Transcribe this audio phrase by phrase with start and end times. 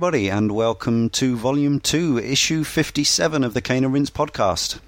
[0.00, 4.80] Everybody, and welcome to Volume 2, Issue 57 of the and Rinse podcast.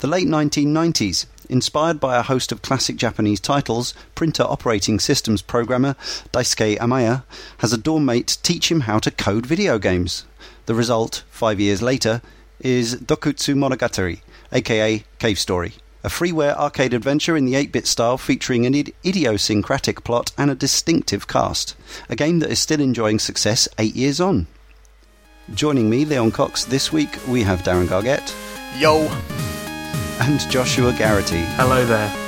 [0.00, 5.94] The late 1990s, inspired by a host of classic Japanese titles, printer operating systems programmer
[6.34, 7.22] Daisuke Amaya
[7.60, 10.26] has a dorm mate teach him how to code video games.
[10.66, 12.20] The result, five years later,
[12.60, 14.20] is Doukutsu Monogatari,
[14.52, 15.72] aka Cave Story,
[16.04, 20.50] a freeware arcade adventure in the 8 bit style featuring an id- idiosyncratic plot and
[20.50, 21.74] a distinctive cast.
[22.08, 24.46] A game that is still enjoying success eight years on.
[25.54, 28.32] Joining me, Leon Cox, this week we have Darren Gargette
[28.80, 29.00] Yo.
[30.20, 31.42] and Joshua Garrity.
[31.56, 32.21] Hello there.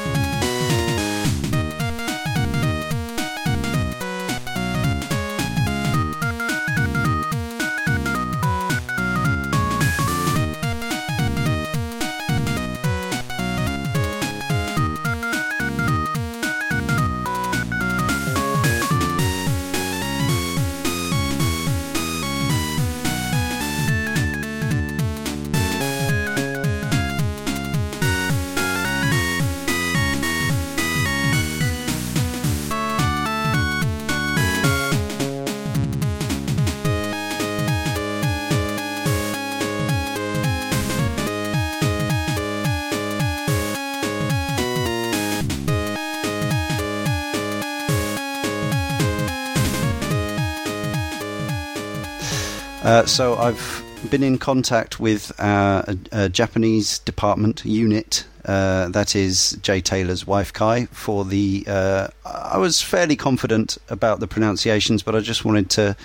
[53.05, 58.25] Uh, so I've been in contact with uh, a, a Japanese department unit.
[58.47, 60.87] Uh, that is Jay Taylor's wife Kai.
[60.87, 65.97] For the, uh, I was fairly confident about the pronunciations, but I just wanted to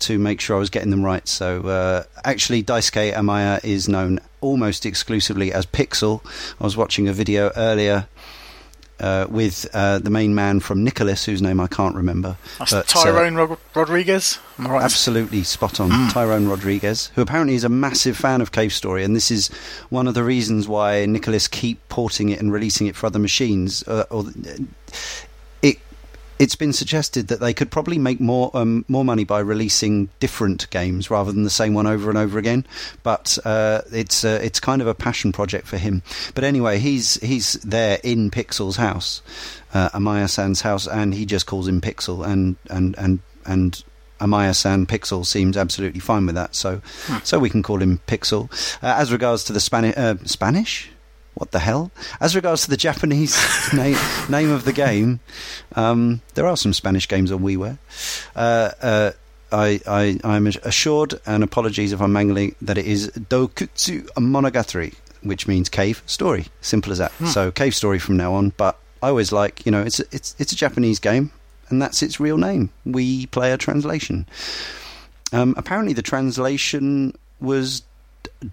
[0.00, 1.28] to make sure I was getting them right.
[1.28, 6.24] So uh, actually, Daisuke Amaya is known almost exclusively as Pixel.
[6.58, 8.08] I was watching a video earlier.
[9.00, 12.36] Uh, with uh, the main man from Nicalis, whose name I can't remember.
[12.60, 14.38] That's but, uh, Tyrone Rod- Rodriguez.
[14.56, 14.84] Am right?
[14.84, 15.90] Absolutely spot on.
[16.10, 19.48] Tyrone Rodriguez, who apparently is a massive fan of Cave Story, and this is
[19.90, 23.82] one of the reasons why Nicalis keep porting it and releasing it for other machines.
[23.88, 24.26] Uh, or
[26.38, 30.68] it's been suggested that they could probably make more um, more money by releasing different
[30.70, 32.66] games rather than the same one over and over again.
[33.02, 36.02] But uh, it's uh, it's kind of a passion project for him.
[36.34, 39.22] But anyway, he's he's there in Pixel's house,
[39.72, 43.82] uh, Amaya San's house, and he just calls him Pixel, and and and and.
[44.20, 46.80] Amaya San Pixel seems absolutely fine with that, so
[47.24, 48.48] so we can call him Pixel.
[48.80, 50.88] Uh, as regards to the Spanish, uh, Spanish,
[51.34, 51.90] what the hell?
[52.20, 53.36] As regards to the Japanese
[53.72, 53.96] name,
[54.28, 55.20] name of the game,
[55.76, 57.78] um, there are some Spanish games on WiiWare.
[58.34, 59.12] Uh, uh,
[59.52, 65.68] I, I'm assured, and apologies if I'm mangling, that it is Doukutsu Monogatari, which means
[65.68, 66.46] cave story.
[66.60, 67.12] Simple as that.
[67.26, 68.50] So cave story from now on.
[68.56, 71.30] But I always like, you know, it's it's it's a Japanese game,
[71.68, 72.70] and that's its real name.
[72.84, 74.26] We play a translation.
[75.32, 77.82] Um, apparently, the translation was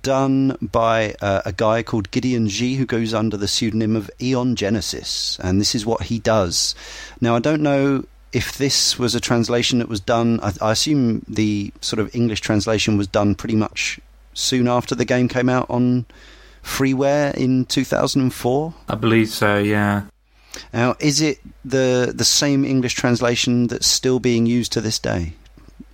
[0.01, 4.55] done by uh, a guy called Gideon Zhi, who goes under the pseudonym of Aeon
[4.55, 6.75] Genesis, and this is what he does.
[7.19, 10.39] Now, I don't know if this was a translation that was done.
[10.41, 13.99] I, I assume the sort of English translation was done pretty much
[14.33, 16.05] soon after the game came out on
[16.63, 18.73] freeware in 2004.
[18.87, 20.03] I believe so, yeah.
[20.73, 25.33] Now, is it the the same English translation that's still being used to this day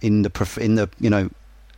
[0.01, 1.29] in the in the you know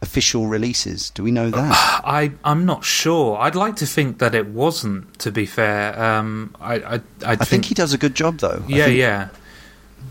[0.02, 1.10] official releases?
[1.10, 1.72] Do we know that?
[2.06, 3.38] I, I'm not sure.
[3.38, 6.00] I'd like to think that it wasn't, to be fair.
[6.02, 8.64] Um, I, I, I, I think he does a good job, though.
[8.68, 9.30] Yeah, think- yeah.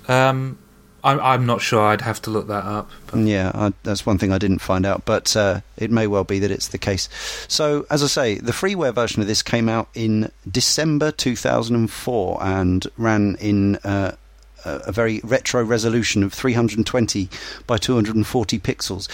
[0.08, 0.58] Um,
[1.04, 1.80] I'm, I'm not sure.
[1.82, 2.90] I'd have to look that up.
[3.06, 6.24] But Yeah, I, that's one thing I didn't find out, but uh, it may well
[6.24, 7.08] be that it's the case.
[7.46, 12.86] So, as I say, the freeware version of this came out in December 2004 and
[12.96, 14.16] ran in uh,
[14.64, 17.28] a very retro resolution of 320
[17.66, 19.08] by 240 pixels.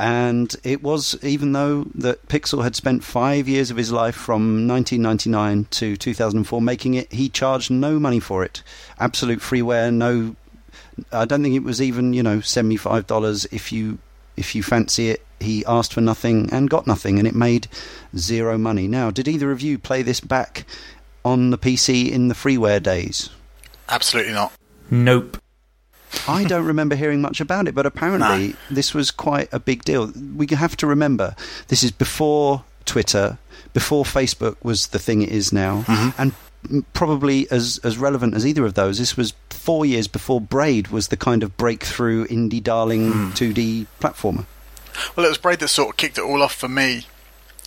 [0.00, 4.68] And it was, even though that Pixel had spent five years of his life from
[4.68, 8.62] 1999 to 2004 making it, he charged no money for it.
[9.00, 10.36] Absolute freeware, no
[11.12, 13.98] I don't think it was even you know seventy five dollars if you
[14.36, 15.24] if you fancy it.
[15.40, 17.68] He asked for nothing and got nothing, and it made
[18.16, 18.88] zero money.
[18.88, 20.64] Now, did either of you play this back
[21.24, 23.30] on the PC in the freeware days?
[23.88, 24.52] Absolutely not.
[24.90, 25.40] Nope.
[26.26, 30.12] I don't remember hearing much about it, but apparently this was quite a big deal.
[30.36, 31.34] We have to remember
[31.68, 33.38] this is before Twitter,
[33.72, 36.20] before Facebook was the thing it is now, mm-hmm.
[36.20, 36.32] and
[36.92, 38.98] probably as as relevant as either of those.
[38.98, 43.30] This was four years before Braid was the kind of breakthrough indie darling hmm.
[43.30, 44.46] 2D platformer.
[45.14, 47.06] Well, it was Braid that sort of kicked it all off for me.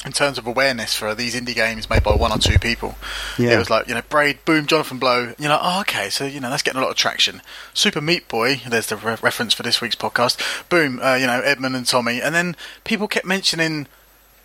[0.06, 2.96] In terms of awareness for these indie games made by one or two people.
[3.38, 3.52] Yeah.
[3.52, 5.26] It was like, you know, Braid, Boom, Jonathan Blow.
[5.26, 7.42] And you're like, oh, okay, so, you know, that's getting a lot of traction.
[7.74, 10.70] Super Meat Boy, there's the re- reference for this week's podcast.
[10.70, 12.20] Boom, uh, you know, Edmund and Tommy.
[12.22, 13.88] And then people kept mentioning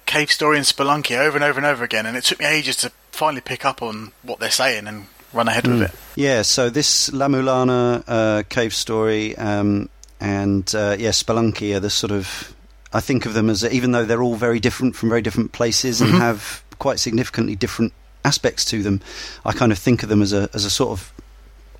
[0.04, 2.04] Cave Story and Spelunky over and over and over again.
[2.04, 5.48] And it took me ages to finally pick up on what they're saying and run
[5.48, 5.90] ahead with it.
[6.16, 9.88] Yeah, so this La Mulana uh, cave story um,
[10.20, 12.54] and uh, yeah, Spelunky are the sort of
[12.92, 16.00] I think of them as even though they're all very different from very different places
[16.00, 16.18] and Mhm.
[16.20, 17.92] have quite significantly different
[18.24, 19.00] aspects to them.
[19.44, 21.12] I kind of think of them as a as a sort of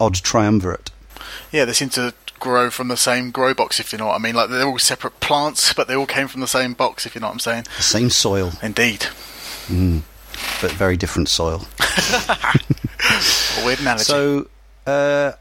[0.01, 0.91] odd triumvirate.
[1.53, 4.19] Yeah, they seem to grow from the same grow box, if you know what I
[4.19, 4.35] mean.
[4.35, 7.21] Like, they're all separate plants, but they all came from the same box, if you
[7.21, 7.65] know what I'm saying.
[7.79, 9.07] The same soil, Indeed.
[9.69, 10.03] mm,
[10.61, 11.67] but very different soil.
[12.39, 14.05] A weird analogy.
[14.05, 14.49] So,
[14.87, 15.33] uh,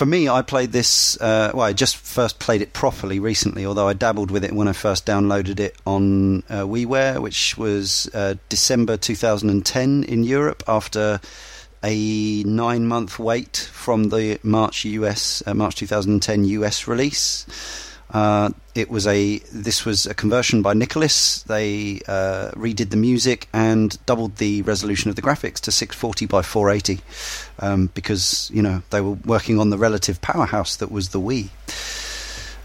[0.00, 1.20] for me, I played this.
[1.20, 4.66] Uh, well, I just first played it properly recently, although I dabbled with it when
[4.66, 11.20] I first downloaded it on uh, WiiWare, which was uh, December 2010 in Europe after
[11.84, 17.44] a nine month wait from the March US uh, March 2010 US release.
[18.12, 21.44] Uh, it was a this was a conversion by Nicalis.
[21.44, 26.42] They uh, redid the music and doubled the resolution of the graphics to 640 by
[26.42, 27.00] 480
[27.60, 31.50] um, because you know they were working on the relative powerhouse that was the Wii.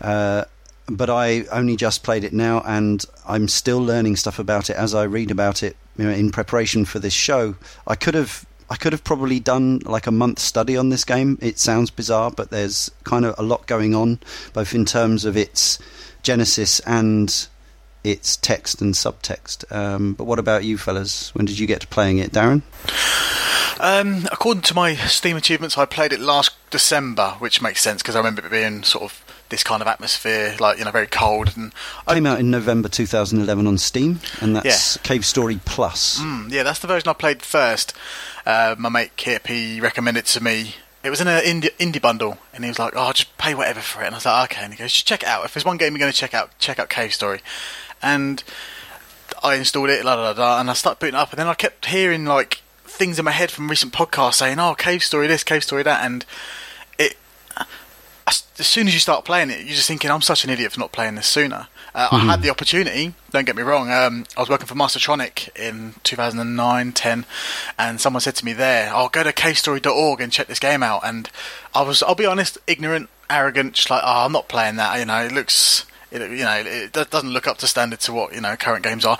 [0.01, 0.45] Uh,
[0.87, 4.93] but I only just played it now, and I'm still learning stuff about it as
[4.93, 7.55] I read about it you know, in preparation for this show.
[7.87, 8.44] I could have.
[8.69, 11.37] I could have probably done like a month study on this game.
[11.41, 14.19] It sounds bizarre, but there's kind of a lot going on,
[14.53, 15.77] both in terms of its
[16.23, 17.47] genesis and
[18.03, 19.71] its text and subtext.
[19.75, 21.33] Um, but what about you, fellas?
[21.35, 22.61] When did you get to playing it, Darren?
[23.79, 28.15] Um, according to my Steam achievements, I played it last December, which makes sense because
[28.15, 31.55] I remember it being sort of this kind of atmosphere, like you know, very cold.
[31.55, 31.73] And
[32.07, 36.19] I, Came out in November 2011 on Steam, and that's Cave Story Plus.
[36.19, 37.93] Mm, yeah, that's the version I played first.
[38.45, 40.75] Uh, my mate Kip, he recommended it to me.
[41.03, 43.79] It was in an indie, indie bundle, and he was like, "Oh, just pay whatever
[43.81, 45.45] for it." And I was like, "Okay." And he goes, "Just check it out.
[45.45, 47.41] If there's one game you're going to check out, check out Cave Story."
[48.01, 48.43] And
[49.43, 51.47] I installed it, la da da da, and I started booting it up, and then
[51.47, 55.27] I kept hearing like things in my head from recent podcasts saying, "Oh, Cave Story
[55.27, 56.25] this, Cave Story that," and.
[58.57, 60.79] As soon as you start playing it, you're just thinking, "I'm such an idiot for
[60.79, 63.13] not playing this sooner." Uh, I had the opportunity.
[63.31, 63.91] Don't get me wrong.
[63.91, 67.25] Um, I was working for Mastertronic in 2009, 10,
[67.77, 71.01] and someone said to me there, "Oh, go to cavestory.org and check this game out."
[71.03, 71.29] And
[71.73, 75.05] I was, I'll be honest, ignorant, arrogant, just like, "Oh, I'm not playing that." You
[75.05, 78.41] know, it looks, it, you know, it doesn't look up to standard to what you
[78.41, 79.17] know current games are.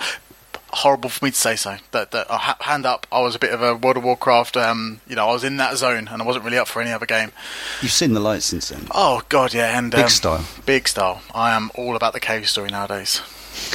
[0.72, 1.76] Horrible for me to say so.
[1.92, 4.56] That, that uh, hand up, I was a bit of a World of Warcraft.
[4.56, 6.90] Um, you know, I was in that zone, and I wasn't really up for any
[6.92, 7.30] other game.
[7.82, 8.86] You've seen the light since then.
[8.90, 10.44] Oh God, yeah, and Big um, style.
[10.66, 11.22] big style.
[11.34, 13.20] I am all about the cave story nowadays.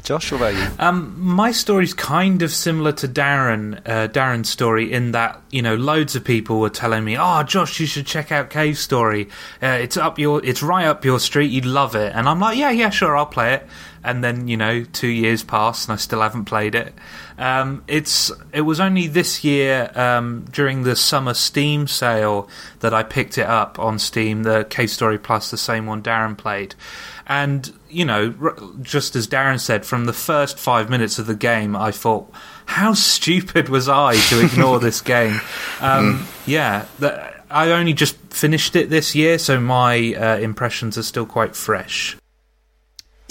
[0.04, 0.68] Josh, what about you?
[0.80, 5.76] Um, my story's kind of similar to Darren, uh, Darren's story in that you know
[5.76, 9.28] loads of people were telling me, "Oh, Josh, you should check out Cave Story.
[9.62, 11.52] Uh, it's up your, it's right up your street.
[11.52, 13.68] You'd love it." And I'm like, "Yeah, yeah, sure, I'll play it."
[14.04, 16.94] And then you know, two years pass and I still haven't played it.
[17.38, 23.04] Um, it's it was only this year um, during the summer Steam sale that I
[23.04, 26.76] picked it up on Steam, the Cave Story Plus, the same one Darren played.
[27.28, 31.36] And you know, r- just as Darren said, from the first five minutes of the
[31.36, 32.32] game, I thought,
[32.66, 35.40] how stupid was I to ignore this game?
[35.82, 41.04] Um, Yeah, the, I only just finished it this year, so my uh, impressions are
[41.04, 42.18] still quite fresh.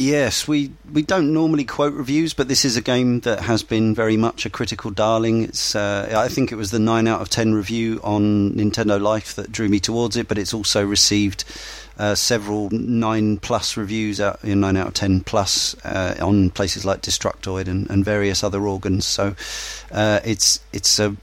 [0.00, 3.96] Yes, we, we don't normally quote reviews, but this is a game that has been
[3.96, 5.42] very much a critical darling.
[5.42, 9.34] It's uh, I think it was the nine out of ten review on Nintendo Life
[9.34, 11.44] that drew me towards it, but it's also received
[11.98, 16.50] uh, several nine plus reviews out you know, nine out of ten plus uh, on
[16.50, 19.04] places like Destructoid and, and various other organs.
[19.04, 19.34] So
[19.90, 21.16] uh, it's it's a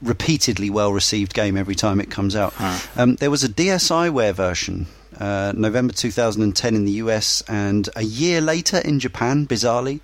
[0.00, 2.54] repeatedly well received game every time it comes out.
[2.96, 4.86] Um, there was a DSiWare version,
[5.22, 10.00] uh, November 2010 in the US, and a year later in Japan, bizarrely.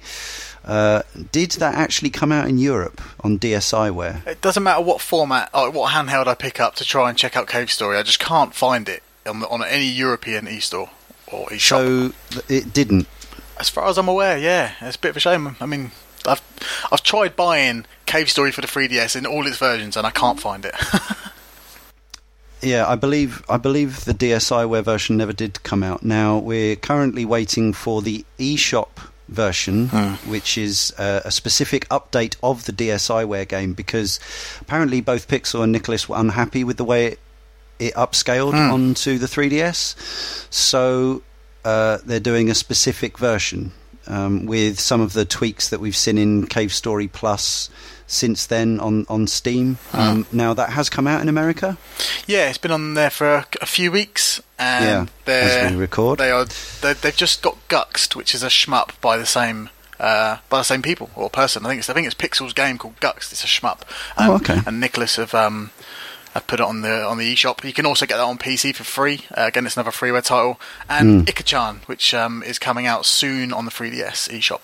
[0.65, 4.25] Uh, did that actually come out in Europe on DSiWare?
[4.27, 7.37] It doesn't matter what format or what handheld I pick up to try and check
[7.37, 7.97] out Cave Story.
[7.97, 10.91] I just can't find it on, the, on any European e-store
[11.27, 11.81] or e-shop.
[11.81, 12.13] So
[12.49, 13.09] it didn't.
[13.59, 15.57] as far as I'm aware, yeah, it's a bit of a shame.
[15.61, 15.91] I mean,
[16.27, 16.43] I've
[16.93, 20.39] I've tried buying Cave Story for the 3DS in all its versions, and I can't
[20.39, 20.75] find it.
[22.63, 26.03] Yeah, I believe I believe the DSiWare version never did come out.
[26.03, 28.89] Now we're currently waiting for the eShop
[29.29, 29.89] version,
[30.27, 34.19] which is uh, a specific update of the DSiWare game because
[34.61, 37.19] apparently both Pixel and Nicalis were unhappy with the way it,
[37.79, 38.73] it upscaled Hmm.
[38.73, 39.95] onto the 3DS.
[40.53, 41.23] So
[41.65, 43.73] uh, they're doing a specific version.
[44.09, 47.69] Um, with some of the tweaks that we've seen in Cave Story Plus
[48.07, 49.77] since then on on Steam.
[49.93, 51.77] Um, Now that has come out in America.
[52.27, 55.77] Yeah, it's been on there for a, a few weeks, and Yeah, they're, as we
[55.77, 56.19] record.
[56.19, 56.47] they are
[56.81, 59.69] they, they've just got Guxt, which is a shmup by the same.
[60.01, 62.79] Uh, by the same people or person, I think it's I think it's Pixel's game
[62.79, 63.33] called Guxt.
[63.33, 63.81] It's a shmup.
[64.17, 64.55] Oh, Um, okay.
[64.65, 65.71] And Nicalis have um,
[66.39, 67.65] have put it on the on the eShop.
[67.65, 69.21] You can also get that on PC for free.
[69.37, 70.59] Uh, again, it's another freeware title.
[70.89, 71.27] And Hmm.
[71.27, 74.61] Ikachan, which um, is coming out soon on the 3DS eShop.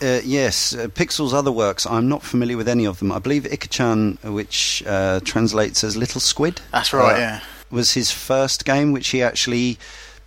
[0.00, 1.86] Uh, yes, uh, Pixel's other works.
[1.86, 3.12] I'm not familiar with any of them.
[3.12, 6.60] I believe Ikachan, which uh, translates as Little Squid.
[6.72, 7.14] That's right.
[7.14, 7.40] uh, yeah.
[7.70, 9.78] was his first game, which he actually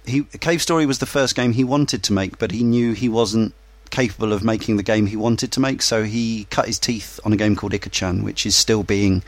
[0.06, 3.10] he Cave Story was the first game he wanted to make, but he knew he
[3.10, 3.54] wasn't
[3.96, 7.32] capable of making the game he wanted to make, so he cut his teeth on
[7.32, 9.24] a game called Ikachan, which is still being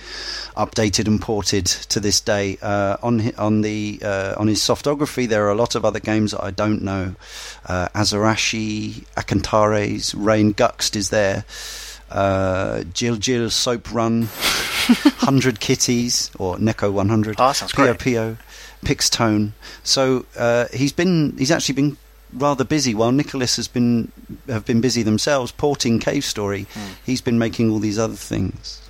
[0.58, 2.58] updated and ported to this day.
[2.62, 6.32] Uh, on on the uh, on his softography, there are a lot of other games
[6.32, 7.16] that I don't know.
[7.66, 11.46] Uh, Azarashi, Akantares, Rain Guxt is there.
[12.12, 14.24] Uh, Jill Jill Soap Run,
[15.24, 17.38] Hundred Kitties or Neko One Hundred.
[17.40, 18.00] Oh, sounds Pio great.
[18.00, 18.38] Pio,
[18.84, 19.52] Pixtone.
[19.84, 21.98] So uh, he's been he's actually been
[22.34, 24.12] rather busy while Nicalis has been
[24.48, 26.68] have been busy themselves porting Cave Story.
[26.74, 26.94] Hmm.
[27.06, 28.82] He's been making all these other things.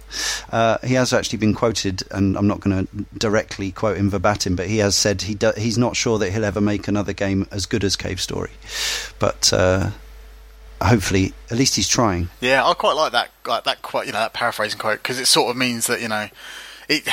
[0.51, 4.55] Uh, he has actually been quoted, and I'm not going to directly quote him verbatim,
[4.55, 7.45] but he has said he do, he's not sure that he'll ever make another game
[7.51, 8.51] as good as Cave Story,
[9.19, 9.91] but uh,
[10.81, 12.29] hopefully, at least he's trying.
[12.39, 15.25] Yeah, I quite like that like that quite you know that paraphrasing quote because it
[15.25, 16.29] sort of means that you know,
[16.87, 17.07] it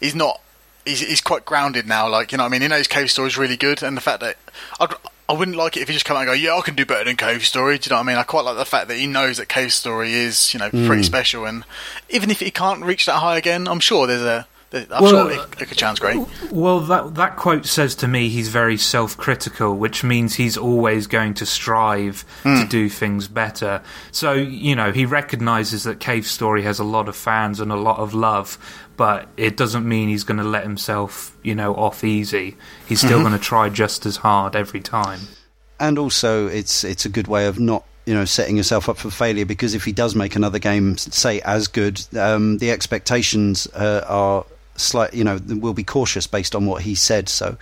[0.00, 0.40] he's not
[0.84, 2.08] he's he's quite grounded now.
[2.08, 4.20] Like you know, I mean, he knows Cave Story is really good, and the fact
[4.20, 4.36] that
[4.78, 4.94] I'd,
[5.30, 6.84] I wouldn't like it if he just come out and go, yeah, I can do
[6.84, 7.78] better than Cave Story.
[7.78, 8.16] Do you know what I mean?
[8.16, 10.96] I quite like the fact that he knows that Cave Story is you know pretty
[10.96, 11.02] hmm.
[11.02, 11.64] special, and
[12.08, 14.48] even if he can't reach that high again, I'm sure there's a.
[14.70, 16.18] there- I'm Well, sure Ik- Ikachan's great.
[16.50, 21.34] Well, that that quote says to me he's very self-critical, which means he's always going
[21.34, 23.82] to strive to do things better.
[24.12, 27.76] So you know he recognizes that Cave Story has a lot of fans and a
[27.76, 28.58] lot of love,
[28.96, 32.56] but it doesn't mean he's going to let himself you know off easy.
[32.86, 35.20] He's still going to try just as hard every time.
[35.80, 39.10] and also it's it's a good way of not you know setting yourself up for
[39.10, 44.04] failure because if he does make another game say as good um, the expectations uh,
[44.06, 44.44] are
[44.80, 47.56] slight you know we'll be cautious based on what he said so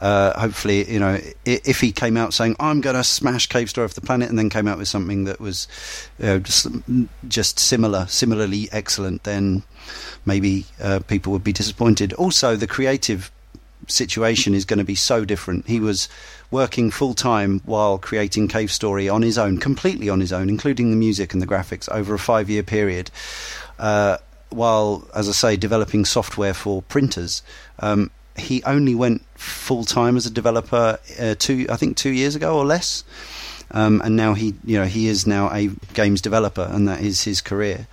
[0.00, 3.84] uh, hopefully you know if he came out saying I'm going to smash Cave Story
[3.84, 5.68] off the planet and then came out with something that was
[6.18, 6.66] you know, just
[7.28, 9.62] just similar similarly excellent then
[10.26, 13.30] maybe uh, people would be disappointed also the creative
[13.88, 15.66] situation is going to be so different.
[15.66, 16.08] He was
[16.50, 20.90] working full time while creating Cave Story on his own, completely on his own, including
[20.90, 23.10] the music and the graphics over a five year period.
[23.78, 24.18] Uh,
[24.52, 27.42] while, as I say, developing software for printers.
[27.78, 32.34] Um, he only went full time as a developer uh, two, I think, two years
[32.34, 33.04] ago or less.
[33.70, 37.22] Um, and now he, you know, he is now a games developer, and that is
[37.22, 37.86] his career.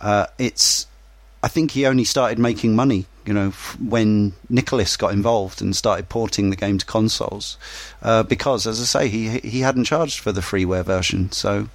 [0.00, 0.86] Uh, it's
[1.42, 5.74] I think he only started making money, you know, f- when Nicalis got involved and
[5.74, 7.56] started porting the game to consoles,
[8.02, 11.32] uh, because, as I say, he he hadn't charged for the freeware version.
[11.32, 11.68] So,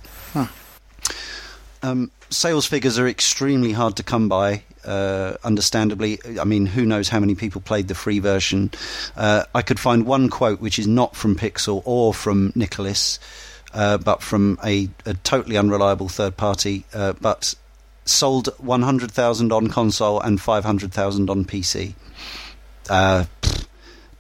[1.84, 4.64] um, sales figures are extremely hard to come by.
[4.86, 8.72] Uh, understandably, I mean, who knows how many people played the free version?
[9.16, 13.20] Uh, I could find one quote which is not from Pixel or from Nicalis,
[13.74, 16.86] uh, but from a, a totally unreliable third party.
[16.94, 17.56] Uh, but
[18.06, 21.94] sold 100,000 on console and 500,000 on PC.
[22.90, 23.26] Uh,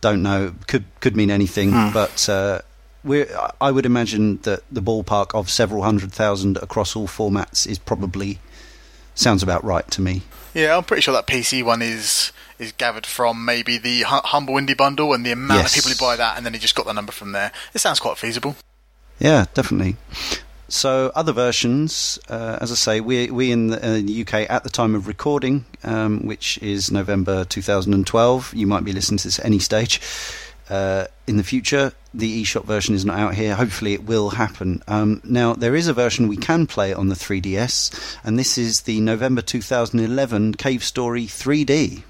[0.01, 0.53] don't know.
[0.67, 2.61] Could could mean anything, but uh,
[3.07, 3.27] we're,
[3.59, 8.39] I would imagine that the ballpark of several hundred thousand across all formats is probably
[9.15, 10.21] sounds about right to me.
[10.53, 14.75] Yeah, I'm pretty sure that PC one is is gathered from maybe the Humble Indie
[14.77, 15.71] Bundle and the amount Yes.
[15.77, 17.51] of people who buy that, and then he just got the number from there.
[17.73, 18.55] It sounds quite feasible.
[19.19, 19.95] Yeah, definitely.
[20.69, 24.63] So other versions, uh, as I say, we we in the, uh, the UK at
[24.63, 28.53] the time of recording, um, which is November 2012.
[28.53, 30.01] You might be listening to this at any stage.
[30.69, 33.55] Uh, in the future, the eShop version is not out here.
[33.55, 34.81] Hopefully, it will happen.
[34.87, 38.81] Um, now, there is a version we can play on the 3DS, and this is
[38.81, 42.03] the November 2011 Cave Story 3D.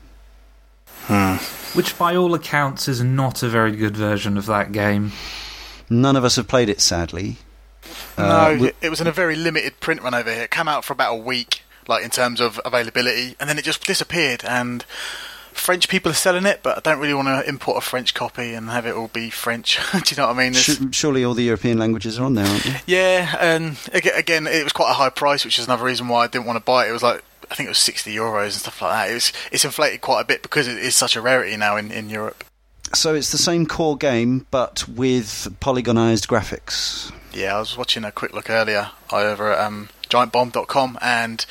[1.74, 5.12] Which, by all accounts, is not a very good version of that game.
[5.90, 7.38] None of us have played it, sadly.
[8.18, 10.44] no, Uh, we- it- it was in a very limited print run over here.
[10.44, 13.64] It came out for about a week, like in terms of availability, and then it
[13.64, 14.44] just disappeared.
[14.44, 14.84] And
[15.58, 18.54] French people are selling it, but I don't really want to import a French copy
[18.54, 19.80] and have it all be French.
[19.92, 20.54] Do you know what I mean?
[20.54, 22.82] Sh- surely all the European languages are on there, aren't they?
[22.86, 26.28] Yeah, and again, it was quite a high price, which is another reason why I
[26.28, 26.90] didn't want to buy it.
[26.90, 29.12] It was like I think it was sixty euros and stuff like that.
[29.12, 31.92] It was it's inflated quite a bit because it is such a rarity now in,
[31.92, 32.44] in Europe.
[32.94, 37.12] So it's the same core game, but with polygonized graphics.
[37.34, 41.46] Yeah, I was watching a quick look earlier over at um, GiantBomb.com, and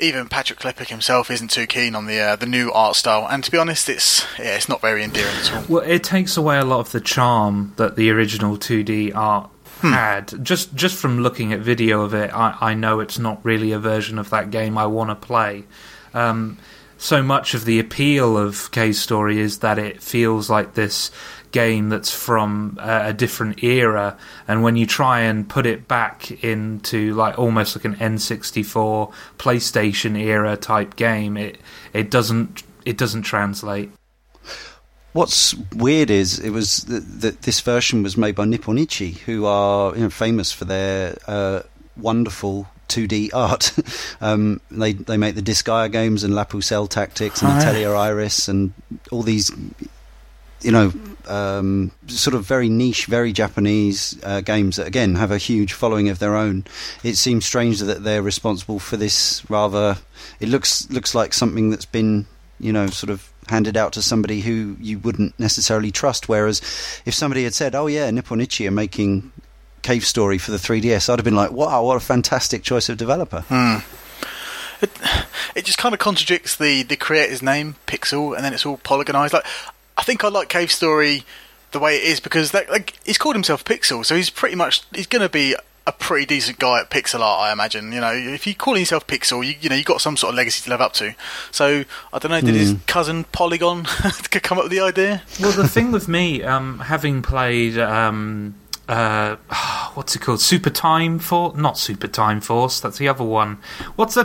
[0.00, 3.26] even Patrick Klepek himself isn't too keen on the uh, the new art style.
[3.30, 5.64] And to be honest, it's yeah, it's not very endearing at all.
[5.68, 9.50] Well, it takes away a lot of the charm that the original 2D art
[9.82, 10.44] had.
[10.44, 13.78] Just just from looking at video of it, I, I know it's not really a
[13.78, 15.64] version of that game I want to play.
[16.14, 16.58] Um,
[16.98, 21.10] so much of the appeal of Cave Story is that it feels like this
[21.52, 24.16] game that's from a, a different era,
[24.46, 30.18] and when you try and put it back into like almost like an N64 PlayStation
[30.18, 31.58] era type game, it
[31.92, 33.90] it doesn't it doesn't translate.
[35.12, 39.94] What's weird is it was that this version was made by Nippon Ichi, who are
[39.94, 41.62] you know, famous for their uh,
[41.96, 43.72] wonderful 2D art.
[44.20, 47.50] um, they they make the Disgaea games and La Pucelle Tactics and.
[47.50, 48.72] Atelier Iris and
[49.10, 49.50] all these,
[50.60, 50.92] you know,
[51.30, 56.08] um, sort of very niche, very Japanese uh, games that again have a huge following
[56.08, 56.64] of their own.
[57.04, 59.48] It seems strange that they're responsible for this.
[59.48, 59.98] Rather,
[60.40, 62.26] it looks looks like something that's been
[62.58, 66.28] you know sort of handed out to somebody who you wouldn't necessarily trust.
[66.28, 66.60] Whereas
[67.06, 69.30] if somebody had said, "Oh yeah, Nippon Ichi are making
[69.82, 72.98] Cave Story for the 3DS," I'd have been like, "Wow, what a fantastic choice of
[72.98, 73.44] developer."
[74.82, 74.90] It,
[75.54, 79.34] it just kind of contradicts the the creator's name, Pixel, and then it's all polygonized.
[79.34, 79.44] Like,
[80.00, 81.24] I think I like Cave Story
[81.72, 84.82] the way it is because that, like he's called himself Pixel, so he's pretty much
[84.94, 85.54] he's going to be
[85.86, 87.92] a pretty decent guy at pixel art, I imagine.
[87.92, 90.36] You know, if you call yourself Pixel, you, you know you got some sort of
[90.36, 91.14] legacy to live up to.
[91.50, 93.84] So I don't know, did his cousin Polygon
[94.30, 95.22] come up with the idea?
[95.40, 98.54] Well, the thing with me, um, having played, um,
[98.88, 99.36] uh,
[99.94, 100.40] what's it called?
[100.40, 101.56] Super Time Force?
[101.56, 102.80] Not Super Time Force.
[102.80, 103.58] That's the other one.
[103.96, 104.24] What's a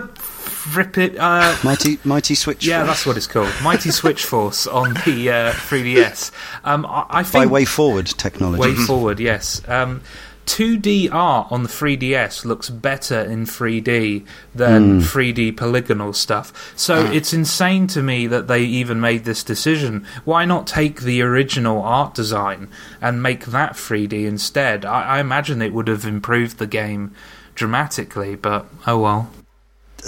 [0.74, 1.18] rip it?
[1.18, 2.66] Uh, Mighty Mighty Switch.
[2.66, 3.52] yeah, that's what it's called.
[3.64, 6.32] Mighty Switch Force on the uh, 3DS.
[6.64, 8.62] Um, I, I by Way Forward technology.
[8.62, 9.62] Way forward, yes.
[9.68, 10.02] Um,
[10.46, 16.74] 2D art on the 3DS looks better in 3D than 3D polygonal stuff.
[16.78, 20.06] So it's insane to me that they even made this decision.
[20.24, 22.70] Why not take the original art design
[23.02, 24.86] and make that 3D instead?
[24.86, 27.14] I, I imagine it would have improved the game
[27.56, 29.32] dramatically, but oh well.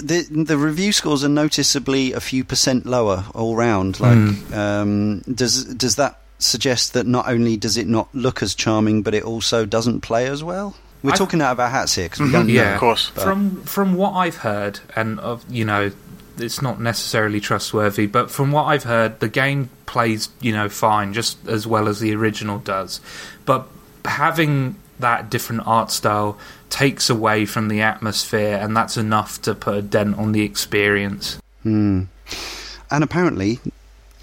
[0.02, 4.00] The the review scores are noticeably a few percent lower all round.
[4.00, 4.54] Like, hmm.
[4.54, 9.14] um, does does that suggest that not only does it not look as charming, but
[9.14, 10.76] it also doesn't play as well?
[11.02, 12.32] We're I- talking out of our hats here because we mm-hmm.
[12.34, 12.52] don't know.
[12.52, 13.10] Yeah, of course.
[13.14, 15.92] But- From from what I've heard, and of you know,
[16.38, 21.12] it's not necessarily trustworthy, but from what I've heard, the game plays you know fine,
[21.12, 23.00] just as well as the original does.
[23.44, 23.68] But
[24.04, 26.38] having that different art style
[26.70, 31.40] takes away from the atmosphere, and that's enough to put a dent on the experience.
[31.62, 32.04] Hmm.
[32.90, 33.60] And apparently,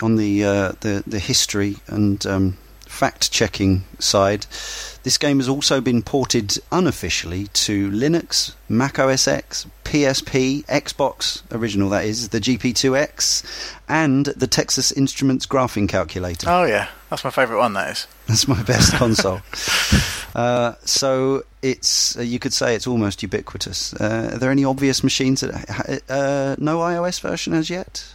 [0.02, 2.58] on the uh, the the history and um,
[2.96, 4.48] fact checking side,
[5.04, 11.90] this game has also been ported unofficially to Linux, Mac OS X, PSP, Xbox original
[11.90, 16.48] that is, the GP2X, and the Texas Instruments graphing calculator.
[16.50, 17.74] Oh yeah, that's my favourite one.
[17.74, 18.08] That is.
[18.28, 19.42] That's my best console.
[20.34, 23.94] Uh, so it's uh, you could say it's almost ubiquitous.
[23.94, 28.15] Uh, are there any obvious machines that uh, no iOS version as yet?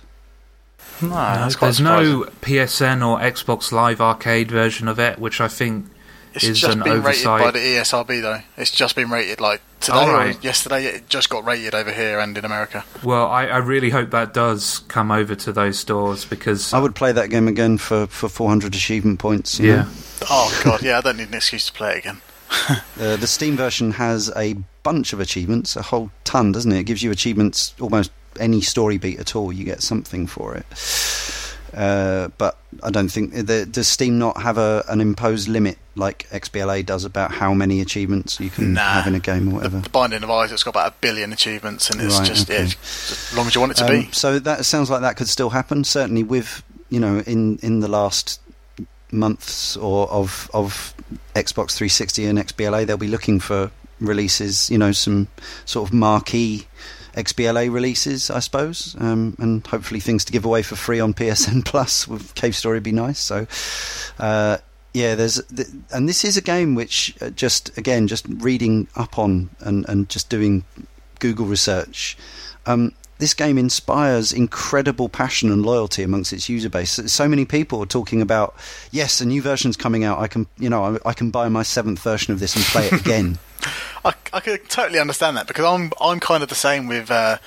[1.02, 2.24] No, No, that's there's no.
[2.42, 5.86] PSN or Xbox Live Arcade version of it, which I think
[6.34, 8.40] It's is just an been rated by the ESRB though.
[8.56, 10.84] It's just been rated like today Oh, or yesterday.
[10.86, 12.84] It just got rated over here and in America.
[13.02, 16.94] Well, I, I really hope that does come over to those stores because I would
[16.94, 19.58] play that game again for, for 400 achievement points.
[19.58, 19.88] you yeah, know.
[20.30, 22.20] Oh god, yeah, I don't need an excuse to play it again.
[23.00, 26.80] Uh, the Steam version has a bunch of achievements, a whole ton, doesn't it?
[26.80, 29.52] It gives you achievements almost any story beat at all.
[29.52, 30.66] You get something for it.
[31.72, 36.26] Uh, but I don't think the, does Steam not have a, an imposed limit like
[36.30, 38.80] XBLA does about how many achievements you can Nah.
[38.94, 39.78] have in a game or The, whatever.
[39.80, 42.58] the Binding of Isaac's got about a billion achievements, and it's Right, just okay.
[42.64, 44.08] yeah, as long as you want it to Um, be.
[44.12, 45.84] So that sounds like that could still happen.
[45.84, 48.40] Certainly, with you know, in in the last
[49.12, 50.92] months or of of
[51.36, 54.68] Xbox 360 and XBLA, they'll be looking for releases.
[54.70, 55.28] You know, some
[55.66, 56.66] sort of marquee
[57.14, 61.64] XBLA releases, I suppose, um, and hopefully things to give away for free on PSN
[61.64, 63.18] Plus with Cave Story would be nice.
[63.18, 63.46] So.
[64.18, 64.58] Uh,
[64.92, 69.20] yeah, there's, th- and this is a game which uh, just again, just reading up
[69.20, 70.64] on and, and just doing
[71.20, 72.18] Google research,
[72.66, 76.90] um, this game inspires incredible passion and loyalty amongst its user base.
[76.90, 78.56] So- So many people are talking about,
[78.90, 80.18] yes, a new version's coming out.
[80.18, 82.86] I can, you know, I, I can buy my seventh version of this and play
[82.88, 83.38] it again.
[84.04, 87.38] I, I could totally understand that because I'm I'm kind of the same with uh,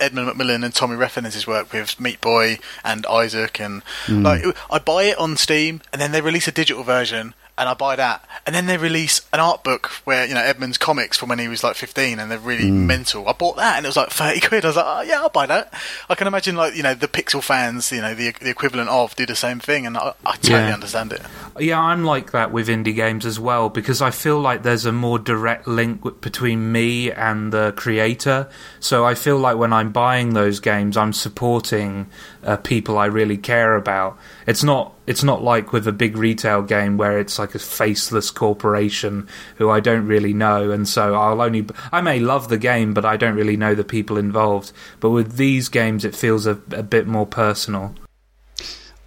[0.00, 4.22] Edmund McMillen and Tommy Reffin's work with Meat Boy and Isaac and Hmm.
[4.22, 7.74] like I buy it on Steam and then they release a digital version and I
[7.74, 8.24] buy that.
[8.46, 11.48] And then they release an art book where you know Edmunds comics from when he
[11.48, 12.86] was like 15, and they're really Hmm.
[12.86, 13.28] mental.
[13.28, 14.64] I bought that, and it was like 30 quid.
[14.64, 15.72] I was like, oh, yeah, I'll buy that.
[16.08, 19.14] I can imagine like you know the Pixel fans, you know the the equivalent of
[19.16, 20.74] do the same thing, and I, I totally Yeah.
[20.74, 21.22] understand it.
[21.58, 24.92] Yeah, I'm like that with indie games as well because I feel like there's a
[24.92, 28.48] more direct link between me and the creator.
[28.80, 32.06] So I feel like when I'm buying those games, I'm supporting
[32.44, 34.18] uh, people I really care about.
[34.46, 38.30] It's not it's not like with a big retail game where it's like a faceless
[38.30, 42.94] corporation who I don't really know, and so I'll only I may love the game,
[42.94, 44.72] but I don't really know the people involved.
[45.00, 47.94] But with these games, it feels a, a bit more personal.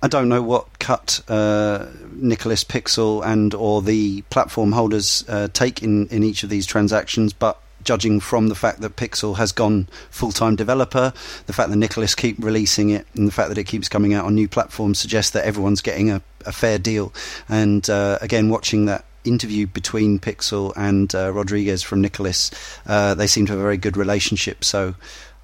[0.02, 5.82] I don't know what cut uh, Nicalis Pixel and or the platform holders uh, take
[5.82, 9.88] in, in each of these transactions, but judging from the fact that Pixel has gone
[10.12, 11.14] full time developer,
[11.46, 14.26] the fact that Nicalis keep releasing it, and the fact that it keeps coming out
[14.26, 17.14] on new platforms suggests that everyone's getting a, a fair deal.
[17.48, 22.52] And uh, again, watching that interview between Pixel and uh, Rodriguez from Nicalis,
[22.86, 24.64] uh, they seem to have a very good relationship.
[24.64, 24.94] So.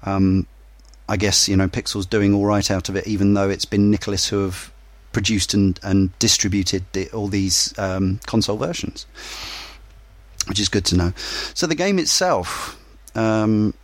[0.02, 0.46] Um,
[1.06, 3.90] I guess you know Pixel's doing all right out of it, even though it's been
[3.90, 4.72] Nicholas who have
[5.12, 9.04] produced and, and distributed the, all these um, console versions,
[10.46, 11.12] which is good to know.
[11.54, 12.80] So the game itself
[13.14, 13.74] um,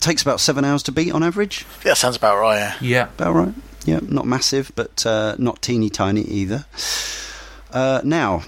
[0.00, 1.66] takes about seven hours to beat on average.
[1.84, 2.56] Yeah, that sounds about right.
[2.58, 2.76] Yeah.
[2.80, 3.02] Yeah.
[3.04, 3.54] About right.
[3.84, 6.66] Yeah, not massive, but uh, not teeny tiny either.
[7.72, 8.42] Uh, now,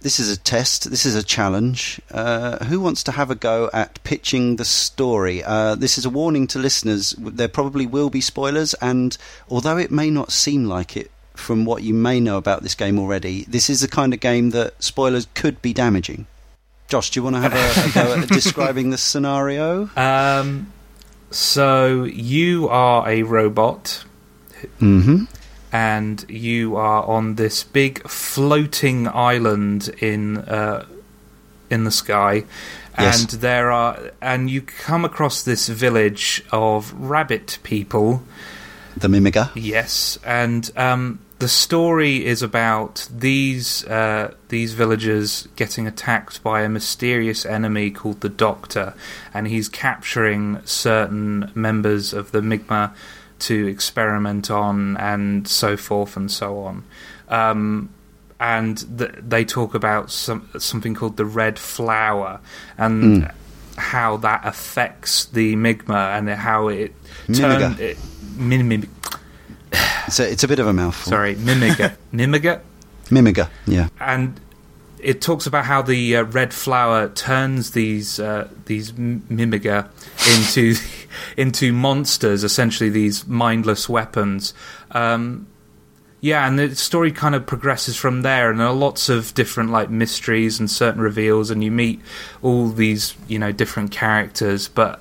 [0.00, 0.90] this is a test.
[0.90, 2.00] This is a challenge.
[2.10, 5.44] Uh, who wants to have a go at pitching the story?
[5.44, 7.14] Uh, this is a warning to listeners.
[7.16, 9.16] There probably will be spoilers, and
[9.48, 12.98] although it may not seem like it from what you may know about this game
[12.98, 16.26] already, this is the kind of game that spoilers could be damaging.
[16.92, 19.88] Josh, do you want to have a, a go at describing the scenario?
[19.96, 20.70] Um,
[21.30, 24.04] so you are a robot,
[24.78, 25.24] Mm-hmm.
[25.72, 30.84] and you are on this big floating island in uh,
[31.70, 32.44] in the sky,
[32.98, 33.22] Yes.
[33.22, 38.22] and there are and you come across this village of rabbit people.
[38.98, 39.50] The Mimiga.
[39.54, 46.68] Yes, and um, the story is about these uh, these villagers getting attacked by a
[46.68, 48.94] mysterious enemy called the Doctor,
[49.34, 52.94] and he's capturing certain members of the Migma
[53.40, 56.84] to experiment on, and so forth and so on.
[57.28, 57.90] Um,
[58.38, 62.38] and th- they talk about some, something called the red flower,
[62.78, 63.32] and
[63.76, 66.94] how that affects the Migma, and how it
[67.34, 67.98] turns it,
[70.06, 71.10] It's a, it's a bit of a mouthful.
[71.10, 72.60] sorry, Mimiga, Mimiga,
[73.06, 73.88] Mimiga, yeah.
[74.00, 74.38] and
[75.02, 79.88] it talks about how the uh, red flower turns these uh, these Mimiga
[80.38, 80.80] into
[81.36, 84.54] into monsters, essentially these mindless weapons.
[84.92, 85.48] Um,
[86.20, 89.70] yeah, and the story kind of progresses from there, and there are lots of different
[89.70, 92.00] like mysteries and certain reveals, and you meet
[92.42, 94.68] all these you know different characters.
[94.68, 95.00] But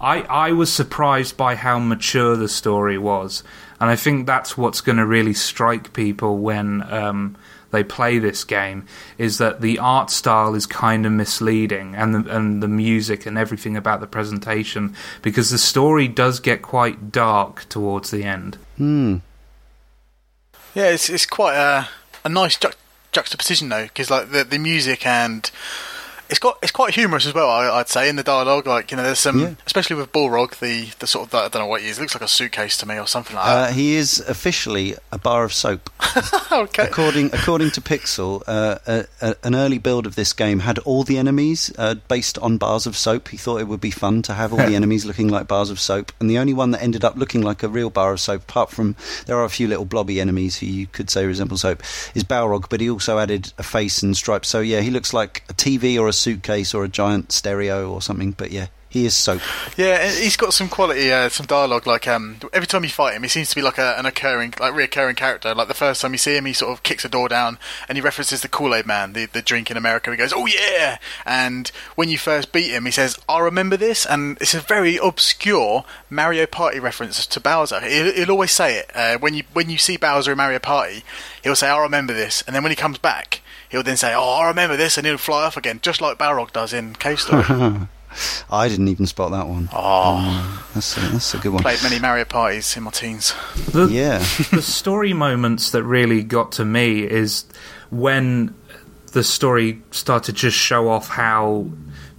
[0.00, 3.44] I I was surprised by how mature the story was,
[3.82, 7.36] and I think that's what's going to really strike people when um,
[7.72, 8.86] they play this game
[9.18, 13.36] is that the art style is kind of misleading, and the, and the music and
[13.36, 18.56] everything about the presentation, because the story does get quite dark towards the end.
[18.76, 19.16] Hmm.
[20.76, 21.88] Yeah, it's it's quite a
[22.24, 22.68] a nice ju-
[23.10, 25.50] juxtaposition though, because like the the music and
[26.32, 27.48] it's got it's quite humorous as well.
[27.50, 29.54] I, I'd say in the dialogue, like you know, there's some, Yeah.
[29.66, 31.98] especially with Balrog, the the sort of I don't know what he is.
[31.98, 33.70] It looks like a suitcase to me or something like that.
[33.70, 35.90] Uh, he is officially a bar of soap.
[36.52, 36.84] okay.
[36.84, 41.04] According according to Pixel, uh, a, a, an early build of this game had all
[41.04, 43.28] the enemies uh, based on bars of soap.
[43.28, 45.78] He thought it would be fun to have all the enemies looking like bars of
[45.78, 48.42] soap, and the only one that ended up looking like a real bar of soap,
[48.44, 51.82] apart from there are a few little blobby enemies who you could say resemble soap,
[52.14, 52.70] is Balrog.
[52.70, 54.48] But he also added a face and stripes.
[54.48, 58.00] So yeah, he looks like a TV or a suitcase or a giant stereo or
[58.00, 58.32] something.
[58.32, 59.40] But yeah, he is soap.
[59.78, 61.86] Yeah, he's got some quality, uh, some dialogue.
[61.86, 64.52] Like um, every time you fight him, he seems to be like a, an occurring,
[64.60, 65.54] like reoccurring character.
[65.54, 67.58] Like the first time you see him, he sort of kicks a door down
[67.88, 70.10] and he references the Kool Aid Man, the, the drink in America.
[70.10, 74.04] He goes, "Oh yeah!" And when you first beat him, he says, "I remember this,"
[74.04, 77.80] and it's a very obscure Mario Party reference to Bowser.
[77.80, 81.02] He'll, he'll always say it uh, when you when you see Bowser in Mario Party.
[81.42, 83.41] He'll say, "I remember this," and then when he comes back.
[83.72, 86.52] He'll then say, "Oh, I remember this," and he'll fly off again, just like Balrog
[86.52, 87.42] does in Cave Story.
[88.50, 89.70] I didn't even spot that one.
[89.72, 91.62] oh, That's a, that's a good one.
[91.62, 93.34] played many Mario parties in my teens.
[93.72, 94.18] The, Yeah.
[94.52, 97.46] the story moments that really got to me is
[97.90, 98.54] when
[99.12, 101.70] the story started to just show off how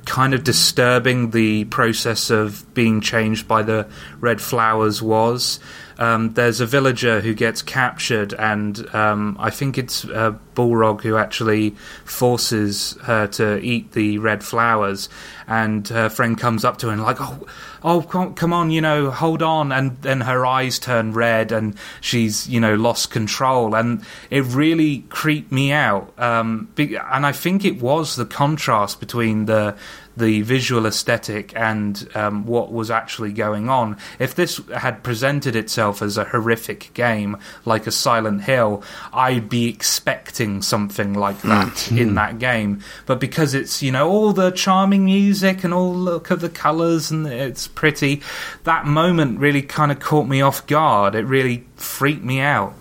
[0.05, 3.87] kind of disturbing the process of being changed by the
[4.19, 5.59] red flowers was.
[5.99, 11.17] um, there's a villager who gets captured, and um, I think it's uh, Balrog who
[11.17, 11.71] actually
[12.05, 15.09] forces her to eat the red flowers.
[15.47, 17.45] And her friend comes up to her and like, oh,
[17.83, 19.71] oh, come on, you know, hold on.
[19.71, 24.99] And then her eyes turn red, and she's you know lost control, and it really
[25.09, 26.13] creeped me out.
[26.17, 29.75] Um, and I think it was the contrast between the
[30.15, 33.97] the visual aesthetic and um, what was actually going on.
[34.19, 39.67] If this had presented itself as a horrific game like a Silent Hill, I'd be
[39.67, 41.49] expecting something like hmm.
[41.49, 41.99] that mm.
[41.99, 42.82] in that game.
[43.06, 47.12] But because it's you know all the charming music and all look of the colours
[47.12, 48.21] and it's pretty,
[48.63, 51.15] that moment really kind of caught me off guard.
[51.15, 52.75] It really freaked me out.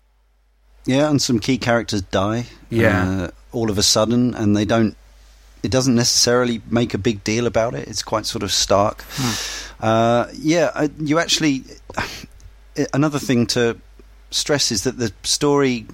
[0.85, 2.47] Yeah, and some key characters die.
[2.69, 3.09] Yeah.
[3.09, 4.97] Uh, all of a sudden, and they don't
[5.63, 7.87] it doesn't necessarily make a big deal about it.
[7.87, 9.03] It's quite sort of stark.
[9.13, 9.85] Hmm.
[9.85, 11.65] Uh, yeah, you actually.
[12.95, 13.77] Another thing to
[14.31, 15.87] stress is that the story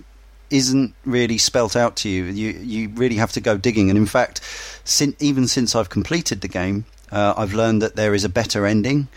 [0.50, 2.24] isn't really spelt out to you.
[2.24, 3.90] You you really have to go digging.
[3.90, 4.40] And in fact,
[4.84, 8.66] sin- even since I've completed the game, uh, I've learned that there is a better
[8.66, 9.08] ending.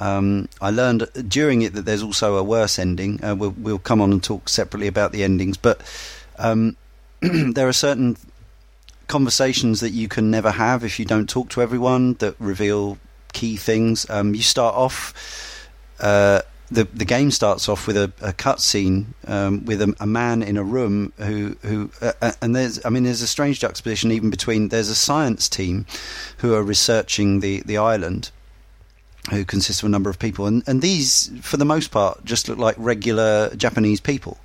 [0.00, 3.22] Um, I learned during it that there's also a worse ending.
[3.22, 5.82] Uh, we'll, we'll, come on and talk separately about the endings, but
[6.38, 6.76] um,
[7.20, 8.16] there are certain
[9.08, 12.98] conversations that you can never have if you don't talk to everyone that reveal
[13.32, 14.08] key things.
[14.08, 15.68] Um, you start off.
[16.00, 20.42] Uh, the the game starts off with a, a cutscene um, with a, a, man
[20.42, 24.10] in a room who who uh, uh, and there's I mean there's a strange juxtaposition
[24.12, 25.86] even between there's a science team
[26.38, 28.30] who are researching the the island
[29.30, 30.46] who consists of a number of people.
[30.46, 34.38] And and these for the most part just look like regular Japanese people.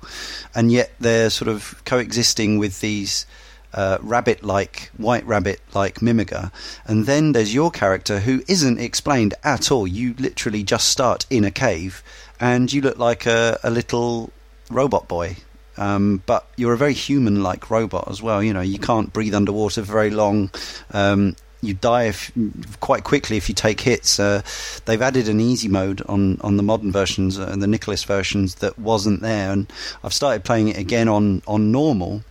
[0.54, 3.26] And yet they're sort of coexisting with these
[3.72, 6.50] uh, rabbit like, white rabbit like Mimiga.
[6.86, 9.86] And then there's your character who isn't explained at all.
[9.86, 12.02] You literally just start in a cave
[12.38, 14.30] and you look like a, a little
[14.70, 15.36] robot boy.
[15.76, 18.42] Um, but you're a very human like robot as well.
[18.42, 20.50] You know, you can't breathe underwater for very long.
[20.92, 22.32] Um, you die if,
[22.80, 24.18] quite quickly if you take hits.
[24.18, 24.42] Uh,
[24.84, 28.56] they've added an easy mode on, on the modern versions and uh, the Nicalis versions
[28.56, 29.70] that wasn't there, and
[30.02, 32.22] I've started playing it again on, on normal,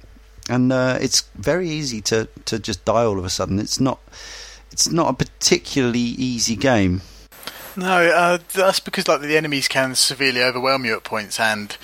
[0.50, 3.60] and uh, it's very easy to, to just die all of a sudden.
[3.60, 4.00] It's not
[4.72, 7.02] it's not a particularly easy game.
[7.76, 11.76] No, uh, that's because like the enemies can severely overwhelm you at points, and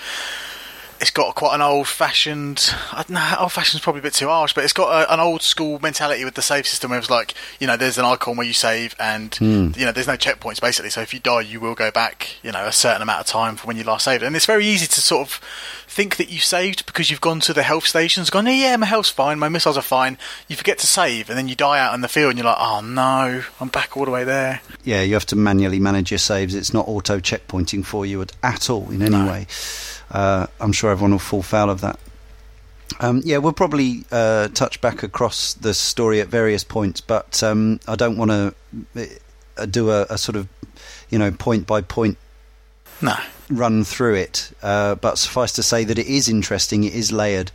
[1.00, 2.74] it's got quite an old fashioned.
[2.92, 5.20] I know, old fashioned is probably a bit too harsh, but it's got a, an
[5.20, 6.90] old school mentality with the save system.
[6.90, 9.76] Where it's like, you know, there's an icon where you save, and mm.
[9.76, 10.90] you know, there's no checkpoints basically.
[10.90, 13.56] So if you die, you will go back, you know, a certain amount of time
[13.56, 14.22] from when you last saved.
[14.22, 15.40] And it's very easy to sort of
[15.96, 19.08] think that you saved because you've gone to the health stations, gone, yeah, my health's
[19.08, 20.18] fine, my missiles are fine.
[20.46, 22.58] You forget to save, and then you die out in the field, and you're like,
[22.60, 24.60] oh no, I'm back all the way there.
[24.84, 26.54] Yeah, you have to manually manage your saves.
[26.54, 29.26] It's not auto checkpointing for you at, at all in any no.
[29.26, 29.46] way
[30.10, 31.98] uh, I'm sure everyone will fall foul of that.
[33.00, 37.80] Um, yeah, we'll probably uh, touch back across the story at various points, but um,
[37.88, 38.54] I don't want to
[39.58, 40.48] uh, do a, a, sort of,
[41.10, 42.16] you know, point by point
[43.02, 43.14] no.
[43.50, 44.50] Run through it.
[44.62, 47.50] Uh, but suffice to say that it is interesting, it is layered,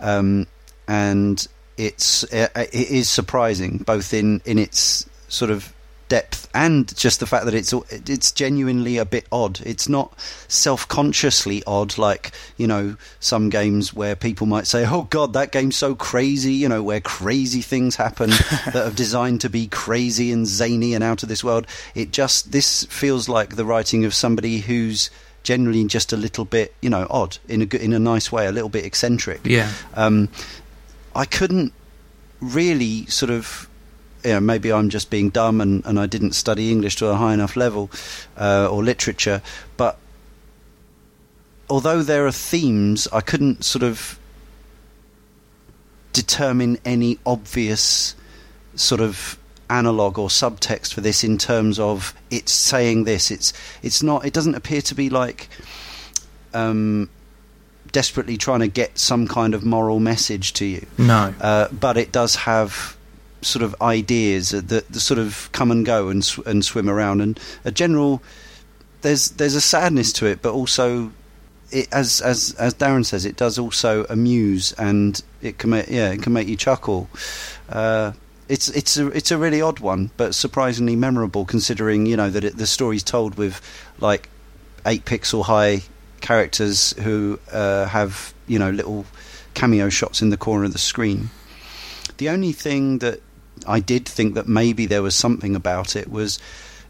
[0.00, 0.46] um,
[0.88, 1.46] and
[1.76, 5.72] it's it, it is surprising both in in its sort of
[6.08, 9.60] depth and just the fact that it's it's genuinely a bit odd.
[9.64, 10.18] It's not
[10.48, 15.76] self-consciously odd like you know some games where people might say, "Oh God, that game's
[15.76, 18.30] so crazy," you know, where crazy things happen
[18.72, 21.66] that are designed to be crazy and zany and out of this world.
[21.94, 25.10] It just this feels like the writing of somebody who's
[25.46, 28.52] generally just a little bit, you know, odd in a in a nice way, a
[28.52, 29.40] little bit eccentric.
[29.44, 29.70] Yeah.
[29.94, 30.28] Um,
[31.14, 31.72] I couldn't
[32.40, 33.70] really sort of
[34.24, 37.14] you know, maybe I'm just being dumb and, and I didn't study English to a
[37.14, 37.90] high enough level
[38.36, 39.40] uh, or literature,
[39.76, 39.98] but
[41.70, 44.18] although there are themes, I couldn't sort of
[46.12, 48.16] determine any obvious
[48.74, 49.38] sort of
[49.70, 53.30] analog or subtext for this in terms of it's saying this.
[53.30, 53.52] It's
[53.82, 54.24] it's not.
[54.24, 55.48] It doesn't appear to be like.
[56.54, 57.10] Um,
[57.92, 60.86] desperately trying to get some kind of moral message to you.
[60.98, 61.32] No.
[61.40, 62.96] Uh, but it does have
[63.42, 67.20] sort of ideas that, that sort of come and go and sw- and swim around,
[67.20, 68.22] and a general
[69.02, 71.12] there's there's a sadness to it, but also
[71.70, 76.10] it, as as as Darren says, it does also amuse and it can make yeah
[76.10, 77.08] it can make you chuckle.
[77.68, 78.12] Uh,
[78.48, 82.44] it's it's a it's a really odd one, but surprisingly memorable considering you know that
[82.44, 83.60] it, the story's told with
[83.98, 84.28] like
[84.84, 85.82] eight pixel high
[86.20, 89.04] characters who uh, have you know little
[89.54, 91.30] cameo shots in the corner of the screen.
[92.18, 93.20] The only thing that
[93.66, 96.38] I did think that maybe there was something about it was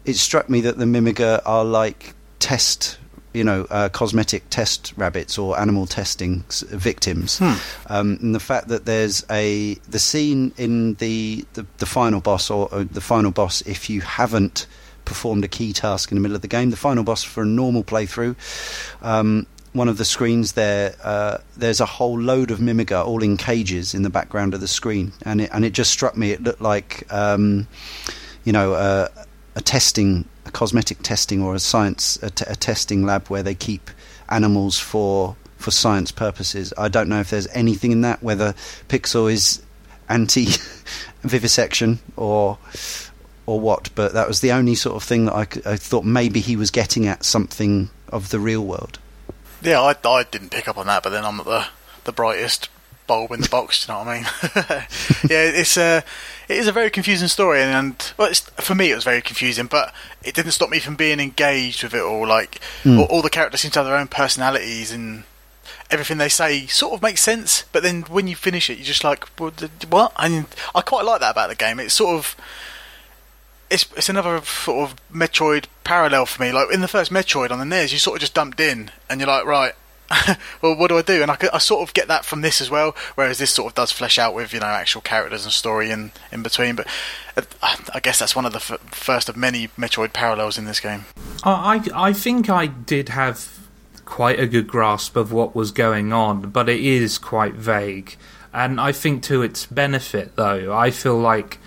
[0.05, 2.97] it struck me that the Mimiga are like test
[3.33, 7.37] you know, uh, cosmetic test rabbits or animal testing s- victims.
[7.39, 7.53] Hmm.
[7.87, 12.49] Um, and the fact that there's a the scene in the the, the final boss
[12.49, 14.67] or, or the final boss if you haven't
[15.05, 17.45] performed a key task in the middle of the game, the final boss for a
[17.45, 18.35] normal playthrough.
[19.01, 23.37] Um, one of the screens there, uh, there's a whole load of Mimiga all in
[23.37, 26.31] cages in the background of the screen, and it and it just struck me.
[26.31, 27.67] It looked like, um,
[28.43, 29.07] you know, uh,
[29.55, 33.55] a testing, a cosmetic testing or a science, a, t- a testing lab where they
[33.55, 33.89] keep
[34.29, 36.71] animals for for science purposes.
[36.77, 38.53] I don't know if there's anything in that, whether
[38.89, 39.61] Pixel is
[40.07, 40.47] anti
[41.23, 42.57] vivisection or
[43.45, 45.33] or what, but that was the only sort of thing that
[45.65, 48.99] I thought maybe he was getting at something of the real world.
[49.61, 51.65] Yeah, I, I didn't pick up on that, but then I'm the
[52.03, 52.69] the brightest
[53.07, 53.85] bulb in the box.
[53.85, 54.25] Do you know what I mean?
[55.29, 56.03] yeah, it's a
[56.47, 59.21] it is a very confusing story, and, and well, it's, for me it was very
[59.21, 59.93] confusing, but
[60.23, 62.27] it didn't stop me from being engaged with it all.
[62.27, 62.99] Like Mm.
[62.99, 65.23] all, all the characters seem to have their own personalities, and
[65.89, 67.63] everything they say sort of makes sense.
[67.71, 70.11] But then when you finish it, you're just like, well, d- d- what?
[70.17, 71.79] And I quite like that about the game.
[71.79, 72.35] It's sort of
[73.69, 76.51] it's it's another sort of Metroid parallel for me.
[76.51, 79.19] Like in the first Metroid on the NES, you sort of just dumped in, and
[79.19, 79.73] you're like, right,
[80.61, 81.21] well, what do I do?
[81.21, 82.95] And I, I sort of get that from this as well.
[83.15, 86.11] Whereas this sort of does flesh out with you know actual characters and story in
[86.31, 86.75] in between.
[86.75, 86.87] But
[87.35, 90.79] uh, I guess that's one of the f- first of many Metroid parallels in this
[90.79, 91.05] game.
[91.43, 93.57] I I think I did have
[94.05, 98.15] quite a good grasp of what was going on, but it is quite vague.
[98.53, 101.59] And I think to its benefit, though, I feel like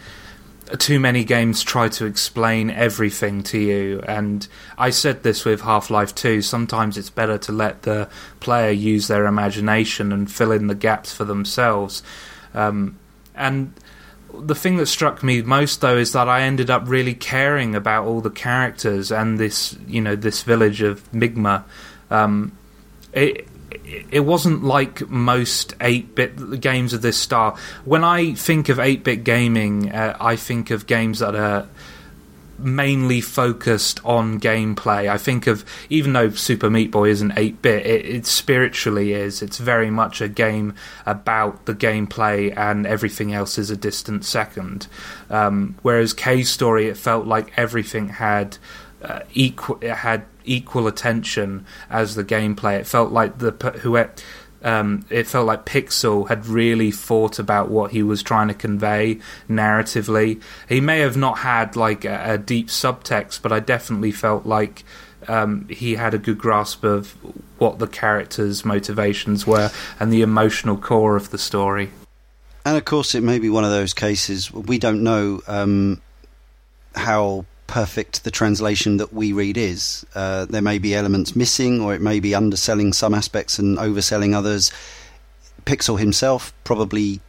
[0.78, 4.02] too many games try to explain everything to you.
[4.06, 4.46] And
[4.78, 8.09] I said this with Half Life 2 sometimes it's better to let the
[8.40, 12.02] player use their imagination and fill in the gaps for themselves.
[12.54, 12.98] Um,
[13.35, 13.72] and
[14.33, 18.06] the thing that struck me most though is that I ended up really caring about
[18.06, 21.64] all the characters and this you know this village of Mimiga.
[22.11, 22.56] Um,
[23.12, 23.48] it
[24.11, 27.59] it wasn't like most 8-bit games of this style.
[27.85, 31.68] When I think of 8-bit gaming, uh, I think of games that are
[32.59, 35.09] mainly focused on gameplay.
[35.09, 39.42] I think of even though Super Meat Boy isn't 8-bit, it, it spiritually is.
[39.42, 40.74] It's very much a game
[41.06, 44.87] about the gameplay, and everything else is a distant second.
[45.30, 48.59] Um, whereas Cave Story, it felt like everything had
[49.02, 49.78] uh, equal.
[49.80, 52.79] It had equal attention as the gameplay.
[52.79, 53.50] It felt like the
[53.83, 53.96] who.
[53.96, 54.24] It,
[54.62, 59.18] um, it felt like Pixel had really thought about what he was trying to convey
[59.48, 60.42] narratively.
[60.68, 64.85] He may have not had like a, a deep subtext, but I definitely felt like
[65.29, 67.12] um, he had a good grasp of
[67.59, 71.90] what the characters' motivations were and the emotional core of the story.
[72.64, 76.00] And of course, it may be one of those cases we don't know um,
[76.94, 80.04] how perfect the translation that we read is.
[80.12, 84.35] Uh, there may be elements missing, or it may be underselling some aspects and overselling
[84.35, 84.72] others.
[85.64, 87.20] Pixel himself probably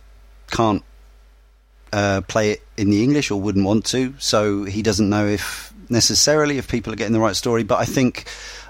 [0.49, 0.84] can't
[1.93, 5.71] uh, play it in the English or wouldn't want to, so he doesn't know if
[5.89, 7.63] necessarily if people are getting the right story.
[7.63, 8.27] But I think,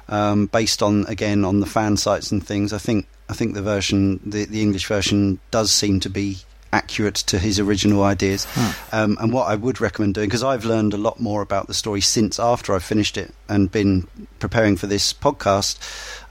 [0.09, 3.61] um, based on again on the fan sites and things, I think I think the
[3.61, 6.39] version, the, the English version, does seem to be
[6.73, 8.47] accurate to his original ideas.
[8.91, 11.73] Um, and what I would recommend doing, because I've learned a lot more about the
[11.73, 14.07] story since after I've finished it and been
[14.39, 15.79] preparing for this podcast,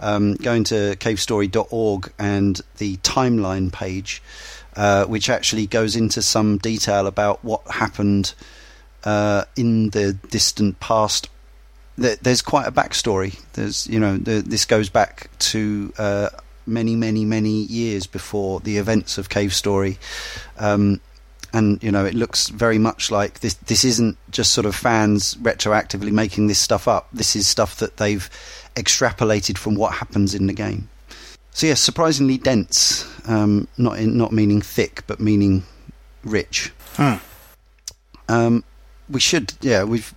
[0.01, 4.23] um, going to cavestory.org and the timeline page,
[4.77, 8.35] uh, which actually goes into some detail about what happened
[9.05, 11.29] uh, in the distant past.
[11.97, 13.39] There's quite a backstory.
[13.53, 16.31] There's, you know, the, this goes back to uh,
[16.67, 19.99] many, many, many years before the events of Cave Story.
[20.59, 21.01] Um,
[21.53, 23.55] and you know, it looks very much like this.
[23.55, 27.09] This isn't just sort of fans retroactively making this stuff up.
[27.13, 28.29] This is stuff that they've
[28.77, 30.89] extrapolated from what happens in the game.
[31.53, 33.07] So yes, surprisingly dense.
[33.29, 35.65] Um, not in, not meaning thick, but meaning
[36.25, 36.73] rich.
[36.95, 37.15] Hmm.
[38.29, 38.65] Um,
[39.09, 40.15] we should, yeah, we've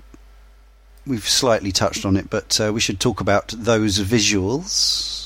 [1.05, 5.22] we've slightly touched on it, but uh, we should talk about those visuals.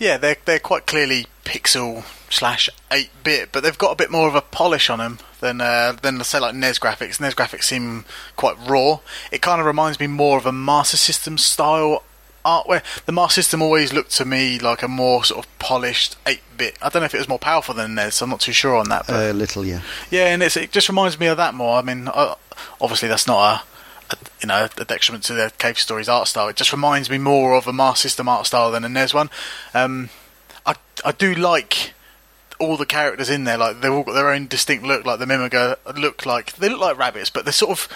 [0.00, 4.26] Yeah, they're they're quite clearly pixel slash eight bit, but they've got a bit more
[4.26, 7.20] of a polish on them than uh, than say like NES graphics.
[7.20, 9.00] NES graphics seem quite raw.
[9.30, 12.02] It kind of reminds me more of a Master System style
[12.46, 16.16] art, where the Master System always looked to me like a more sort of polished
[16.26, 16.78] eight bit.
[16.80, 18.16] I don't know if it was more powerful than NES.
[18.16, 19.82] So I'm not too sure on that, but A little, yeah.
[20.10, 21.76] yeah, and it's, it just reminds me of that more.
[21.76, 22.36] I mean, uh,
[22.80, 23.62] obviously that's not a
[24.40, 26.48] you know a detriment to the Cave Stories art style.
[26.48, 29.30] It just reminds me more of a Master System art style than a NES one.
[29.74, 30.10] Um,
[30.66, 31.94] I I do like
[32.58, 33.56] all the characters in there.
[33.56, 35.04] Like they've all got their own distinct look.
[35.04, 37.88] Like the Mimiga look like they look like rabbits, but they're sort of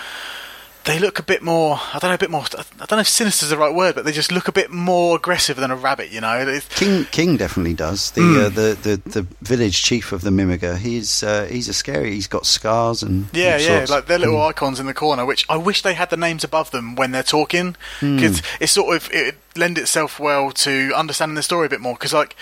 [0.84, 1.80] they look a bit more.
[1.94, 2.42] I don't know, a bit more.
[2.42, 4.70] I don't know if sinister is the right word, but they just look a bit
[4.70, 6.10] more aggressive than a rabbit.
[6.10, 8.10] You know, It's- King King definitely does.
[8.10, 8.36] The Hmm.
[8.38, 10.76] uh, the, the the village chief of the Mimiga.
[10.76, 12.12] He's uh, he's a scary.
[12.12, 13.90] He's got scars and Yeah, yeah, sorts.
[13.90, 14.48] like their little Mm.
[14.50, 17.22] icons in the corner, which I wish they had the names above them when they're
[17.22, 21.80] talking, because it sort of it lend itself well to understanding the story a bit
[21.80, 21.94] more.
[21.94, 22.36] Because like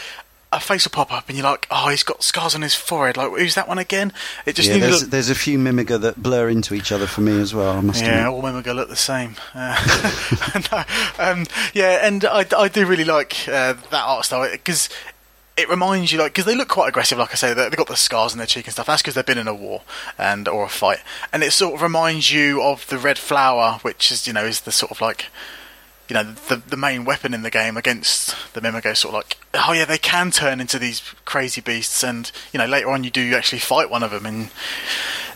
[0.53, 3.17] a face will pop up and you're like, oh, he's got scars on his forehead.
[3.17, 4.13] Like, who's that one again?
[4.47, 7.23] It just yeah, there's, a- there's a few Mimiga that blur into each other for
[7.23, 7.71] me as well.
[7.79, 8.33] I must yeah, admit.
[8.33, 9.37] all Mimiga look the same.
[9.55, 10.85] Uh, no,
[11.25, 14.89] um, yeah, and I, I do really like uh, that art style because
[15.57, 17.19] it reminds you, like, because they look quite aggressive.
[17.19, 18.87] Like I say, they- they've got the scars on their cheek and stuff.
[18.87, 19.83] That's because they've been in a war
[20.19, 20.99] and or a fight,
[21.33, 24.61] and it sort of reminds you of the red flower, which is you know is
[24.63, 25.27] the sort of like.
[26.09, 29.39] You know the the main weapon in the game against the Mimiga, sort of like
[29.55, 33.11] oh yeah, they can turn into these crazy beasts, and you know later on you
[33.11, 34.51] do actually fight one of them, and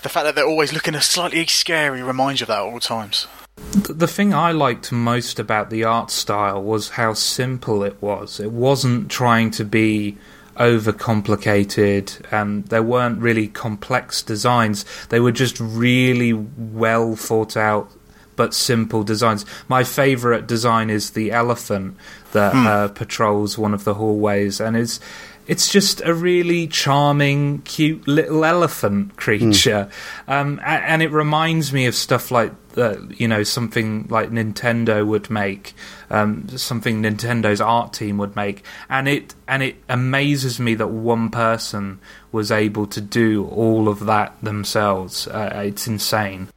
[0.02, 3.26] the fact that they're always looking slightly scary reminds you of that at all times.
[3.56, 8.38] The thing I liked most about the art style was how simple it was.
[8.38, 10.18] It wasn't trying to be
[10.56, 14.84] overcomplicated, and there weren't really complex designs.
[15.08, 17.90] They were just really well thought out
[18.36, 19.44] but simple designs.
[19.68, 21.96] My favourite design is the elephant
[22.32, 25.00] that uh, patrols one of the hallways, and it's
[25.46, 29.88] it's just a really charming, cute little elephant creature,
[30.26, 33.20] um, and it reminds me of stuff like that.
[33.20, 35.74] You know, something like Nintendo would make,
[36.10, 41.30] um, something Nintendo's art team would make, and it and it amazes me that one
[41.30, 42.00] person
[42.32, 45.28] was able to do all of that themselves.
[45.28, 46.48] Uh, it's insane.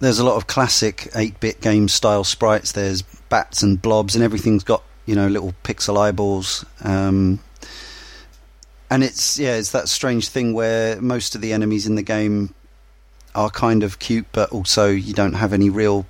[0.00, 2.72] There's a lot of classic 8-bit game style sprites.
[2.72, 6.64] There's bats and blobs, and everything's got you know little pixel eyeballs.
[6.82, 7.40] Um,
[8.90, 12.54] and it's yeah, it's that strange thing where most of the enemies in the game
[13.34, 16.06] are kind of cute, but also you don't have any real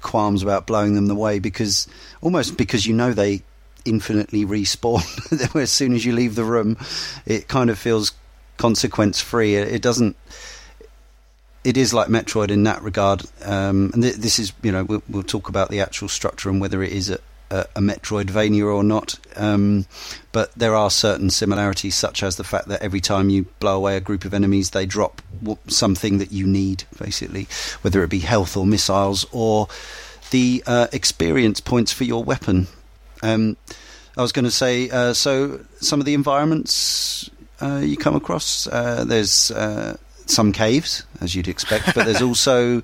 [0.00, 1.88] qualms about blowing them away because
[2.20, 3.42] almost because you know they
[3.84, 6.76] infinitely respawn as soon as you leave the room.
[7.26, 8.12] It kind of feels
[8.56, 9.54] consequence free.
[9.54, 10.16] It, doesn't.
[11.64, 15.02] It is like Metroid in that regard, um, and th- this is you know we'll,
[15.08, 17.18] we'll talk about the actual structure and whether it is a,
[17.50, 19.18] a, Metroidvania or not.
[19.36, 19.86] Um,
[20.32, 23.96] but there are certain similarities, such as the fact that every time you blow away
[23.96, 27.48] a group of enemies, they drop w- something that you need, basically,
[27.82, 29.68] whether it be health or missiles or
[30.30, 32.68] the uh, experience points for your weapon.
[33.22, 33.56] Um,
[34.16, 37.30] I was going to say, uh, so some of the environments
[37.60, 39.96] uh, you come across, uh, there's uh,
[40.30, 42.82] some caves, as you'd expect, but there's also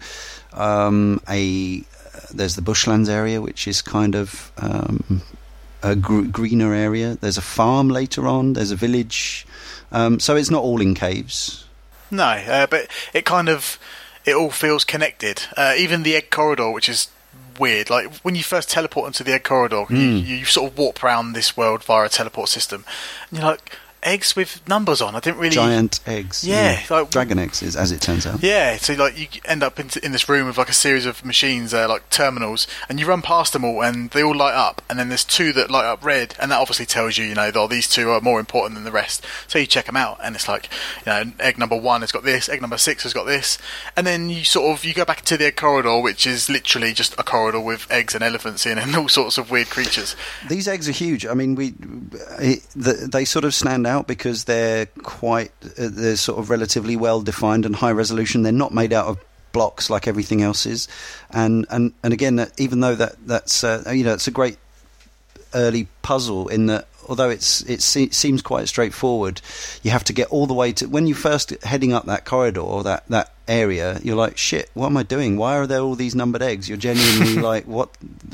[0.53, 1.85] um, a
[2.33, 5.23] there's the bushlands area, which is kind of um,
[5.83, 7.17] a gr- greener area.
[7.21, 8.55] There's a farm later on.
[8.55, 9.47] There's a village,
[9.93, 11.65] um, so it's not all in caves.
[12.11, 13.79] No, uh, but it kind of
[14.25, 15.43] it all feels connected.
[15.57, 17.09] Uh, even the egg corridor, which is
[17.59, 17.91] weird.
[17.91, 21.33] Like when you first teleport into the egg corridor, you, you sort of warp around
[21.33, 22.85] this world via a teleport system,
[23.31, 25.15] and you're like eggs with numbers on.
[25.15, 25.55] I didn't really.
[25.55, 28.43] Giant eggs, Yeah, like- dragon eggs, is, as it turns out.
[28.43, 31.25] Yeah, so like you end up in, in this room with like a series of
[31.25, 34.83] machines, uh, like terminals, and you run past them all, and they all light up,
[34.89, 37.51] and then there's two that light up red, and that obviously tells you, you know,
[37.51, 39.25] that oh, these two are more important than the rest.
[39.49, 40.69] So you check them out, and it's like,
[41.07, 43.59] you know, egg number one has got this, egg number six has got this,
[43.97, 46.93] and then you sort of you go back to the egg corridor, which is literally
[46.93, 50.15] just a corridor with eggs and elephants in, and all sorts of weird creatures.
[50.49, 51.25] These eggs are huge.
[51.27, 51.75] I mean, we
[52.39, 56.97] it, the, they sort of stand out because they're quite uh, they're sort of relatively
[56.97, 58.43] well defined and high resolution.
[58.43, 59.19] They're not made out of
[59.53, 60.89] blocks like everything else is,
[61.31, 64.59] and and and again, even though that that's uh, you know it's a great
[65.55, 69.41] early puzzle in that although it's it se- seems quite straightforward,
[69.83, 72.61] you have to get all the way to when you first heading up that corridor
[72.61, 74.01] or that that area.
[74.03, 75.37] You're like, shit, what am I doing?
[75.37, 76.69] Why are there all these numbered eggs?
[76.69, 77.91] You're genuinely like, what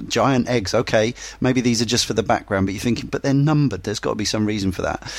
[0.09, 0.75] giant eggs?
[0.75, 3.83] Okay, maybe these are just for the background, but you're thinking, but they're numbered.
[3.83, 5.13] There's got to be some reason for that.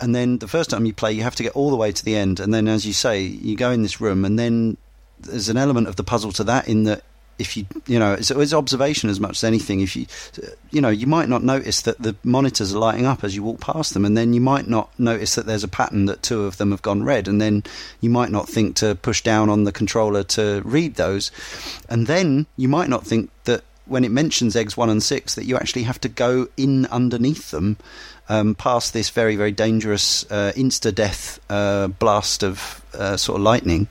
[0.00, 2.04] And then the first time you play, you have to get all the way to
[2.04, 4.76] the end, and then as you say, you go in this room, and then
[5.20, 7.02] there's an element of the puzzle to that in that
[7.38, 9.80] if you you know it's, it's observation as much as anything.
[9.80, 10.06] If you
[10.70, 13.60] you know you might not notice that the monitors are lighting up as you walk
[13.60, 16.56] past them and then you might not notice that there's a pattern that two of
[16.56, 17.62] them have gone red and then
[18.00, 21.30] you might not think to push down on the controller to read those.
[21.88, 25.44] And then you might not think that when it mentions eggs 1 and 6 that
[25.44, 27.76] you actually have to go in underneath them
[28.28, 33.42] um, past this very very dangerous uh, insta death uh, blast of uh, sort of
[33.42, 33.86] lightning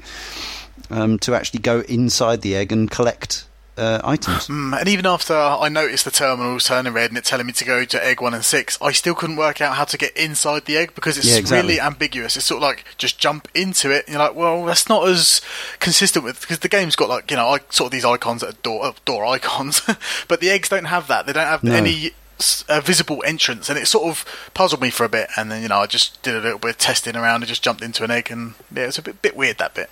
[0.93, 4.47] um, to actually go inside the egg and collect uh, items.
[4.47, 7.53] Mm, and even after I noticed the terminal was turning red and it telling me
[7.53, 10.15] to go to egg one and six, I still couldn't work out how to get
[10.15, 11.69] inside the egg because it's Yeah, exactly.
[11.75, 12.37] really ambiguous.
[12.37, 14.05] It's sort of like just jump into it.
[14.05, 15.41] And you're like, well, that's not as
[15.79, 18.49] consistent with because the game's got like you know, I, sort of these icons that
[18.51, 19.81] are door uh, door icons,
[20.27, 21.25] but the eggs don't have that.
[21.25, 21.73] They don't have No.
[21.73, 24.23] any s- uh, visible entrance, and it sort of
[24.53, 25.29] puzzled me for a bit.
[25.35, 27.63] And then you know, I just did a little bit of testing around and just
[27.63, 29.89] jumped into an egg, and yeah, it was a bit bit weird that bit.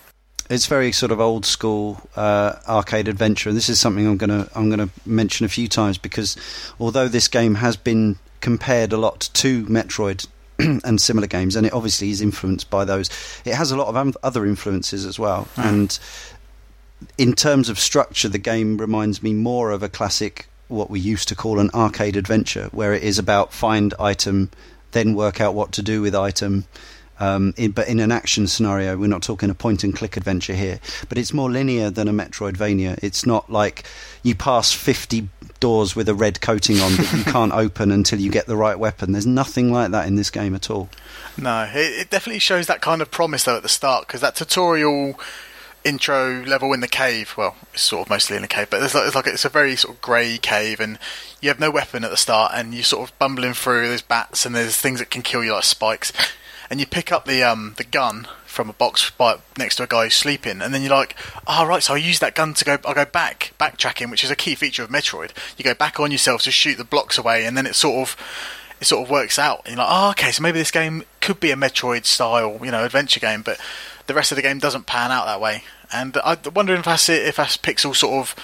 [0.51, 4.49] It's very sort of old school uh, arcade adventure, and this is something I'm gonna
[4.53, 6.35] I'm gonna mention a few times because
[6.77, 10.27] although this game has been compared a lot to Metroid
[10.59, 13.09] and similar games, and it obviously is influenced by those,
[13.45, 15.47] it has a lot of other influences as well.
[15.55, 15.97] And
[17.17, 21.29] in terms of structure, the game reminds me more of a classic, what we used
[21.29, 24.49] to call an arcade adventure, where it is about find item,
[24.91, 26.65] then work out what to do with item.
[27.21, 30.55] Um, in, but in an action scenario, we're not talking a point and click adventure
[30.55, 30.79] here.
[31.07, 32.99] But it's more linear than a Metroidvania.
[33.03, 33.83] It's not like
[34.23, 38.31] you pass 50 doors with a red coating on that you can't open until you
[38.31, 39.11] get the right weapon.
[39.11, 40.89] There's nothing like that in this game at all.
[41.37, 44.35] No, it, it definitely shows that kind of promise though at the start because that
[44.35, 45.19] tutorial
[45.83, 48.93] intro level in the cave, well, it's sort of mostly in the cave, but there's
[48.93, 50.99] like, it's like it's a very sort of grey cave, and
[51.41, 53.87] you have no weapon at the start, and you're sort of bumbling through.
[53.87, 56.11] There's bats and there's things that can kill you like spikes,
[56.71, 59.87] and you pick up the um the gun from a box by, next to a
[59.87, 61.15] guy who's sleeping, and then you're like,
[61.47, 64.31] oh right, so I use that gun to go, I go back, backtracking, which is
[64.31, 65.31] a key feature of Metroid.
[65.57, 68.17] You go back on yourself to shoot the blocks away, and then it sort of
[68.79, 69.61] it sort of works out.
[69.65, 72.71] And you're like, oh, okay, so maybe this game could be a Metroid style, you
[72.71, 73.59] know, adventure game, but
[74.07, 75.63] the rest of the game doesn't pan out that way.
[75.93, 78.35] And I'm wondering if that's it, if that's Pixel sort of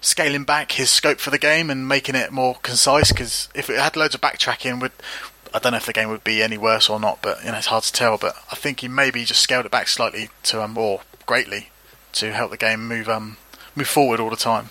[0.00, 3.10] scaling back his scope for the game and making it more concise.
[3.10, 4.92] Because if it had loads of backtracking, would
[5.54, 7.58] I don't know if the game would be any worse or not, but you know,
[7.58, 8.18] it's hard to tell.
[8.18, 11.68] But I think he maybe just scaled it back slightly to um, or greatly
[12.12, 13.36] to help the game move um
[13.76, 14.70] move forward all the time.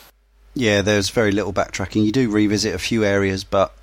[0.56, 2.04] Yeah, there's very little backtracking.
[2.06, 3.74] You do revisit a few areas, but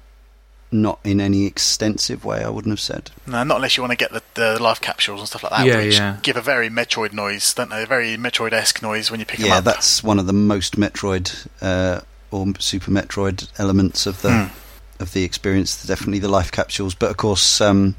[0.73, 3.13] not in any extensive way, I wouldn't have said.
[3.27, 5.65] No, not unless you want to get the, the life capsules and stuff like that,
[5.65, 6.17] Yeah, which yeah.
[6.23, 7.85] give a very Metroid noise, don't they?
[7.85, 9.55] A very Metroid-esque noise when you pick them up.
[9.55, 12.01] yeah, that's one of the most Metroid uh,
[12.33, 14.55] or Super Metroid elements of the Hmm.
[15.01, 15.85] Of the experience.
[15.87, 17.95] Definitely the life capsules, but of course, um,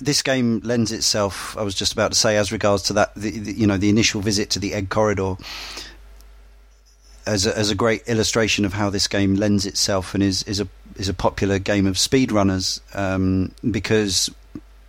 [0.00, 1.56] this game lends itself.
[1.56, 3.88] I was just about to say, as regards to that, the, the, you know, the
[3.88, 5.36] initial visit to the egg corridor.
[7.26, 10.60] As a, as a great illustration of how this game lends itself and is, is
[10.60, 14.30] a is a popular game of speedrunners um, because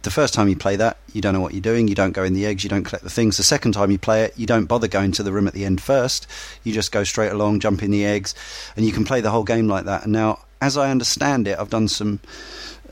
[0.01, 1.87] the first time you play that, you don't know what you're doing.
[1.87, 2.63] You don't go in the eggs.
[2.63, 3.37] You don't collect the things.
[3.37, 5.65] The second time you play it, you don't bother going to the room at the
[5.65, 6.25] end first.
[6.63, 8.33] You just go straight along, jump in the eggs,
[8.75, 10.03] and you can play the whole game like that.
[10.03, 12.19] And now, as I understand it, I've done some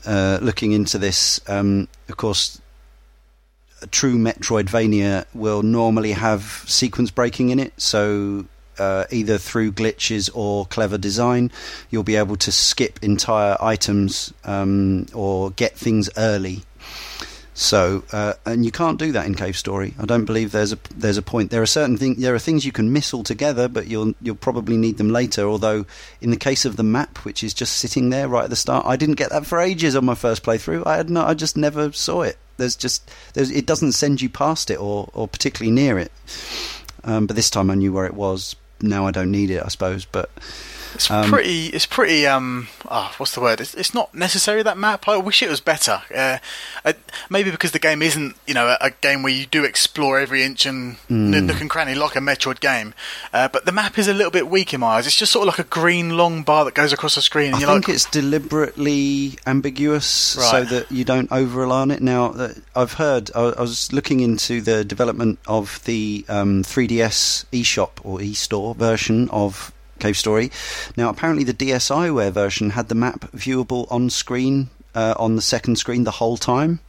[0.06, 1.40] uh, looking into this.
[1.48, 2.60] Um, of course,
[3.82, 7.72] a true Metroidvania will normally have sequence breaking in it.
[7.80, 8.46] So
[8.78, 11.50] uh, either through glitches or clever design,
[11.90, 16.62] you'll be able to skip entire items um, or get things early.
[17.58, 19.92] So, uh, and you can't do that in Cave Story.
[19.98, 21.50] I don't believe there's a there's a point.
[21.50, 22.18] There are certain things.
[22.18, 25.42] There are things you can miss altogether, but you'll you'll probably need them later.
[25.42, 25.84] Although,
[26.20, 28.86] in the case of the map, which is just sitting there right at the start,
[28.86, 30.86] I didn't get that for ages on my first playthrough.
[30.86, 32.38] I had no, I just never saw it.
[32.58, 36.12] There's just there's it doesn't send you past it or or particularly near it.
[37.02, 38.54] Um, but this time I knew where it was.
[38.80, 40.04] Now I don't need it, I suppose.
[40.04, 40.30] But
[40.94, 41.66] It's Um, pretty.
[41.66, 42.26] It's pretty.
[42.26, 42.68] Um.
[42.90, 43.60] Oh, what's the word?
[43.60, 45.06] It's, it's not necessary that map.
[45.08, 46.02] I wish it was better.
[46.14, 46.38] Uh,
[46.84, 46.94] I,
[47.30, 50.42] maybe because the game isn't, you know, a, a game where you do explore every
[50.42, 52.94] inch and n- nook and cranny like a Metroid game.
[53.32, 55.06] Uh, but the map is a little bit weak in my eyes.
[55.06, 57.56] It's just sort of like a green long bar that goes across the screen, and
[57.56, 62.00] I you're think like, it's deliberately ambiguous so that you don't over rely on it.
[62.02, 67.44] Now, uh, I've heard, I, I was looking into the development of the um, 3DS
[67.52, 70.50] eShop or eStore version of Cave Story.
[70.96, 74.70] Now, apparently, the DSiWare version had the map viewable on screen.
[74.94, 76.80] Uh, on the second screen the whole time,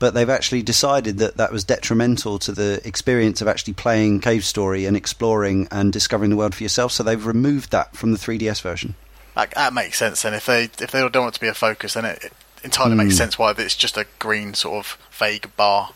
[0.00, 4.44] but they've actually decided that that was detrimental to the experience of actually playing Cave
[4.44, 6.92] Story and exploring and discovering the world for yourself.
[6.92, 8.96] So they've removed that from the 3DS version.
[9.34, 10.24] that, that makes sense.
[10.26, 12.32] And if they if they don't want it to be a focus, then it, it
[12.64, 13.18] entirely makes Hmm.
[13.18, 15.90] sense why it's just a green sort of vague bar.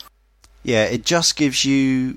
[0.63, 2.17] Yeah, it just gives you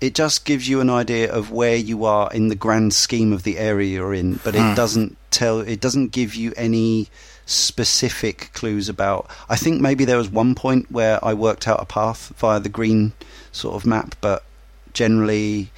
[0.00, 3.42] it just gives you an idea of where you are in the grand scheme of
[3.42, 4.74] the area you're in, but it Hmm.
[4.74, 7.08] doesn't tell it doesn't give you any
[7.44, 11.84] specific clues about I think maybe there was one point where I worked out a
[11.84, 13.12] path via the green
[13.52, 14.44] sort of map, but
[14.94, 15.70] generally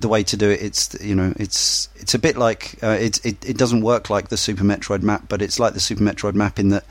[0.00, 3.24] the way to do it it's you know it's it's a bit like uh, it,
[3.24, 6.34] it it doesn't work like the Super Metroid map, but it's like the Super Metroid
[6.34, 6.84] map in that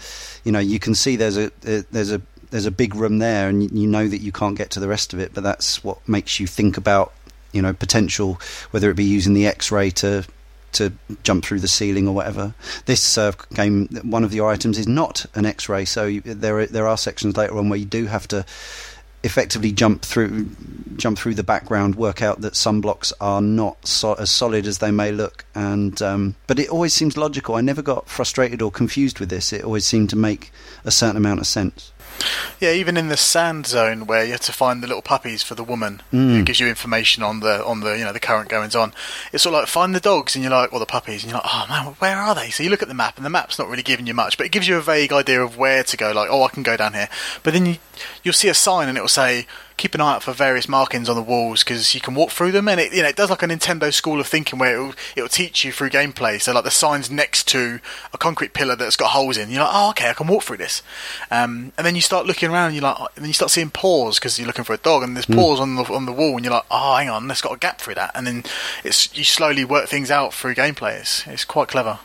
[0.44, 3.50] you know you can see there's a uh, there's a there's a big room there,
[3.50, 5.34] and you, know that you can't get to the rest of it.
[5.34, 7.14] But that's what makes you think about
[7.52, 8.40] you know potential,
[8.72, 10.26] whether it be using the X-ray to
[10.74, 10.94] to
[11.24, 12.54] jump through the ceiling or whatever.
[12.86, 16.66] This uh, game, one of your items is not an X-ray, so you, there are,
[16.68, 18.46] there are sections later on where you do have to
[19.24, 20.50] effectively jump through
[20.96, 24.80] jump through the background, work out that some blocks are not so, as solid as
[24.80, 27.56] they may look, and um, but it always seems logical.
[27.56, 29.52] I never got frustrated or confused with this.
[29.52, 30.52] It always seemed to make
[30.86, 31.92] a certain amount of sense.
[32.60, 35.56] Yeah, even in the sand zone where you have to find the little puppies for
[35.56, 36.40] the woman, Mm.
[36.42, 38.94] it gives you information on the on the you know the current goings on.
[39.32, 41.40] It's sort of like find the dogs, and you're like, or the puppies, and you're
[41.42, 42.50] like, oh man, where are they?
[42.50, 44.46] So you look at the map, and the map's not really giving you much, but
[44.46, 46.12] it gives you a vague idea of where to go.
[46.12, 47.10] Like, oh, I can go down here,
[47.44, 47.78] but then you
[48.24, 49.46] you'll see a sign, and it will say.
[49.80, 52.52] Keep an eye out for various markings on the walls because you can walk through
[52.52, 54.80] them, and it you know it does like a Nintendo school of thinking where it
[54.80, 56.42] will it will teach you through gameplay.
[56.42, 57.80] So like the signs next to
[58.14, 60.58] a concrete pillar that's got holes in, you're like, oh okay, I can walk through
[60.58, 60.84] this.
[61.32, 63.70] Um, and then you start looking around, and you're like, and then you start seeing
[63.70, 66.36] paws because you're looking for a dog, and there's paws on the on the wall,
[66.36, 68.44] and you're like, oh, hang on, there's got a gap through that, and then
[68.84, 71.00] it's you slowly work things out through gameplay.
[71.00, 72.00] It's, it's quite clever.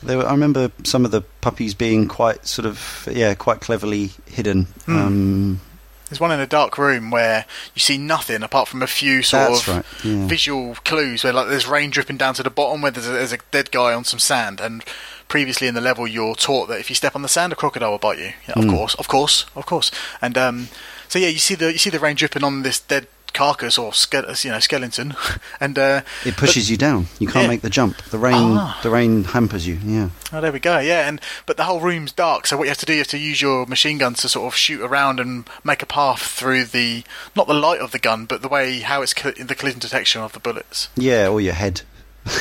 [0.00, 4.12] There were, I remember some of the puppies being quite sort of yeah, quite cleverly
[4.26, 4.66] hidden.
[4.86, 4.96] Hmm.
[4.96, 5.60] Um,
[6.08, 7.44] There's one in a dark room where
[7.74, 10.26] you see nothing apart from a few sort That's of right, yeah.
[10.26, 13.32] visual clues where like there's rain dripping down to the bottom where there's a, there's
[13.32, 14.82] a dead guy on some sand and
[15.28, 17.90] previously in the level you're taught that if you step on the sand a crocodile
[17.90, 18.70] will bite you yeah, of Mm.
[18.70, 19.90] course of course of course
[20.22, 20.68] and um,
[21.08, 23.06] so yeah you see the you see the rain dripping on this dead
[23.38, 25.14] carcass or ske- you know skeleton
[25.60, 27.06] and uh, it pushes you down.
[27.20, 27.48] You can't Yeah.
[27.48, 27.96] make the jump.
[28.10, 28.78] The rain, Ah.
[28.82, 29.78] the rain hampers you.
[29.84, 30.08] Yeah.
[30.32, 30.78] Oh, there we go.
[30.80, 33.18] Yeah, and but the whole room's dark, so what you have to do, is to
[33.18, 37.04] use your machine gun to sort of shoot around and make a path through the
[37.36, 40.20] not the light of the gun, but the way how it's cl- the collision detection
[40.22, 41.82] of the bullets Yeah, or your head.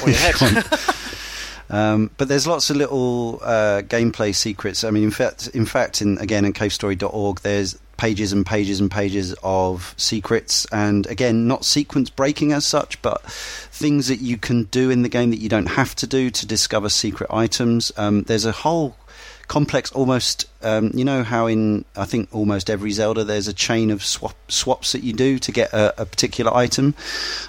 [0.03, 0.65] or your head.
[1.69, 4.85] Um, but there's lots of little uh, gameplay secrets.
[4.85, 8.89] I mean, in fact, in fact, in again in cavestory.org, there's pages and pages and
[8.89, 14.63] pages of secrets, and again, not sequence breaking as such, but things that you can
[14.65, 17.91] do in the game that you don't have to do to discover secret items.
[17.97, 18.95] Um, there's a whole
[19.47, 23.91] complex almost um, you know how in I think almost every Zelda there's a chain
[23.91, 26.95] of swap, swaps that you do to get a, a particular item.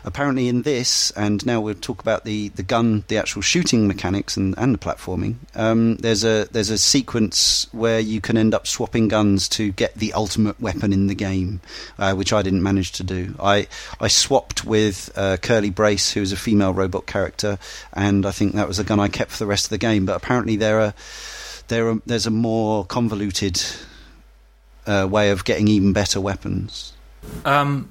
[0.05, 4.37] Apparently in this and now we'll talk about the, the gun the actual shooting mechanics
[4.37, 8.67] and, and the platforming um, there's a there's a sequence where you can end up
[8.67, 11.61] swapping guns to get the ultimate weapon in the game
[11.99, 13.35] uh, which I didn't manage to do.
[13.41, 13.67] I
[14.01, 17.59] I swapped with uh, Curly Brace who's a female robot character
[17.93, 20.07] and I think that was the gun I kept for the rest of the game
[20.07, 20.95] but apparently there are
[21.69, 23.63] there are, there's a more convoluted
[24.87, 26.93] uh, way of getting even better weapons.
[27.45, 27.91] Um,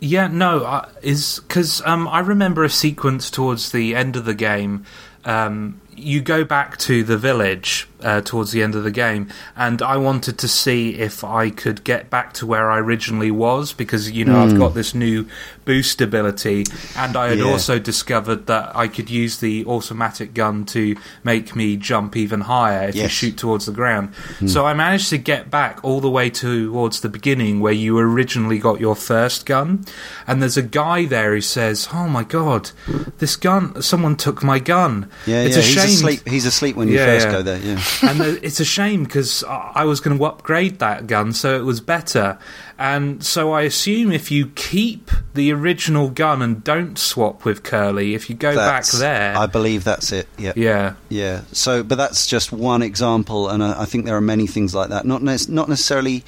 [0.00, 4.34] yeah, no, I, is because um, I remember a sequence towards the end of the
[4.34, 4.84] game.
[5.24, 9.80] Um, you go back to the village uh, towards the end of the game, and
[9.82, 14.10] I wanted to see if I could get back to where I originally was because
[14.10, 15.26] you know I've got this new
[15.64, 16.64] boost ability,
[16.96, 17.44] and I had Yeah.
[17.46, 22.88] also discovered that I could use the automatic gun to make me jump even higher
[22.88, 24.10] if you shoot towards the ground.
[24.46, 28.58] So I managed to get back all the way towards the beginning where you originally
[28.58, 29.84] got your first gun,
[30.26, 32.70] and there's a guy there who says, "Oh my god,
[33.18, 33.80] this gun!
[33.82, 35.62] Someone took my gun." Yeah, it's yeah.
[35.62, 35.84] a he's shame.
[35.86, 36.28] asleep.
[36.28, 37.58] He's asleep when you Yeah, first go there.
[37.58, 37.80] Yeah.
[38.02, 41.80] And it's a shame because I was going to upgrade that gun so it was
[41.80, 42.38] better.
[42.78, 48.14] And so I assume if you keep the original gun and don't swap with Curly,
[48.14, 50.28] if you go That's- back there, I believe that's it.
[50.36, 50.52] Yeah.
[50.56, 51.40] yeah, Yeah.
[51.52, 54.90] So, but that's just one example, and I, I think there are many things like
[54.90, 55.06] that.
[55.06, 56.22] Not nec- not necessarily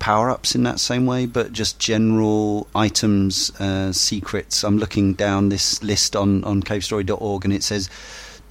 [0.00, 4.64] power ups in that same way, but just general items, uh, secrets.
[4.64, 7.88] I'm looking down this list on on cavestory.org, and it says.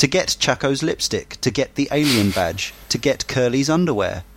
[0.01, 4.23] To get Chaco's lipstick, to get the alien badge, to get Curly's underwear.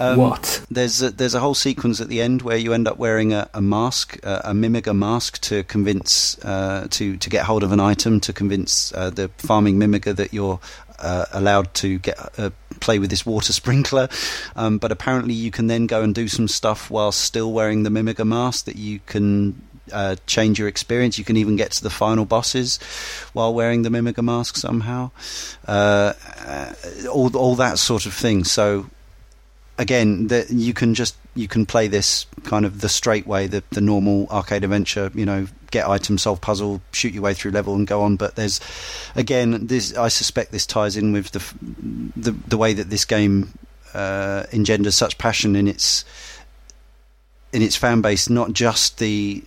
[0.00, 0.64] Um, what?
[0.70, 3.50] There's a, there's a whole sequence at the end where you end up wearing a,
[3.52, 7.80] a mask, uh, a Mimiga mask, to convince uh, to to get hold of an
[7.80, 10.58] item to convince uh, the farming Mimiga that you're
[11.00, 12.48] uh, allowed to get uh,
[12.80, 14.08] play with this water sprinkler.
[14.56, 17.90] Um, but apparently, you can then go and do some stuff while still wearing the
[17.90, 19.60] Mimiga mask that you can.
[19.92, 21.18] Uh, change your experience.
[21.18, 22.78] You can even get to the final bosses
[23.32, 25.10] while wearing the Mimiga mask somehow.
[25.66, 26.14] Uh,
[26.44, 26.72] uh,
[27.10, 28.44] all all that sort of thing.
[28.44, 28.86] So
[29.80, 33.64] again that you can just you can play this kind of the straight way the
[33.70, 37.74] the normal arcade adventure you know get item solve puzzle shoot your way through level
[37.74, 38.60] and go on but there's
[39.16, 41.42] again this i suspect this ties in with the
[42.14, 43.52] the, the way that this game
[43.94, 46.04] uh, engenders such passion in its
[47.52, 49.42] in its fan base not just the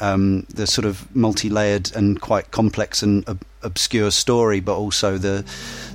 [0.00, 5.44] um, the sort of multi-layered and quite complex and ob- obscure story, but also the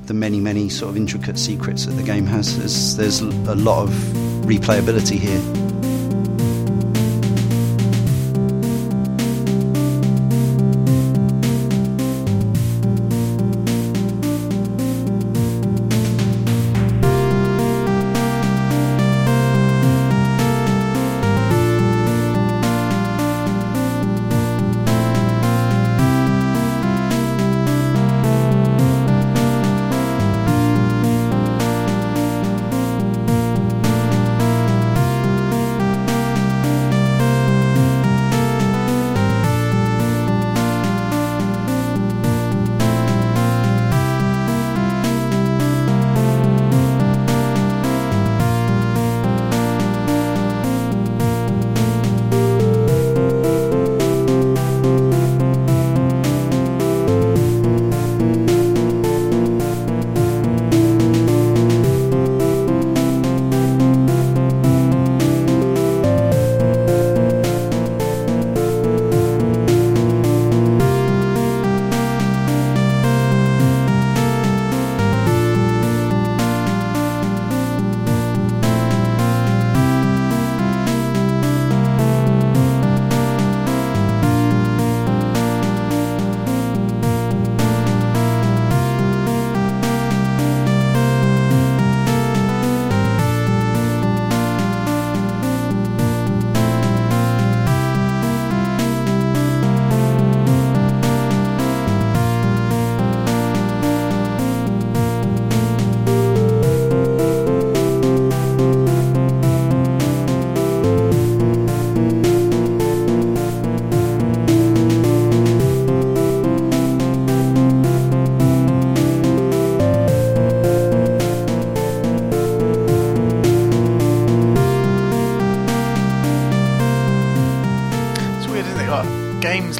[0.06, 2.58] the many many sort of intricate secrets that the game has.
[2.58, 3.89] There's, there's a lot of
[4.45, 5.93] replayability here.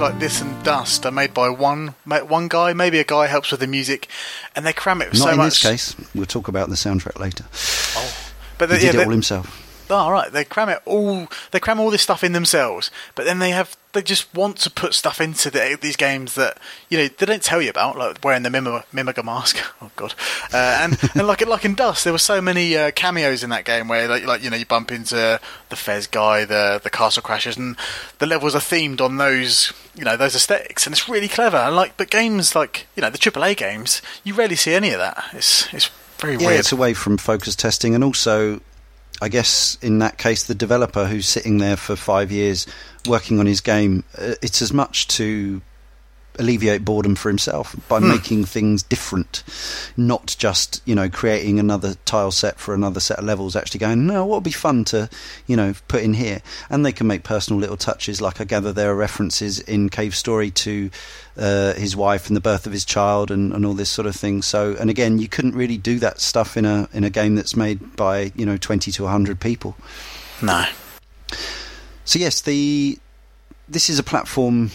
[0.04, 2.74] Like this and Dust are made by one one guy.
[2.74, 4.10] Maybe a guy helps with the music,
[4.54, 5.64] and they cram it with Not so in much.
[5.64, 5.96] this case.
[6.14, 7.46] We'll talk about the soundtrack later.
[7.96, 8.14] Oh.
[8.58, 9.63] But He did yeah, it all himself.
[9.90, 10.32] Oh, right.
[10.32, 11.28] They cram it all.
[11.52, 13.76] They cram all this stuff in themselves, but then they have.
[13.92, 16.58] They just want to put stuff into the, these games that
[16.90, 19.58] you know they don't tell you about, like wearing the Mimiga, mask.
[19.84, 20.16] Oh God!
[20.52, 23.66] Uh, and and like like in Dust, there were so many uh, cameos in that
[23.66, 27.22] game where like, like you know you bump into the Fez guy, the the Castle
[27.22, 27.76] Crashers, and
[28.20, 31.58] the levels are themed on those you know those aesthetics, and it's really clever.
[31.58, 35.00] And like, but games like you know the AAA games, you rarely see any of
[35.00, 35.24] that.
[35.34, 36.60] It's it's very Yeah, weird.
[36.62, 38.60] it's away from focus testing, and also,
[39.24, 42.68] I guess in that case, the developer who's sitting there for five years
[43.08, 45.62] working on his game, uh, it's as much to
[46.40, 48.08] alleviate boredom for himself by Hmm.
[48.10, 49.44] making things different,
[49.96, 53.56] not just you know creating another tile set for another set of levels.
[53.56, 55.10] Actually going, no, what would be fun to
[55.48, 58.22] you know put in here, and they can make personal little touches.
[58.22, 60.90] Like I gather there are references in Cave Story to
[61.38, 64.16] uh, his wife and the birth of his child and, and all this sort of
[64.16, 64.42] thing.
[64.42, 67.56] So, and again, you couldn't really do that stuff in a in a game that's
[67.56, 69.76] made by you know twenty to hundred people.
[70.42, 70.66] no.
[72.06, 72.98] So yes, the
[73.70, 74.72] this is a platform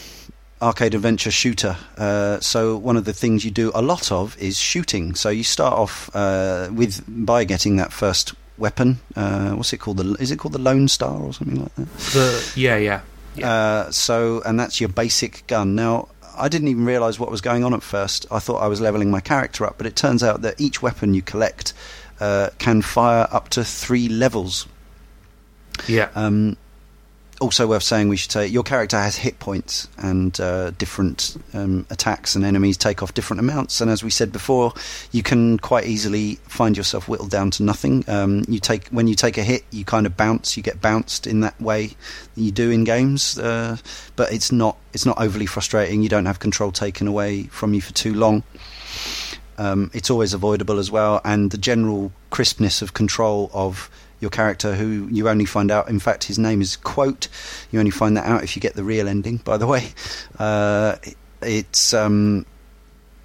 [0.61, 1.77] arcade adventure shooter.
[1.97, 5.15] Uh, so one of the things you do a lot of is shooting.
[5.15, 8.99] So you start off uh, with by getting that first weapon.
[9.15, 9.99] Uh, what's it called?
[9.99, 11.89] The, is it called the Lone Star or something like that?
[11.97, 13.01] The yeah, yeah,
[13.37, 13.51] yeah.
[13.51, 15.75] Uh, so, and that's your basic gun.
[15.75, 18.27] Now, I didn't even realise what was going on at first.
[18.31, 21.15] I thought I was leveling my character up, but it turns out that each weapon
[21.15, 21.73] you collect
[22.21, 24.67] uh, can fire up to three levels.
[25.87, 26.11] yeah.
[26.15, 26.57] Um,
[27.41, 31.87] also worth saying, we should say your character has hit points, and uh, different um,
[31.91, 33.81] attacks and enemies take off different amounts.
[33.81, 34.73] And as we said before,
[35.13, 38.05] you can quite easily find yourself whittled down to nothing.
[38.09, 40.57] Um, you take when you take a hit, you kind of bounce.
[40.57, 43.77] You get bounced in that way that you do in games, uh,
[44.17, 46.03] but it's not it's not overly frustrating.
[46.03, 48.43] You don't have control taken away from you for too long.
[49.59, 53.91] Um, it's always avoidable as well, and the general crispness of control of
[54.21, 55.89] your character, who you only find out.
[55.89, 57.29] In fact, his name is Quote.
[57.71, 59.39] You only find that out if you get the real ending.
[59.39, 59.89] By the way,
[60.39, 60.97] uh,
[61.43, 62.47] it's um,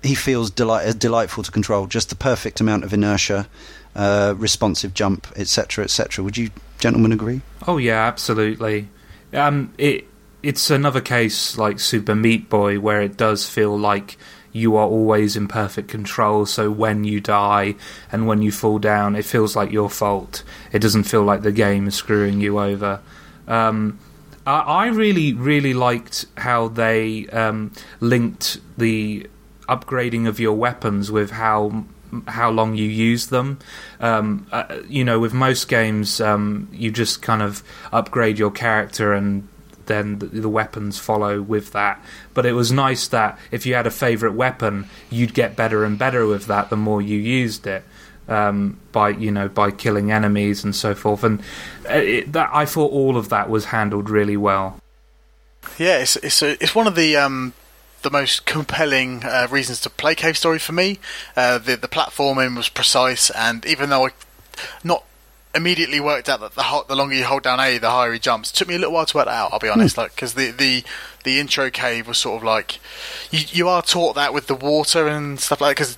[0.01, 1.87] he feels delight- delightful to control.
[1.87, 3.47] Just the perfect amount of inertia,
[3.95, 6.23] uh, responsive jump, etc., etc.
[6.23, 7.41] Would you gentlemen agree?
[7.67, 8.89] Oh yeah, absolutely.
[9.33, 10.05] Um, it
[10.43, 14.17] it's another case like Super Meat Boy where it does feel like
[14.53, 16.45] you are always in perfect control.
[16.45, 17.75] So when you die
[18.11, 20.43] and when you fall down, it feels like your fault.
[20.71, 23.01] It doesn't feel like the game is screwing you over.
[23.47, 23.99] Um,
[24.45, 29.27] I, really, really liked how they um, linked the
[29.69, 31.85] upgrading of your weapons with how
[32.27, 33.57] how long you use them.
[33.99, 39.13] Um, uh, you know, with most games, um, you just kind of upgrade your character
[39.13, 39.47] and
[39.87, 42.03] then the, the weapons follow with that.
[42.33, 45.97] But it was nice that if you had a favourite weapon, you'd get better and
[45.97, 47.83] better with that the more you used it.
[48.25, 51.41] Um, by you know by killing enemies and so forth, and
[51.89, 54.79] uh, it, that I thought all of that was handled really well.
[55.77, 57.51] Yeah, it's it's a, it's one of the um,
[58.03, 60.99] the most compelling uh, reasons to play Cave Story for me.
[61.35, 64.11] Uh, the the platforming was precise, and even though I
[64.83, 65.03] not
[65.55, 68.19] immediately worked out that the ho- the longer you hold down A, the higher he
[68.19, 68.51] jumps.
[68.51, 69.53] It took me a little while to work that out.
[69.53, 69.73] I'll be hmm.
[69.73, 70.83] honest, like because the, the
[71.23, 72.79] the intro cave was sort of like
[73.31, 75.97] you you are taught that with the water and stuff like because.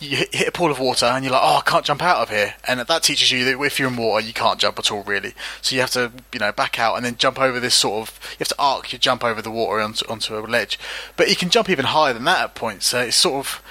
[0.00, 2.16] You hit hit a pool of water and you're like, oh, I can't jump out
[2.20, 4.90] of here, and that teaches you that if you're in water, you can't jump at
[4.90, 5.34] all, really.
[5.62, 8.18] So you have to, you know, back out and then jump over this sort of.
[8.32, 10.80] You have to arc your jump over the water onto, onto a ledge,
[11.16, 12.86] but you can jump even higher than that at points.
[12.86, 13.62] So it's sort of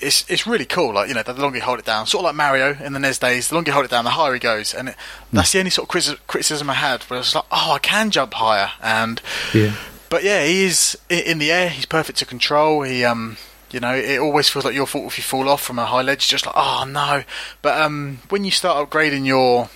[0.00, 0.94] it's it's really cool.
[0.94, 2.98] Like you know, the longer you hold it down, sort of like Mario in the
[2.98, 3.48] NES days.
[3.48, 4.74] The longer you hold it down, the higher he goes.
[4.74, 4.96] And it,
[5.32, 7.02] that's the only sort of criticism, criticism I had.
[7.04, 8.70] Where it's like, oh, I can jump higher.
[8.82, 9.20] And
[9.54, 9.74] Yeah.
[10.10, 11.68] but yeah, he is in the air.
[11.70, 12.82] He's perfect to control.
[12.82, 13.36] He um.
[13.72, 16.00] You know, it always feels like your fault if you fall off from a high
[16.00, 16.28] ledge.
[16.28, 17.24] Just like, oh no!
[17.62, 19.68] But um, when you start upgrading your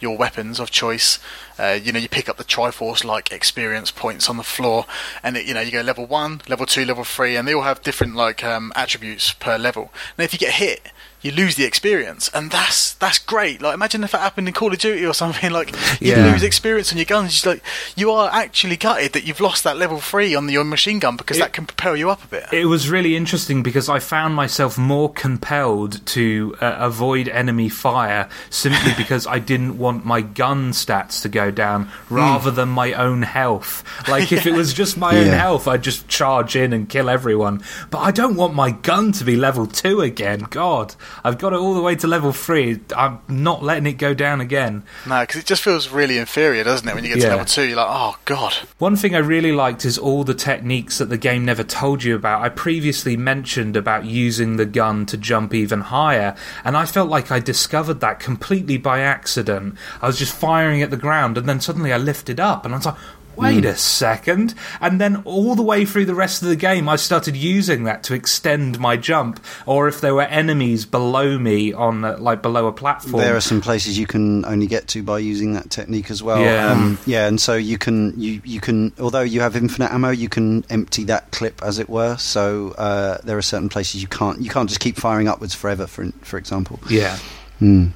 [0.00, 1.18] your weapons of choice.
[1.58, 4.86] Uh, you know, you pick up the Triforce like experience points on the floor,
[5.22, 7.62] and it, you know you go level one, level two, level three, and they all
[7.62, 9.90] have different like um, attributes per level.
[10.16, 13.60] And if you get hit, you lose the experience, and that's that's great.
[13.60, 15.50] Like imagine if that happened in Call of Duty or something.
[15.58, 16.30] Like you Yeah.
[16.32, 17.32] lose experience on your guns.
[17.32, 17.62] Just like
[17.96, 21.38] you are actually gutted that you've lost that level three on your machine gun because
[21.38, 22.46] It- that can propel you up a bit.
[22.52, 28.28] It was really interesting because I found myself more compelled to uh, avoid enemy fire
[28.50, 33.22] simply because I didn't want my gun stats to go down rather than my own
[33.22, 33.82] health.
[34.08, 37.62] Like if it was just my own health, I'd just charge in and kill everyone.
[37.90, 40.46] But I don't want my gun to be level two again.
[40.50, 40.94] God,
[41.24, 42.80] I've got it all the way to level three.
[42.96, 44.84] I'm not letting it go down again.
[45.06, 46.94] No, because it just feels really inferior, doesn't it?
[46.94, 48.54] When you get to level two, you're like, oh god.
[48.78, 52.14] One thing I really liked is all the techniques that the game never told you
[52.14, 52.42] about.
[52.42, 57.30] I previously mentioned about using the gun to jump even higher, and I felt like
[57.30, 59.76] I discovered that completely by accident.
[60.00, 62.78] I was just firing at the ground, and then suddenly I lifted up, and I
[62.78, 62.96] was like,
[63.38, 64.54] wait a second.
[64.80, 68.02] And then all the way through the rest of the game, I started using that
[68.04, 72.66] to extend my jump, or if there were enemies below me on, uh, like, below
[72.66, 73.22] a platform.
[73.22, 76.40] There are some places you can only get to by using that technique as well.
[76.40, 76.72] Yeah.
[76.72, 80.28] um, yeah, and so you can you you can although you have infinite ammo, you
[80.28, 82.16] can empty that clip as it were.
[82.16, 85.86] So uh, there are certain places you can't you can't just keep firing upwards forever.
[85.86, 86.80] For for example.
[86.90, 87.16] yeah.
[87.58, 87.88] Hmm.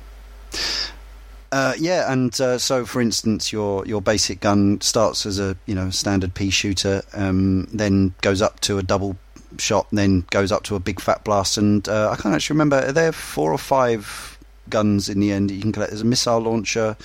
[1.52, 5.74] Uh, yeah, and uh, so for instance, your your basic gun starts as a you
[5.74, 9.16] know standard pea shooter, um, then goes up to a double
[9.58, 12.78] shot, then goes up to a big fat blast, and uh, I can't actually remember.
[12.78, 14.38] Are there four or five
[14.70, 15.90] guns in the end you can collect?
[15.90, 16.96] There's a missile launcher,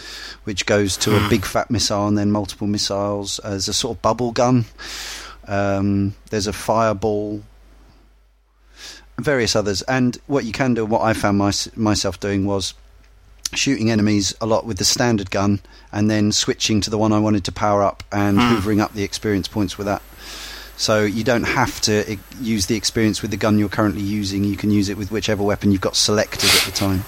[0.45, 3.41] which goes to a big fat missile, and then multiple missiles.
[3.43, 4.63] Uh, there's a sort of bubble gun.
[5.45, 7.43] Um, there's a fireball
[9.19, 9.81] various others.
[9.83, 12.73] And what you can do, what I found my, myself doing was
[13.53, 15.59] shooting enemies a lot with the standard gun
[15.91, 18.43] and then switching to the one I wanted to power up and hmm.
[18.43, 20.01] hoovering up the experience points with that.
[20.77, 24.43] So you don't have to use the experience with the gun you're currently using.
[24.43, 27.03] You can use it with whichever weapon you've got selected at the time.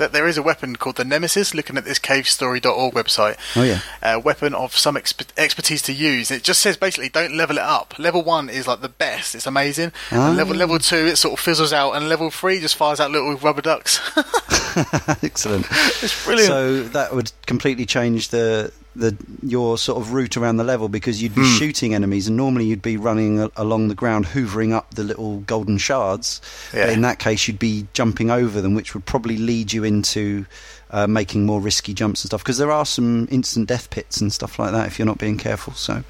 [0.00, 1.54] That there is a weapon called the Nemesis.
[1.54, 3.80] Looking at this cavestory.org website, Oh yeah.
[4.02, 6.30] a weapon of some exp- expertise to use.
[6.30, 7.98] It just says basically don't level it up.
[7.98, 9.92] Level one is like the best; it's amazing.
[10.10, 10.28] Ah.
[10.28, 13.10] And level level two, it sort of fizzles out, and level three just fires out
[13.10, 14.00] little rubber ducks.
[15.22, 15.66] Excellent.
[15.70, 16.48] it's brilliant.
[16.48, 21.20] So that would completely change the the your sort of route around the level because
[21.22, 21.56] you'd be Hmm.
[21.58, 25.38] shooting enemies and normally you'd be running a- along the ground hoovering up the little
[25.40, 26.40] golden shards.
[26.72, 26.86] Yeah.
[26.86, 30.46] But in that case, you'd be jumping over them, which would probably lead you into
[30.92, 34.32] uh, making more risky jumps and stuff because there are some instant death pits and
[34.32, 35.72] stuff like that if you're not being careful.
[35.74, 36.02] So.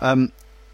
[0.00, 0.32] Um,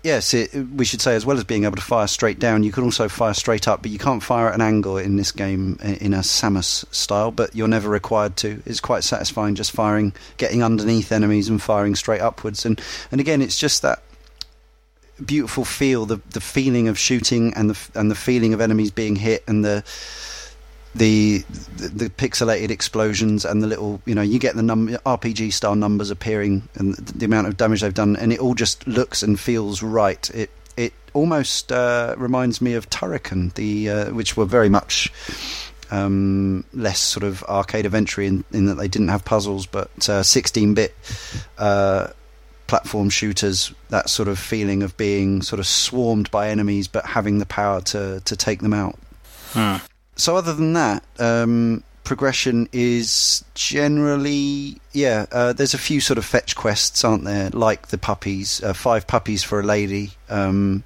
[0.08, 2.72] Yes, it, we should say as well as being able to fire straight down, you
[2.72, 5.78] can also fire straight up, but you can't fire at an angle in this game
[5.82, 7.30] in a Samus style.
[7.30, 8.62] But you're never required to.
[8.64, 12.64] It's quite satisfying just firing, getting underneath enemies and firing straight upwards.
[12.64, 12.80] And
[13.12, 14.02] and again, it's just that
[15.22, 19.14] beautiful feel, the the feeling of shooting and the and the feeling of enemies being
[19.14, 19.84] hit and the
[20.98, 21.44] the
[21.76, 26.10] the, pixelated explosions and the little you know you get the num- RPG style numbers
[26.10, 29.82] appearing and the, amount of damage they've done and it all just looks and feels
[29.82, 30.28] right.
[30.30, 35.12] It it almost uh, reminds me of Turrican, the uh, which were very much
[35.90, 40.22] um, less sort of arcade adventure in, in that they didn't have puzzles, but uh,
[40.22, 40.94] 16-bit
[41.56, 42.08] uh,
[42.66, 43.72] platform shooters.
[43.88, 47.80] That sort of feeling of being sort of swarmed by enemies, but having the power
[47.82, 48.98] to to take them out.
[50.18, 55.26] So other than that, um, progression is generally yeah.
[55.30, 57.50] Uh, there's a few sort of fetch quests, aren't there?
[57.50, 60.12] Like the puppies, uh, five puppies for a lady.
[60.28, 60.84] Um,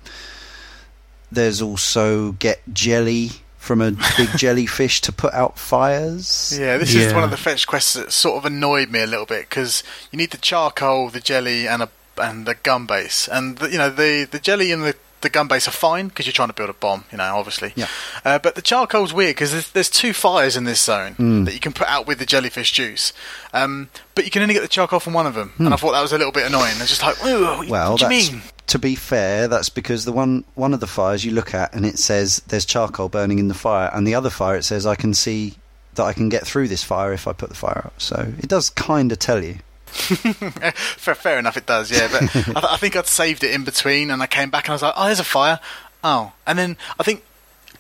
[1.30, 6.57] there's also get jelly from a big jellyfish to put out fires.
[6.59, 9.24] Yeah, this is one of the fetch quests that sort of annoyed me a little
[9.24, 13.57] bit because you need the charcoal, the jelly, and a and the gun base, and
[13.57, 16.33] the, you know the the jelly and the the gun base are fine because you're
[16.33, 17.73] trying to build a bomb, you know, obviously.
[17.77, 17.87] Yeah.
[18.25, 21.45] Uh, but the charcoal's weird because there's, there's two fires in this zone Hmm.
[21.45, 23.12] that you can put out with the jellyfish juice,
[23.55, 25.64] um, but you can only get the charcoal from one of them, Hmm.
[25.66, 26.75] and I thought that was a little bit annoying.
[26.81, 28.43] It's just like, "Ooh, Well, what do you mean?
[28.66, 31.85] to be fair, that's because the one one of the fires you look at and
[31.85, 34.95] it says there's charcoal burning in the fire, and the other fire it says I
[34.95, 35.55] can see
[35.95, 37.95] that I can get through this fire if I put the fire up.
[37.99, 39.59] So it does kind of tell you.
[39.93, 42.09] fair, fair enough, it does, yeah.
[42.11, 44.70] But I, th- I think I'd saved it in between, and I came back and
[44.70, 45.61] I was like, "Oh, there's a fire."
[46.03, 47.22] Oh, and then I think,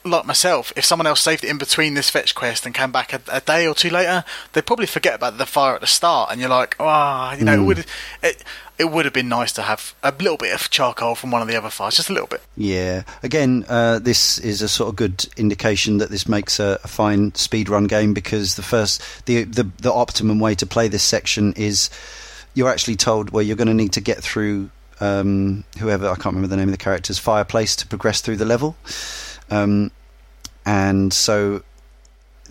[0.04, 3.12] like myself, if someone else saved it in between this fetch quest and came back
[3.12, 6.30] a, a day or two later, they'd probably forget about the fire at the start,
[6.30, 7.86] and you're like, "Ah, you know, it would
[8.22, 8.44] it,
[8.82, 11.46] it would have been nice to have a little bit of charcoal from one of
[11.46, 13.04] the other fires, just a little bit." Yeah.
[13.22, 17.30] Again, uh, this is a sort of good indication that this makes a, a fine
[17.32, 21.90] speedrun game because the first, the, the the optimum way to play this section is
[22.54, 24.70] you're actually told where you're going to need to get through
[25.00, 28.44] um, whoever I can't remember the name of the character's fireplace to progress through the
[28.44, 28.76] level,
[29.48, 29.92] um,
[30.66, 31.62] and so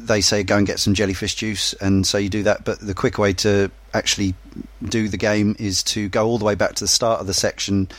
[0.07, 2.65] they say go and get some jellyfish juice, and so you do that.
[2.65, 4.35] But the quick way to actually
[4.83, 7.33] do the game is to go all the way back to the start of the
[7.33, 7.89] section,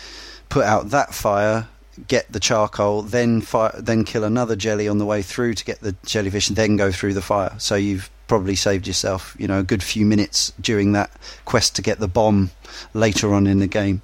[0.48, 1.68] put out that fire,
[2.08, 5.80] get the charcoal, then fire, then kill another jelly on the way through to get
[5.80, 7.54] the jellyfish, and then go through the fire.
[7.58, 11.10] So you've probably saved yourself, you know, a good few minutes during that
[11.44, 12.50] quest to get the bomb
[12.94, 14.02] later on in the game.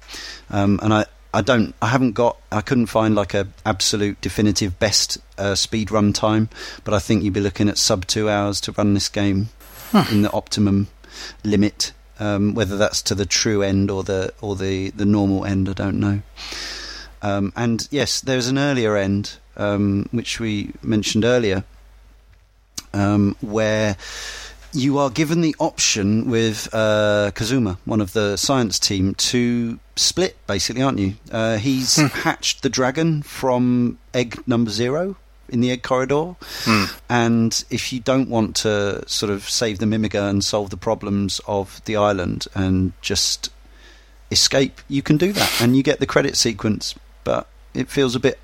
[0.51, 1.75] Um, and I, I don't.
[1.81, 2.37] I haven't got.
[2.51, 6.49] I couldn't find like a absolute definitive best uh, speed run time,
[6.83, 9.49] but I think you'd be looking at sub two hours to run this game
[10.11, 10.87] in the optimum
[11.43, 11.93] limit.
[12.21, 15.73] Um, whether that's to the true end or the or the the normal end, I
[15.73, 16.21] don't know.
[17.21, 21.63] Um, and yes, there's an earlier end um, which we mentioned earlier,
[22.93, 23.97] um, where
[24.71, 30.35] you are given the option with uh, Kazuma, one of the science team, to split.
[30.47, 31.15] Basically, aren't you?
[31.31, 35.15] Uh, he's hatched the dragon from egg number zero
[35.47, 36.35] in the egg corridor,
[37.09, 41.41] and if you don't want to sort of save the Mimiga and solve the problems
[41.47, 43.49] of the island and just
[44.29, 46.93] escape, you can do that, and you get the credit sequence.
[47.23, 48.37] But it feels a bit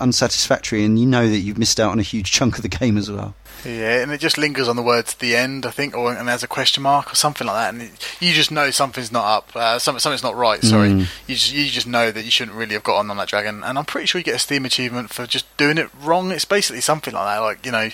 [0.00, 2.98] unsatisfactory, and you know that you've missed out on a huge chunk of the game
[2.98, 3.34] as well.
[3.64, 6.28] Yeah, and it just lingers on the words to "the end," I think, or and
[6.28, 9.24] there's a question mark or something like that, and it, you just know something's not
[9.24, 10.62] up, uh, something something's not right.
[10.62, 11.06] Sorry, Mm.
[11.26, 13.62] you just you just know that you shouldn't really have got on on that dragon,
[13.64, 16.30] and I'm pretty sure you get a Steam achievement for just doing it wrong.
[16.30, 17.90] It's basically something like that, like you know,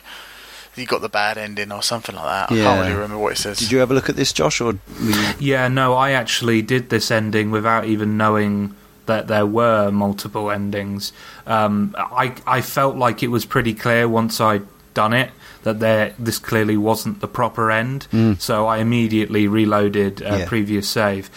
[0.77, 2.53] you got the bad ending or something like that.
[2.53, 2.65] I Yeah.
[2.65, 3.59] can't really remember what it says.
[3.59, 6.91] Did you ever look at this, Josh, or were you- Yeah, no, I actually did
[6.91, 8.75] this ending without even knowing
[9.07, 11.13] that there were multiple endings.
[11.47, 15.31] Um, I I felt like it was pretty clear once I'd done it
[15.65, 18.07] that there this clearly wasn't the proper end.
[18.13, 18.41] Mm.
[18.41, 20.47] So I immediately reloaded a Yeah.
[20.47, 21.29] previous save.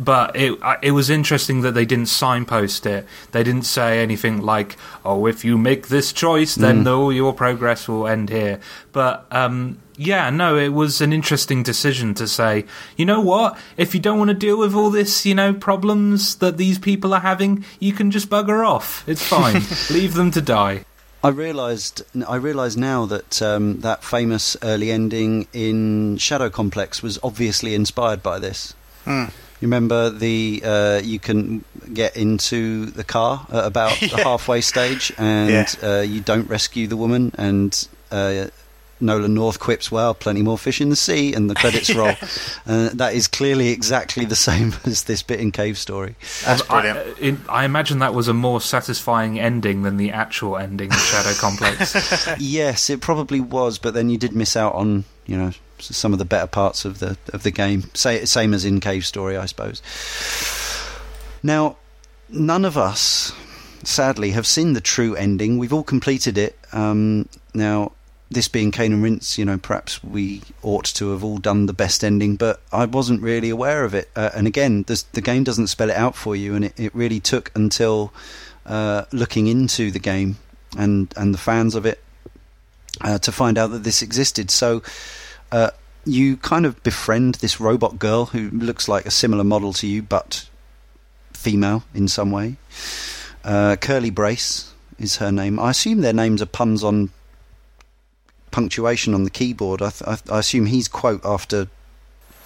[0.00, 3.04] But it it was interesting that they didn't signpost it.
[3.32, 6.96] They didn't say anything like, "Oh, if you make this choice, then mm.
[6.96, 8.60] all your progress will end here."
[8.92, 12.64] But um, yeah, no, it was an interesting decision to say,
[12.96, 13.58] you know what?
[13.76, 17.12] If you don't want to deal with all this, you know, problems that these people
[17.12, 19.02] are having, you can just bugger off.
[19.08, 19.62] It's fine.
[19.90, 20.84] Leave them to die.
[21.22, 27.18] I realised I realised now that um, that famous early ending in Shadow Complex was
[27.22, 28.74] obviously inspired by this.
[29.04, 29.24] Hmm.
[29.60, 35.12] You remember the uh, you can get into the car at about the halfway stage,
[35.18, 35.66] and Yeah.
[35.82, 38.46] uh, you don't rescue the woman, and uh,
[39.00, 42.14] Nolan North quips, "Well, plenty more fish in the sea," and the credits roll.
[42.66, 46.16] Uh, that is clearly exactly the same as this bit in Cave Story.
[46.44, 47.18] That's I, brilliant.
[47.18, 51.32] in, I imagine that was a more satisfying ending than the actual ending of Shadow
[51.38, 52.28] Complex.
[52.38, 56.18] yes, it probably was, but then you did miss out on you know some of
[56.18, 57.84] the better parts of the of the game.
[57.94, 59.80] Say, same as in Cave Story, I suppose.
[61.42, 61.76] Now,
[62.28, 63.32] none of us,
[63.84, 65.56] sadly, have seen the true ending.
[65.58, 66.58] We've all completed it.
[66.72, 67.92] Um, now,
[68.30, 71.72] this being Cane and Rinse, you know, perhaps we ought to have all done the
[71.72, 74.10] best ending, but I wasn't really aware of it.
[74.14, 76.94] Uh, and again, this, the game doesn't spell it out for you, and it, it
[76.94, 78.12] really took until
[78.66, 80.36] uh, looking into the game
[80.76, 82.02] and and the fans of it
[83.00, 84.50] uh, to find out that this existed.
[84.50, 84.82] So
[85.50, 85.70] uh,
[86.04, 90.02] you kind of befriend this robot girl who looks like a similar model to you,
[90.02, 90.48] but
[91.32, 92.56] female in some way.
[93.44, 95.58] Uh, Curly Brace is her name.
[95.58, 97.10] I assume their names are puns on
[98.58, 99.80] punctuation on the keyboard.
[99.82, 101.68] I, th- I, I assume he's quote after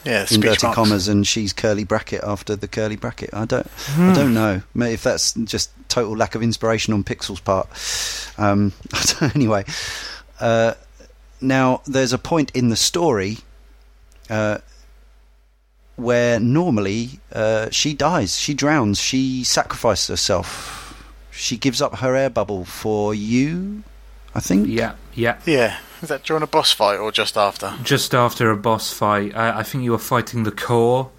[0.05, 0.75] Yeah, speech inverted marks.
[0.77, 3.31] commas and she's curly bracket after the curly bracket.
[3.33, 4.11] I don't, Hmm.
[4.11, 4.63] I don't know.
[4.75, 7.69] Maybe if that's just total lack of inspiration on Pixel's part.
[8.39, 8.73] Um,
[9.35, 9.65] anyway,
[10.41, 10.75] uh,
[11.41, 13.39] now there's a point in the story
[14.31, 14.59] uh,
[15.97, 20.95] where normally uh, she dies, she drowns, she sacrifices herself,
[21.31, 23.83] she gives up her air bubble for you.
[24.35, 24.67] I think.
[24.69, 25.37] yeah, yeah.
[25.45, 27.75] Yeah, is that during a boss fight or just after?
[27.83, 29.37] just after a boss fight.
[29.37, 31.11] I, I think you were fighting the core,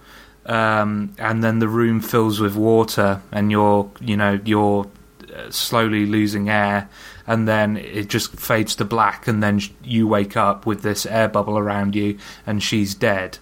[0.45, 4.87] um, and then the room fills with water, and you're, you know, you're
[5.33, 6.89] uh, slowly losing air,
[7.25, 11.29] and then it just fades to black, and then you wake up with this air
[11.29, 13.37] bubble around you, and she's dead.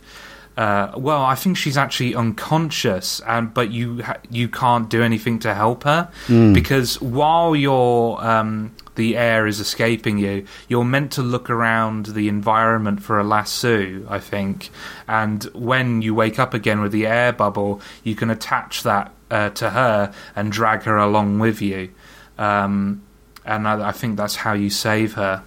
[0.58, 5.40] Uh, well, I think she's actually unconscious, and but you ha- you can't do anything
[5.40, 6.12] to help her
[6.54, 12.28] because while you're um, the air is escaping you, you're meant to look around the
[12.28, 14.06] environment for a lasso.
[14.10, 14.70] I think,
[15.08, 19.50] and when you wake up again with the air bubble, you can attach that uh,
[19.52, 21.90] to her and drag her along with you.
[22.38, 23.04] Um,
[23.46, 25.44] and I, I think that's how you save her.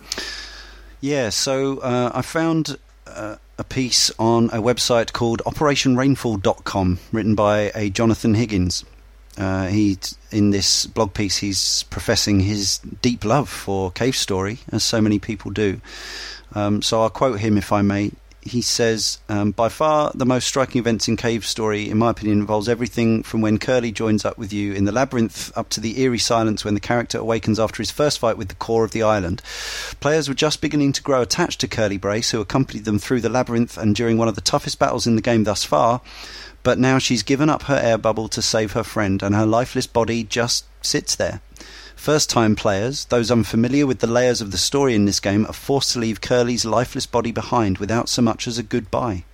[1.01, 7.71] Yeah, so uh, I found uh, a piece on a website called OperationRainfall.com, written by
[7.75, 8.85] a Jonathan Higgins.
[9.37, 9.99] Uh, he,
[10.31, 15.19] in this blog piece, he's professing his deep love for Cave Story, as so many
[15.19, 15.81] people do.
[16.55, 18.13] Um, so I'll quote him if I may.
[18.45, 22.39] He says, um, by far the most striking events in Cave Story, in my opinion,
[22.39, 26.01] involves everything from when Curly joins up with you in the labyrinth up to the
[26.01, 29.03] eerie silence when the character awakens after his first fight with the core of the
[29.03, 29.43] island.
[30.01, 33.29] Players were just beginning to grow attached to Curly Brace, who accompanied them through the
[33.29, 36.01] labyrinth and during one of the toughest battles in the game thus far.
[36.63, 39.87] But now she's given up her air bubble to save her friend, and her lifeless
[39.87, 41.41] body just sits there.
[42.05, 45.55] First time players, those unfamiliar with the layers of the story in this game, are
[45.55, 49.25] forced to leave Curly's lifeless body behind without so much as a goodbye.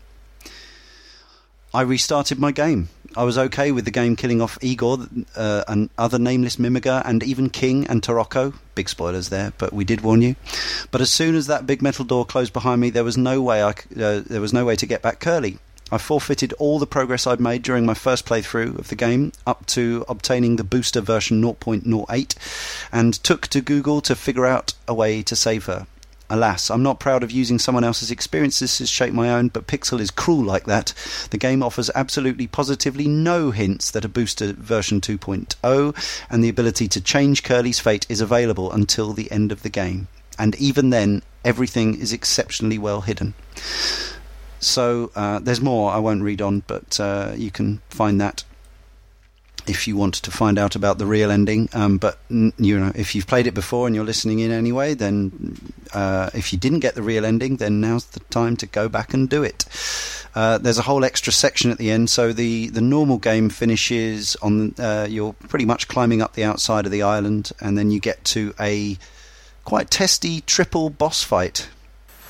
[1.74, 2.88] I restarted my game.
[3.16, 7.24] I was okay with the game killing off Igor uh, and other nameless Mimiga and
[7.24, 8.54] even King and Toroko.
[8.76, 10.36] Big spoilers there, but we did warn you.
[10.92, 13.64] But as soon as that big metal door closed behind me, there was no way
[13.64, 15.58] I, uh, there was no way to get back Curly.
[15.93, 19.66] I forfeited all the progress I'd made during my first playthrough of the game up
[19.66, 22.34] to obtaining the booster version 0.08
[22.93, 25.86] and took to Google to figure out a way to save her.
[26.32, 29.99] Alas, I'm not proud of using someone else's experiences to shape my own, but Pixel
[29.99, 30.95] is cruel like that.
[31.30, 36.86] The game offers absolutely positively no hints that a booster version 2.0 and the ability
[36.86, 40.07] to change Curly's fate is available until the end of the game.
[40.38, 43.34] And even then, everything is exceptionally well hidden.
[44.61, 48.44] So uh, there's more I won't read on, but uh, you can find that
[49.66, 51.68] if you want to find out about the real ending.
[51.72, 55.56] Um, but you know, if you've played it before and you're listening in anyway, then
[55.94, 59.14] uh, if you didn't get the real ending, then now's the time to go back
[59.14, 59.64] and do it.
[60.34, 64.36] Uh, there's a whole extra section at the end, so the, the normal game finishes
[64.36, 67.98] on uh, you're pretty much climbing up the outside of the island, and then you
[67.98, 68.96] get to a
[69.64, 71.68] quite testy triple boss fight.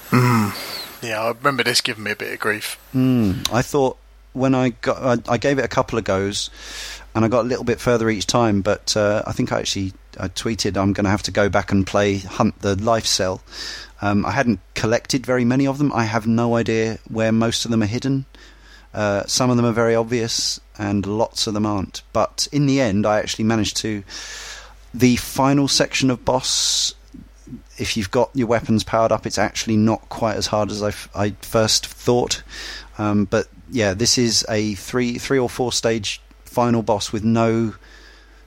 [0.09, 0.90] Mm.
[1.03, 2.79] Yeah, I remember this giving me a bit of grief.
[2.95, 3.97] Mm, I thought
[4.33, 6.51] when I got, I, I, gave it a couple of goes,
[7.15, 8.61] and I got a little bit further each time.
[8.61, 11.73] But uh, I think I actually I tweeted I'm going to have to go back
[11.73, 13.43] and play Hunt the Life Cell.
[14.03, 15.93] Um, I hadn't collected very many of them.
[15.93, 18.27] I have no idea where most of them are hidden.
[18.93, 22.03] Uh, some of them are very obvious, and lots of them aren't.
[22.13, 24.05] But in the end, I actually managed to.
[24.93, 26.95] The final section of boss
[27.81, 30.93] if you've got your weapons powered up, it's actually not quite as hard as I,
[31.15, 32.43] I first thought.
[32.99, 37.75] Um, but yeah, this is a three three or four stage final boss with no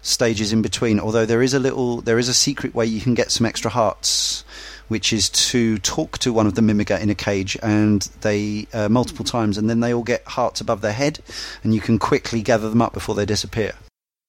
[0.01, 0.99] stages in between.
[0.99, 3.71] Although there is a little there is a secret way you can get some extra
[3.71, 4.43] hearts,
[4.87, 8.89] which is to talk to one of the Mimiga in a cage, and they uh,
[8.89, 11.19] multiple times, and then they all get hearts above their head,
[11.63, 13.73] and you can quickly gather them up before they disappear.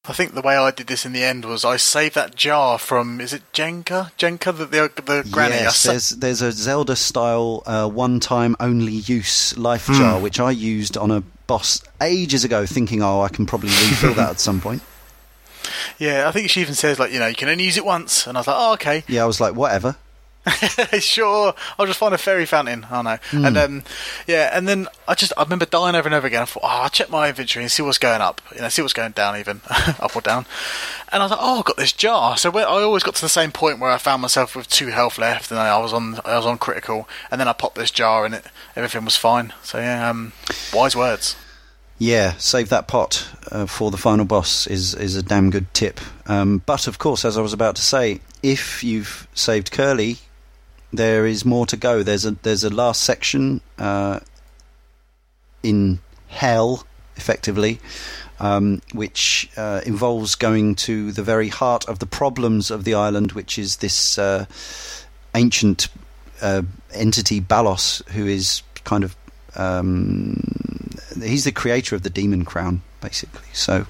[0.06, 2.78] I think the way I did this in the end was I saved that jar
[2.78, 4.12] from is it Jenka?
[4.18, 5.54] Jenka the the, the granny.
[5.54, 9.94] Yes, sa- there's there's a Zelda style uh, one time only use life mm.
[9.94, 14.14] jar which I used on a boss ages ago, thinking oh I can probably refill
[14.14, 14.82] that at some point.
[15.98, 18.26] Yeah, I think she even says like you know you can only use it once,
[18.26, 19.04] and I was like oh okay.
[19.08, 19.96] Yeah, I was like whatever.
[21.00, 22.86] sure, I'll just find a fairy fountain.
[22.90, 23.18] Oh know.
[23.30, 23.46] mm.
[23.46, 23.82] and um,
[24.26, 26.42] yeah, and then I just I remember dying over and over again.
[26.42, 28.82] I thought, oh, I'll check my inventory and see what's going up, you know, see
[28.82, 30.44] what's going down, even up or down.
[31.12, 32.36] And I was like, oh, I've got this jar.
[32.36, 35.16] So I always got to the same point where I found myself with two health
[35.16, 38.26] left, and I was on I was on critical, and then I popped this jar,
[38.26, 38.44] and it
[38.76, 39.52] everything was fine.
[39.62, 40.32] So yeah, um,
[40.74, 41.36] wise words.
[41.98, 46.00] Yeah, save that pot uh, for the final boss is is a damn good tip.
[46.26, 50.18] Um, but of course, as I was about to say, if you've saved Curly,
[50.96, 52.02] there is more to go.
[52.02, 54.20] There's a there's a last section uh,
[55.62, 56.84] in hell,
[57.16, 57.80] effectively,
[58.40, 63.32] um, which uh, involves going to the very heart of the problems of the island,
[63.32, 64.46] which is this uh,
[65.34, 65.88] ancient
[66.42, 66.62] uh,
[66.92, 69.16] entity Ballos, who is kind of
[69.56, 70.42] um,
[71.22, 73.48] he's the creator of the demon crown, basically.
[73.52, 73.86] So.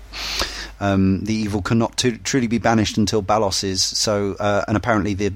[0.80, 5.14] Um, the evil cannot t- truly be banished until Ballos is so, uh, and apparently
[5.14, 5.32] the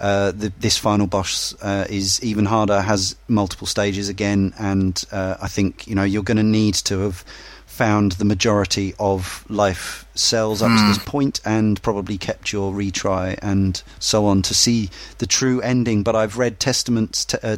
[0.00, 5.36] uh, the, this final boss uh, is even harder, has multiple stages again, and uh,
[5.40, 7.24] I think you know you're going to need to have
[7.66, 10.78] found the majority of life cells up mm.
[10.78, 11.10] to this hmm.
[11.10, 16.02] point and probably kept your retry and so on to see the true ending.
[16.02, 17.56] But I've read testaments, te- uh,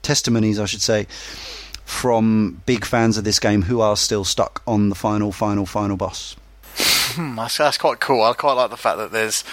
[0.00, 1.06] testimonies, I should say,
[1.84, 5.98] from big fans of this game who are still stuck on the final, final, final
[5.98, 6.34] boss.
[6.78, 8.22] Hmm, that's, that's quite cool.
[8.22, 9.44] I quite like the fact that there's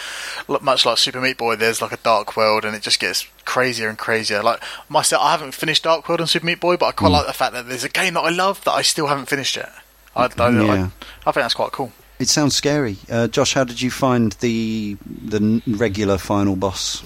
[0.47, 1.56] much like Super Meat Boy.
[1.56, 4.43] There's like a dark world, and it just gets crazier and crazier.
[4.43, 7.14] Like myself, I haven't finished Dark World and Super Meat Boy, but I quite mm.
[7.14, 9.56] like the fact that there's a game that I love that I still haven't finished
[9.56, 9.72] yet.
[10.15, 10.72] I, I, yeah.
[10.72, 11.91] I, I think that's quite cool.
[12.19, 12.97] It sounds scary.
[13.10, 17.03] Uh, Josh, how did you find the the regular final boss?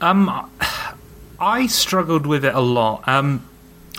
[0.00, 0.50] Um,
[1.38, 3.06] I struggled with it a lot.
[3.06, 3.46] Um,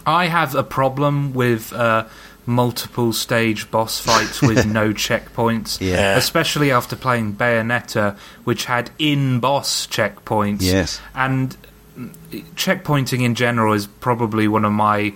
[0.05, 2.05] I have a problem with uh,
[2.48, 5.80] multiple stage boss fights with no checkpoints.
[5.80, 6.15] Yeah.
[6.18, 10.61] Especially after playing Bayonetta, which had in boss checkpoints.
[10.61, 10.99] Yes.
[11.14, 11.56] And
[12.56, 15.14] checkpointing in general is probably one of my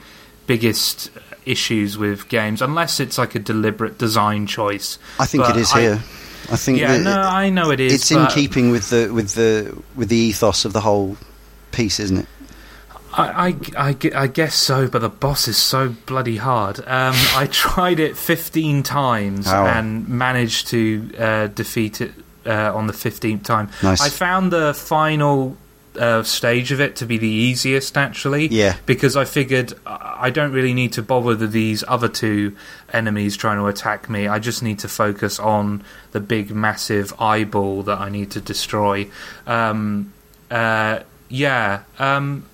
[0.48, 1.10] biggest
[1.46, 5.00] issues with games, unless it's like a deliberate design choice.
[5.20, 6.04] I think But it is I- here.
[6.52, 7.94] I think Yeah, no, I know it is.
[7.94, 11.16] it's in keeping with the with the with the ethos of the whole
[11.72, 12.26] piece, isn't it?
[13.14, 16.80] I, I, I, guess so, but the boss is so bloody hard.
[16.80, 16.86] Um,
[17.36, 19.68] I tried it 15 times Wow.
[19.68, 22.14] and managed to uh, defeat it
[22.46, 23.70] uh, on the 15th time.
[23.84, 24.02] Nice.
[24.02, 25.58] I found the final
[26.00, 28.48] uh, stage of it to be the easiest, actually.
[28.48, 28.78] Yeah.
[28.86, 32.56] Because I figured I I don't really need to bother with these other two
[32.94, 34.28] enemies trying to attack me.
[34.28, 39.10] I just need to focus on the big, massive eyeball that I need to destroy.
[39.48, 40.14] Um,
[40.52, 41.82] uh, yeah.
[41.98, 42.46] Um,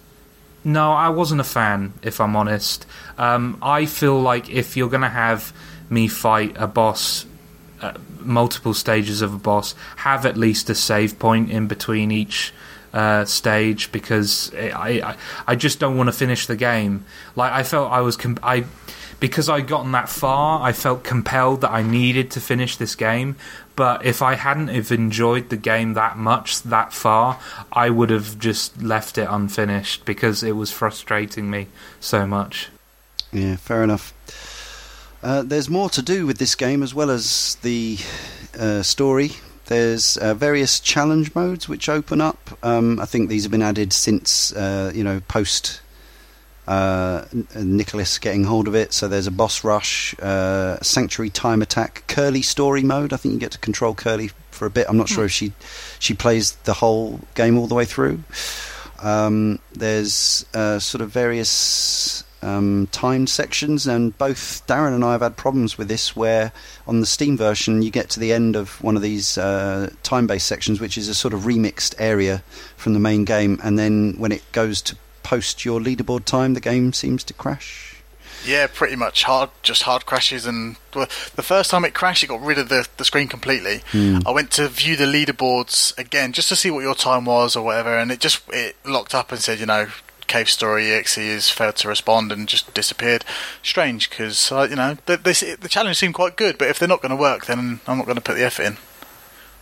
[0.68, 2.85] no, I wasn't a fan, if I'm honest.
[3.18, 5.53] Um, I feel like if you're going to have
[5.89, 7.26] me fight a boss,
[7.81, 12.53] uh, multiple stages of a boss, have at least a save point in between each
[12.91, 15.15] uh, stage because I, I
[15.48, 17.06] I just don't want to finish the game.
[17.38, 18.65] Like I felt I was com- I
[19.22, 23.38] because I gotten that far, I felt compelled that I needed to finish this game.
[23.78, 27.40] But if I hadn't have enjoyed the game that much that far,
[27.72, 31.68] I would have just left it unfinished because it was frustrating me
[31.99, 32.70] so much.
[33.32, 34.14] Yeah, fair enough.
[35.22, 37.99] Uh, there's more to do with this game as well as the
[38.60, 39.34] uh, story.
[39.68, 42.58] There's uh, various challenge modes which open up.
[42.64, 45.82] Um, I think these have been added since uh, you know post
[46.68, 48.94] uh, Nicalis getting hold of it.
[48.94, 53.14] So there's a boss rush, uh, sanctuary time attack, Curly story mode.
[53.14, 54.88] I think you get to control Curly for a bit.
[54.89, 55.53] I'm not sure if she
[55.99, 58.23] she plays the whole game all the way through.
[59.02, 62.88] Um, there's uh, sort of various um,
[63.27, 66.15] sections, and both Darren and I have had problems with this.
[66.15, 66.52] Where
[66.88, 70.48] on the Steam version, you get to the end of one of these uh, time-based
[70.48, 72.44] sections, which is a sort of remixed area
[72.76, 74.98] from the main game, and then when it goes to
[75.28, 77.98] post your leaderboard time, the game seems to crash.
[78.45, 80.45] Yeah, pretty much hard, just hard crashes.
[80.45, 83.82] And well, the first time it crashed, it got rid of the, the screen completely.
[83.94, 87.66] I went to view the leaderboards again just to see what your time was or
[87.66, 89.88] whatever, and it just it locked up and said, you know,
[90.28, 93.26] Cave Story EXE has failed to respond and just disappeared.
[93.64, 96.88] Strange because uh, you know the, this, the challenge seemed quite good, but if they're
[96.88, 98.78] not going to work, then I'm not going to put the effort in.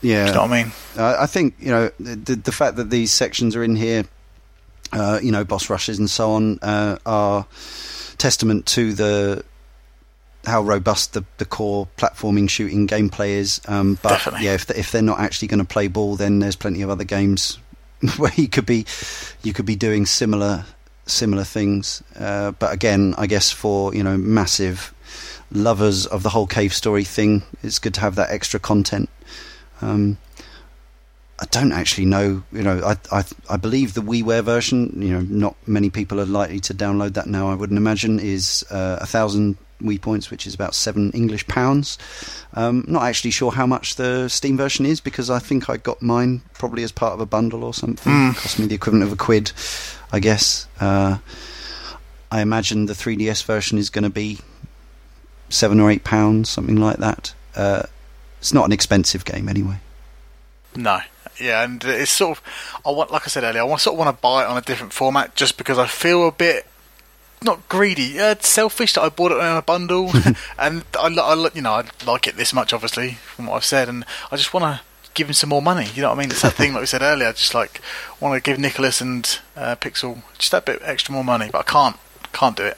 [0.01, 0.71] Yeah, You know what I mean?
[0.95, 4.05] Uh, I think you know the the fact that these sections are in here,
[4.91, 7.45] uh, you know, boss rushes and so on, uh, are
[8.17, 9.43] testament to the
[10.45, 13.61] how robust the, the core platforming shooting gameplay is.
[13.67, 14.45] Um, but Definitely.
[14.45, 17.03] yeah, if if they're not actually going to play ball, then there's plenty of other
[17.03, 17.57] games
[18.17, 18.85] where you could be
[19.43, 20.65] you could be doing similar
[21.05, 22.03] similar things.
[22.17, 24.93] Uh, but again, I guess for you know massive
[25.51, 29.09] lovers of the whole cave story thing, it's good to have that extra content.
[29.81, 30.17] Um,
[31.37, 32.43] I don't actually know.
[32.51, 35.01] You know, I, I I believe the WiiWare version.
[35.01, 37.49] You know, not many people are likely to download that now.
[37.49, 41.97] I wouldn't imagine is uh, a thousand Wii points, which is about seven English pounds.
[42.53, 46.01] Um, not actually sure how much the Steam version is because I think I got
[46.01, 48.33] mine probably as part of a bundle or something.
[48.33, 49.51] Cost me the equivalent of a quid,
[50.13, 50.67] I guess.
[50.79, 51.17] Uh,
[52.31, 54.39] I imagine the 3DS version is going to be
[55.49, 57.33] seven or eight pounds, something like that.
[57.55, 57.83] Uh,
[58.39, 59.77] it's not an expensive game anyway.
[60.75, 60.99] No.
[61.39, 62.43] Yeah, and it's sort of,
[62.85, 64.57] I want, like I said earlier, I want, sort of want to buy it on
[64.57, 66.65] a different format just because I feel a bit
[67.41, 70.11] not greedy, uh, selfish that I bought it in a bundle,
[70.57, 73.87] and I, I, you know, I like it this much, obviously, from what I've said,
[73.87, 74.81] and I just want to
[75.13, 75.87] give him some more money.
[75.93, 76.31] You know what I mean?
[76.31, 77.29] It's that thing like we said earlier.
[77.29, 77.81] I just like
[78.19, 81.63] want to give Nicalis and uh, Pixel just that bit extra more money, but I
[81.63, 81.97] can't,
[82.33, 82.77] can't do it.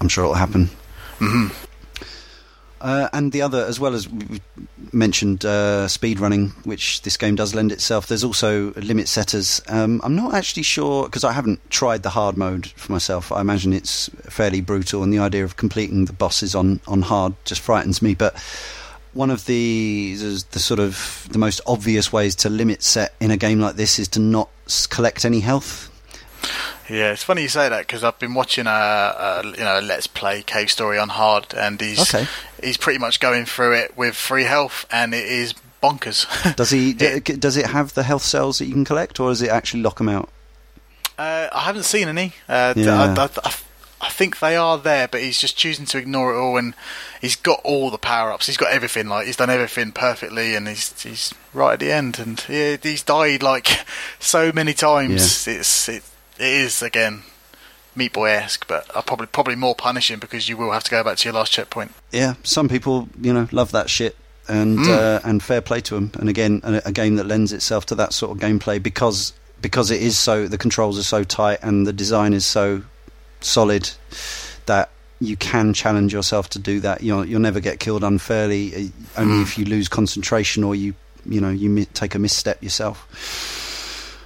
[0.00, 0.70] I'm sure it'll happen.
[2.80, 4.40] Uh, and the other, as well as we
[4.92, 8.06] mentioned, uh, speed running, which this game does lend itself.
[8.06, 9.60] There's also limit setters.
[9.68, 13.30] Um, I'm not actually sure because I haven't tried the hard mode for myself.
[13.32, 17.34] I imagine it's fairly brutal, and the idea of completing the bosses on on hard
[17.44, 18.14] just frightens me.
[18.14, 18.34] But
[19.12, 20.14] one of the,
[20.52, 23.98] the sort of the most obvious ways to limit set in a game like this
[23.98, 24.48] is to not
[24.88, 25.88] collect any health.
[26.90, 29.80] Yeah, it's funny you say that because I've been watching a, a you know a
[29.80, 32.26] Let's Play Cave Story on hard, and he's Okay.
[32.62, 36.26] he's pretty much going through it with free health, and it is bonkers.
[36.56, 36.92] Does he?
[36.92, 37.20] Yeah.
[37.20, 39.82] d- does it have the health cells that you can collect, or does it actually
[39.82, 40.28] lock them out?
[41.18, 42.32] Uh, I haven't seen any.
[42.48, 42.94] Uh, Yeah.
[43.16, 43.54] I, I, I,
[44.02, 46.74] I think they are there, but he's just choosing to ignore it all, and
[47.20, 48.46] he's got all the power ups.
[48.46, 49.06] He's got everything.
[49.08, 52.18] Like he's done everything perfectly, and he's he's right at the end.
[52.18, 53.68] And yeah, he's died like
[54.18, 55.46] so many times.
[55.46, 56.02] It's it,
[56.40, 57.22] it is again
[57.94, 61.02] Meat Boy esque, but I probably probably more punishing because you will have to go
[61.04, 61.92] back to your last checkpoint.
[62.12, 64.16] yeah, some people, you know, love that shit,
[64.48, 64.88] and Mm.
[64.88, 66.12] uh, and fair play to them.
[66.14, 69.90] And again, a, a game that lends itself to that sort of gameplay because because
[69.90, 72.82] it is so the controls are so tight and the design is so
[73.40, 73.90] solid
[74.66, 74.88] that
[75.20, 77.02] you can challenge yourself to do that.
[77.02, 79.42] You'll you'll never get killed unfairly, uh, only Mm.
[79.42, 80.94] if you lose concentration or you
[81.26, 83.06] you know you take a misstep yourself.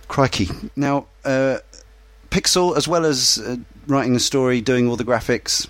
[0.07, 0.49] Crikey!
[0.77, 1.59] Now, uh,
[2.35, 5.69] Pixel, as well as uh, writing the story, doing all the graphics,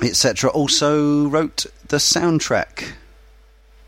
[0.00, 2.92] etc., also wrote the soundtrack.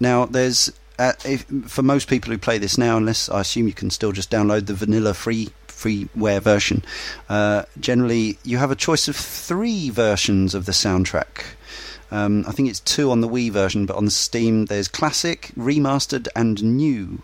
[0.00, 3.72] Now, there's uh, if, for most people who play this now, unless I assume you
[3.72, 6.84] can still just download the vanilla free freeware version.
[7.28, 11.44] Uh, generally, you have a choice of three versions of the soundtrack.
[12.10, 16.26] Um, I think it's two on the Wii version, but on Steam there's classic, remastered,
[16.34, 17.22] and new.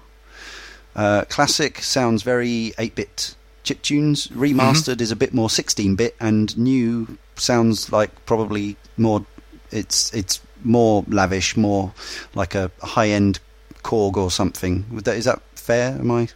[0.95, 3.35] Uh, classic sounds very 8-bit
[3.65, 4.29] chip tunes.
[4.29, 9.27] Remastered is a bit more 16-bit, and new sounds like probably more.
[9.73, 11.93] It's it's more lavish, more
[12.35, 13.41] like a high-end
[13.83, 14.85] Korg or something.
[14.93, 15.91] Would that, is that fair?
[15.99, 16.29] Am I?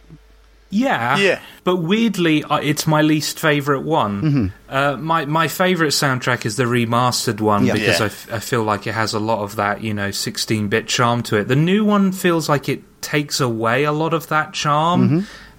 [0.71, 1.39] Yeah, Yeah.
[1.63, 4.21] But weirdly, it's my least favorite one.
[4.21, 4.47] Mm-hmm.
[4.69, 7.73] Uh, my my favorite soundtrack is the remastered one Yeah.
[7.73, 8.03] because Yeah.
[8.03, 10.87] I, f- I feel like it has a lot of that you know 16 bit
[10.87, 11.47] charm to it.
[11.47, 15.09] The new one feels like it takes away a lot of that charm.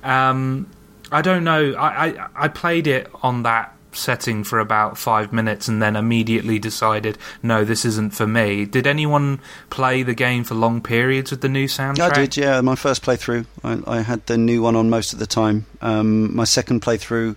[0.04, 0.08] Mm-hmm.
[0.08, 0.66] Um,
[1.12, 1.72] I don't know.
[1.74, 6.58] I, I I played it on that setting for about five minutes and then immediately
[6.58, 11.40] decided no this isn't for me did anyone play the game for long periods with
[11.40, 12.60] the new soundtrack I did, yeah.
[12.60, 15.66] My first playthrough, I, I had the new one on most of the time.
[15.80, 17.36] Um, my second playthrough,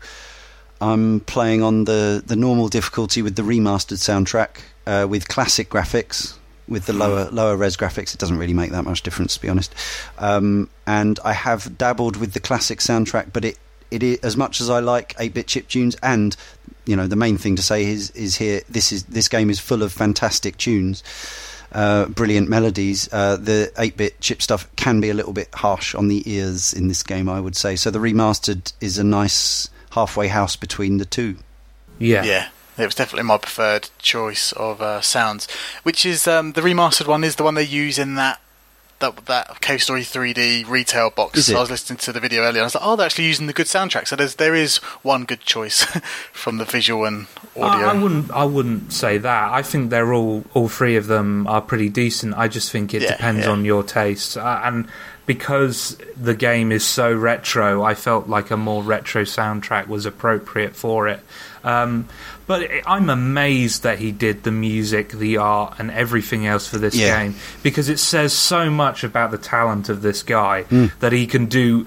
[0.81, 6.37] I'm playing on the, the normal difficulty with the remastered soundtrack uh, with classic graphics.
[6.65, 9.49] With the lower lower res graphics, it doesn't really make that much difference, to be
[9.49, 9.75] honest.
[10.17, 13.57] Um, and I have dabbled with the classic soundtrack, but it
[13.93, 16.35] it is, as much as I like 8-bit chip tunes, and
[16.85, 19.59] you know the main thing to say is is here this is this game is
[19.59, 21.03] full of fantastic tunes
[21.73, 23.09] uh, brilliant melodies.
[23.11, 26.87] Uh, the 8-bit chip stuff can be a little bit harsh on the ears in
[26.87, 27.75] this game, I would say.
[27.75, 31.37] So the remastered is a nice halfway house between the two.
[31.99, 35.47] yeah Yeah, it was definitely my preferred choice of uh, sounds.
[35.83, 38.39] Which is um, the remastered one is the one they use in that
[38.99, 41.49] that that Cave Story 3D retail box.
[41.51, 42.51] I was listening to the video earlier.
[42.51, 44.07] and I was like, oh, they're actually using the good soundtrack.
[44.07, 45.83] So there's there is one good choice
[46.31, 47.87] from the visual and audio.
[47.87, 48.31] I, I wouldn't.
[48.31, 49.51] I wouldn't say that.
[49.51, 50.45] I think they're all.
[50.53, 52.33] All three of them are pretty decent.
[52.35, 53.51] I just think it Yeah, depends yeah.
[53.51, 54.37] on your taste.
[54.37, 54.87] Uh, and
[55.25, 60.75] because the game is so retro, I felt like a more retro soundtrack was appropriate
[60.75, 61.21] for it.
[61.63, 62.09] Um,
[62.47, 66.95] but I'm amazed that he did the music, the art, and everything else for this
[66.95, 67.19] Yeah.
[67.23, 70.87] game because it says so much about the talent of this guy Hmm.
[70.99, 71.85] that he can do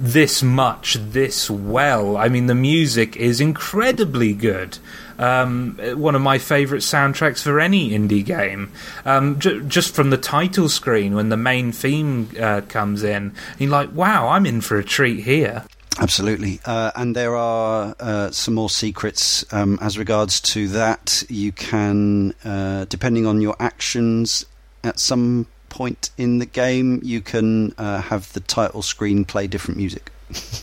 [0.00, 2.16] this much this well.
[2.16, 4.78] I mean, the music is incredibly good.
[5.18, 8.70] Um, one of my favourite soundtracks for any indie game.
[9.04, 13.70] Um, j- just from the title screen when the main theme uh, comes in, you're
[13.70, 15.64] like, "Wow, I'm in for a treat here."
[16.00, 16.60] Absolutely.
[16.64, 21.22] Uh, and there are uh, some more secrets um, as regards to that.
[21.28, 24.44] You can, uh, depending on your actions,
[24.82, 29.76] at some point in the game, you can uh, have the title screen play different
[29.76, 30.10] music,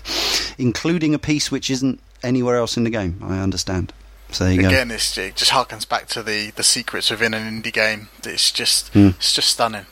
[0.58, 3.94] including a piece which isn't anywhere else in the game, I understand.
[4.32, 4.68] So there you go.
[4.68, 8.10] Again, it's, it just harkens back to the, the secrets within an indie game.
[8.26, 9.10] It's just Hmm.
[9.20, 9.86] it's just stunning.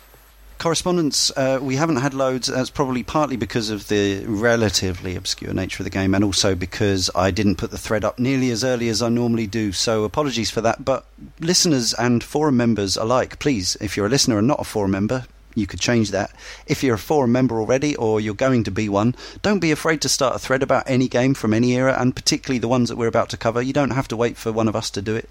[0.57, 2.47] Correspondence, uh, we haven't had loads.
[2.47, 7.09] That's probably partly because of the relatively obscure nature of the game, and also because
[7.13, 9.71] I didn't put the thread up nearly as early as I normally do.
[9.71, 10.83] So apologies for that.
[10.83, 11.05] But
[11.39, 15.25] listeners and forum members alike, please, if you're a listener and not a forum member,
[15.55, 16.31] you could change that.
[16.67, 20.01] If you're a forum member already, or you're going to be one, don't be afraid
[20.01, 22.97] to start a thread about any game from any era, and particularly the ones that
[22.97, 23.61] we're about to cover.
[23.61, 25.29] You don't have to wait for one of us to do it.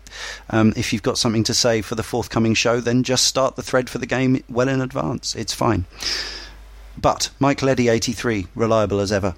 [0.50, 3.62] Um, if you've got something to say for the forthcoming show, then just start the
[3.62, 5.34] thread for the game well in advance.
[5.34, 5.84] It's fine.
[6.96, 9.34] But Mike Leddy, 83, reliable as ever.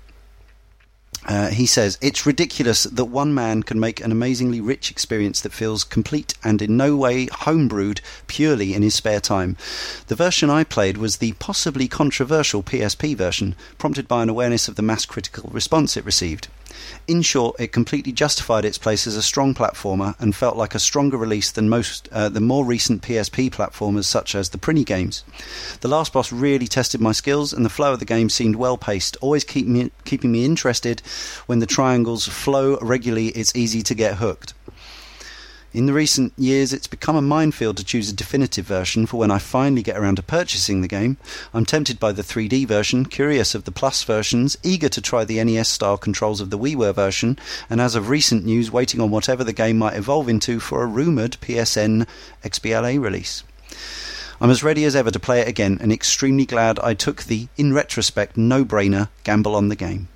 [1.26, 5.52] Uh, he says, It's ridiculous that one man can make an amazingly rich experience that
[5.52, 9.56] feels complete and in no way homebrewed purely in his spare time.
[10.06, 14.76] The version I played was the possibly controversial PSP version, prompted by an awareness of
[14.76, 16.48] the mass critical response it received.
[17.06, 20.78] In short, it completely justified its place as a strong platformer and felt like a
[20.78, 25.24] stronger release than most uh, the more recent PSP platformers such as the Prinny games.
[25.80, 28.76] The last boss really tested my skills, and the flow of the game seemed well
[28.76, 31.00] paced, always keep me, keeping me interested.
[31.46, 34.54] When the triangles flow regularly, it's easy to get hooked.
[35.76, 39.30] In the recent years, it's become a minefield to choose a definitive version for when
[39.30, 41.18] I finally get around to purchasing the game.
[41.52, 45.44] I'm tempted by the 3D version, curious of the Plus versions, eager to try the
[45.44, 47.38] NES style controls of the WiiWare version,
[47.68, 50.86] and as of recent news, waiting on whatever the game might evolve into for a
[50.86, 52.06] rumoured PSN
[52.42, 53.42] XBLA release.
[54.40, 57.48] I'm as ready as ever to play it again and extremely glad I took the,
[57.58, 60.08] in retrospect, no brainer gamble on the game.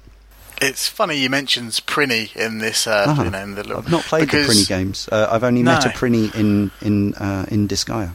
[0.61, 2.87] It's funny you mentions Prinny in this.
[2.87, 5.09] Uh, Ah, you know, in the little, I've not played because, the Prinny games.
[5.11, 8.13] Uh, I've only met a Prinny in in uh, in Disgaea.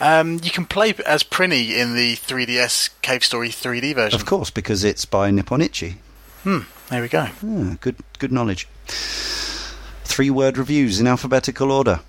[0.00, 4.20] Um, you can play as Prinny in the 3DS Cave Story 3D version.
[4.20, 5.96] Of course, because it's by Nippon Ichi.
[6.44, 6.60] Hmm.
[6.88, 7.28] There we go.
[7.44, 8.68] Ah, good good knowledge.
[8.86, 12.00] Three word reviews in alphabetical order.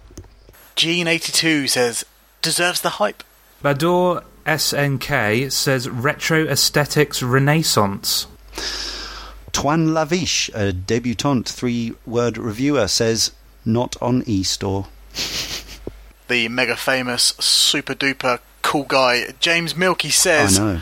[0.75, 2.03] Gene82 says
[2.41, 3.23] deserves the hype.
[3.63, 8.27] Bador SNK says retro aesthetics renaissance.
[9.53, 13.31] Toine Laviche, a debutante three word reviewer, says
[13.63, 14.87] not on eStore.
[16.29, 20.81] The mega famous, super duper cool guy James Mielke says, I know.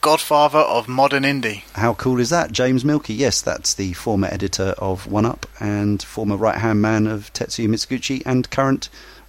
[0.00, 1.62] Godfather of modern indie.
[1.74, 2.50] How cool is that?
[2.50, 7.06] James Mielke, yes, that's the former editor of One Up and former right hand man
[7.06, 8.88] of Tetsuya Mizuguchi and current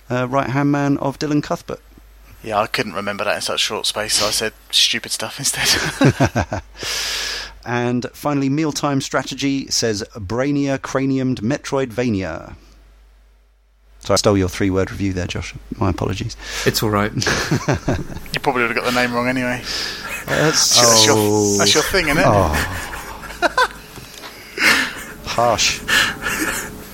[0.09, 1.81] uh, right hand man of Dylan Cuthbert.
[2.41, 5.67] Yeah, I couldn't remember that in such short space, so I said stupid stuff instead.
[7.65, 12.55] And finally, Mealtime Strategy says Brainia Craniumed Metroidvania.
[14.01, 15.53] So I stole your three word review there, Josh.
[15.77, 16.37] My apologies.
[16.65, 17.11] It's all right.
[17.15, 19.61] you probably would have got the name wrong anyway.
[20.25, 21.49] That's That's, Oh.
[21.49, 22.25] your, that's your thing, isn't it?
[22.25, 22.53] Oh.
[25.25, 25.79] Harsh.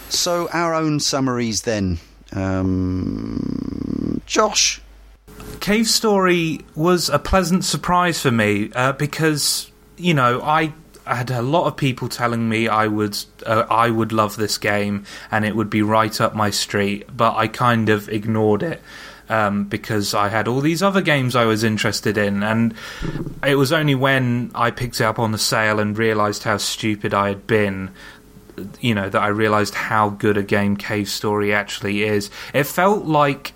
[0.09, 1.99] So, our own summaries then.
[2.33, 4.81] Um, Josh.
[5.59, 10.73] Cave Story was a pleasant surprise for me uh, because you know I
[11.05, 15.05] had a lot of people telling me I would uh, I would love this game
[15.31, 18.81] and it would be right up my street, but I kind of ignored it.
[19.27, 22.75] Um, because I had all these other games I was interested in, and
[23.43, 27.11] it was only when I picked it up on the sale and realised how stupid
[27.11, 27.89] I had been
[28.79, 32.29] you know that I realized how good a game Cave Story actually is.
[32.53, 33.53] It felt like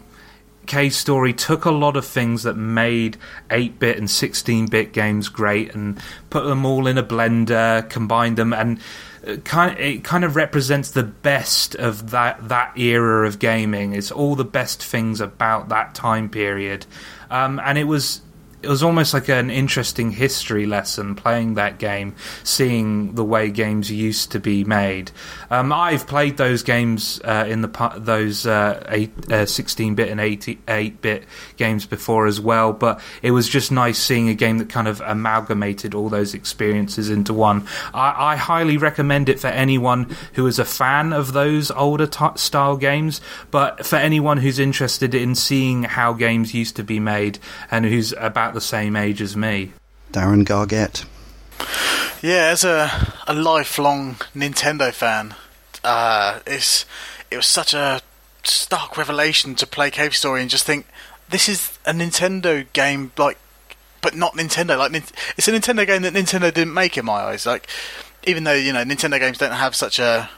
[0.70, 3.18] Cave Story took a lot of things that made
[3.50, 8.80] 8-bit and 16-bit games great and put them all in a blender, combined them and
[9.28, 13.94] uh, kind it kind of represents the best of that that era of gaming.
[13.94, 16.86] It's all the best things about that time period.
[17.32, 18.22] Um, and it was
[18.62, 22.14] it was almost like an interesting history lesson playing that game,
[22.44, 25.12] seeing the way games used to be made.
[25.50, 31.24] Um, I've played those games uh, in the those uh, eight, uh, 16-bit and 8-bit
[31.56, 35.02] games before as well, but it was just nice seeing a game that kind of
[35.02, 37.66] amalgamated all those experiences into one.
[37.94, 42.76] I, I highly recommend it for anyone who is a fan of those older style
[42.76, 43.22] games,
[43.52, 47.40] but for anyone who's interested in seeing how games used to be made
[47.72, 49.74] and who's about the same age as me.
[50.12, 51.06] Darren Gargette.
[52.22, 52.92] Yeah, as a
[53.28, 55.36] a lifelong Nintendo fan,
[55.84, 56.86] uh, it's
[57.32, 58.02] it was such a
[58.44, 60.86] stark revelation to play Cave Story and just think
[61.30, 63.38] this is a Nintendo game, like,
[64.02, 64.78] but not Nintendo.
[64.78, 64.94] Like,
[65.38, 67.46] it's a Nintendo game that Nintendo didn't make in my eyes.
[67.46, 67.68] Like,
[68.26, 70.30] even though you know Nintendo games don't have such a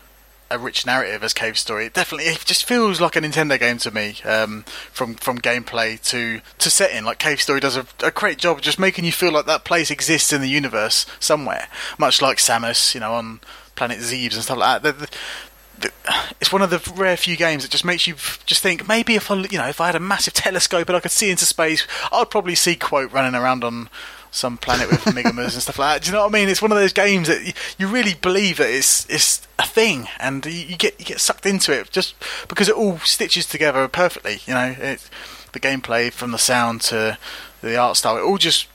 [0.51, 1.85] a rich narrative as Cave Story.
[1.85, 4.17] It definitely, it just feels like a Nintendo game to me.
[4.25, 8.57] Um, from from gameplay to to setting, like Cave Story does a, a great job
[8.57, 11.67] of just making you feel like that place exists in the universe somewhere,
[11.97, 13.39] much like Samus, you know, on
[13.75, 14.97] Planet Zebes and stuff like that.
[14.99, 15.91] The- the-
[16.39, 18.13] it's one of the rare few games that just makes you
[18.45, 20.99] just think maybe if I, you know, if I had a massive telescope and I
[20.99, 23.89] could see into space, I'd probably see quote running around on
[24.31, 26.03] some planet with Megamas and stuff like that.
[26.03, 26.49] Do you know what I mean?
[26.49, 30.07] It's one of those games that y- you really believe that it's it's a thing,
[30.19, 32.15] and you, you get you get sucked into it just
[32.47, 34.39] because it all stitches together perfectly.
[34.45, 35.07] You know, it,
[35.51, 37.17] the gameplay from the sound to
[37.61, 38.67] the art style, it all just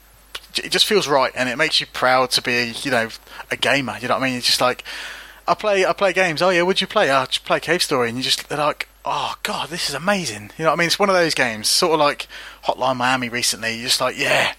[0.63, 3.09] it just feels right, and it makes you proud to be you know
[3.51, 3.97] a gamer.
[3.99, 4.37] You know what I mean?
[4.37, 4.85] It's just like
[5.49, 6.43] I play I play games.
[6.43, 7.11] Oh yeah, would you play?
[7.11, 8.89] I just play Cave Story, and you just like.
[9.09, 10.51] Oh god, this is amazing!
[10.59, 10.89] You know what I mean?
[10.89, 12.27] It's one of those games, sort of like
[12.65, 13.77] Hotline Miami recently.
[13.77, 14.55] You're just like, yeah,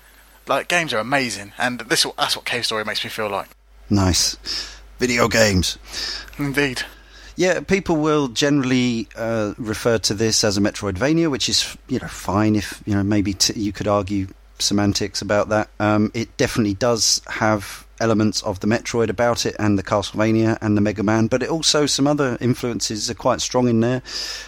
[0.48, 3.48] like games are amazing, and this that's what Cave Story makes me feel like.
[3.90, 4.38] Nice.
[5.00, 5.78] Video games.
[6.40, 6.84] Indeed.
[7.36, 12.08] Yeah, people will generally uh, refer to this as a Metroidvania, which is you know
[12.08, 12.56] fine.
[12.56, 14.28] If you know maybe t- you could argue
[14.60, 15.70] semantics about that.
[15.80, 20.76] Um, it definitely does have elements of the Metroid about it, and the Castlevania and
[20.76, 24.02] the Mega Man, but it also some other influences are quite strong in there.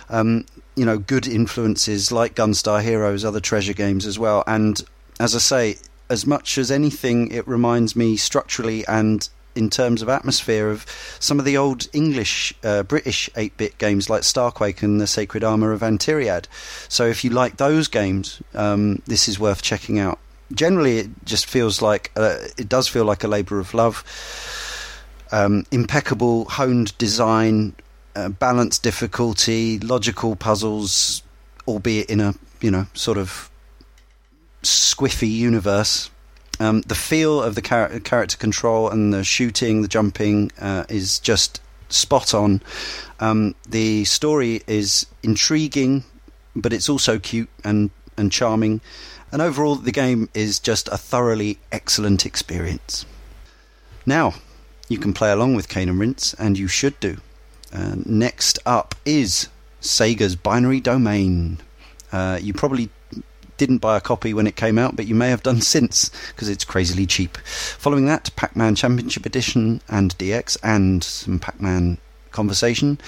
[0.09, 0.45] Um,
[0.75, 4.43] you know, good influences like Gunstar Heroes, other treasure games as well.
[4.47, 4.81] And
[5.19, 5.75] as I say,
[6.09, 10.85] as much as anything, it reminds me structurally and in terms of atmosphere of
[11.19, 15.43] some of the old English, uh, British 8 bit games like Starquake and the Sacred
[15.43, 16.45] Armour of Antiriad.
[16.87, 20.19] So if you like those games, um, this is worth checking out.
[20.53, 24.03] Generally, it just feels like uh, it does feel like a labour of love.
[25.31, 27.75] Um, impeccable, honed design,
[28.15, 31.21] uh, balanced difficulty, logical puzzles,
[31.67, 33.48] albeit in a you know sort of
[34.63, 36.09] squiffy universe
[36.61, 41.19] Um, the feel of the char- character control and the shooting, the jumping uh, is
[41.19, 42.61] just spot on.
[43.21, 46.03] Um, the story is intriguing,
[46.55, 48.81] but it's also cute and, and charming.
[49.31, 53.05] And overall, the game is just a thoroughly excellent experience.
[54.05, 54.33] Now,
[54.89, 57.17] you can play along with Cane and Rinse, and you should do.
[57.71, 59.47] Uh, next up is
[59.81, 61.59] Sega's Binary Domain.
[62.11, 62.89] Uh, you probably
[63.59, 66.49] didn't buy a copy when it came out, but you may have done since because
[66.49, 67.37] it's crazily cheap.
[67.37, 71.99] Following that, Pac Man Championship Edition and DX, and some Pac Man
[72.31, 72.99] conversation.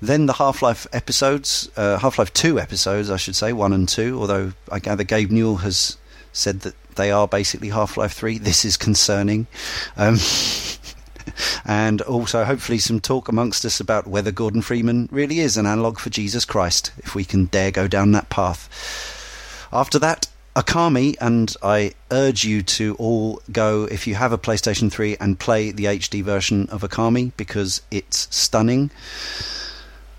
[0.00, 3.88] Then the Half Life episodes, uh, Half Life 2 episodes, I should say, 1 and
[3.88, 5.98] 2, although I gather Gabe Newell has
[6.32, 8.38] said that they are basically Half Life 3.
[8.38, 9.46] This is concerning.
[9.96, 10.18] Um,
[11.64, 15.98] and also hopefully some talk amongst us about whether Gordon Freeman really is an analogue
[15.98, 19.17] for Jesus Christ, if we can dare go down that path.
[19.72, 24.90] After that, Okami, and I urge you to all go if you have a PlayStation
[24.90, 28.90] 3 and play the HD version of Okami because it's stunning.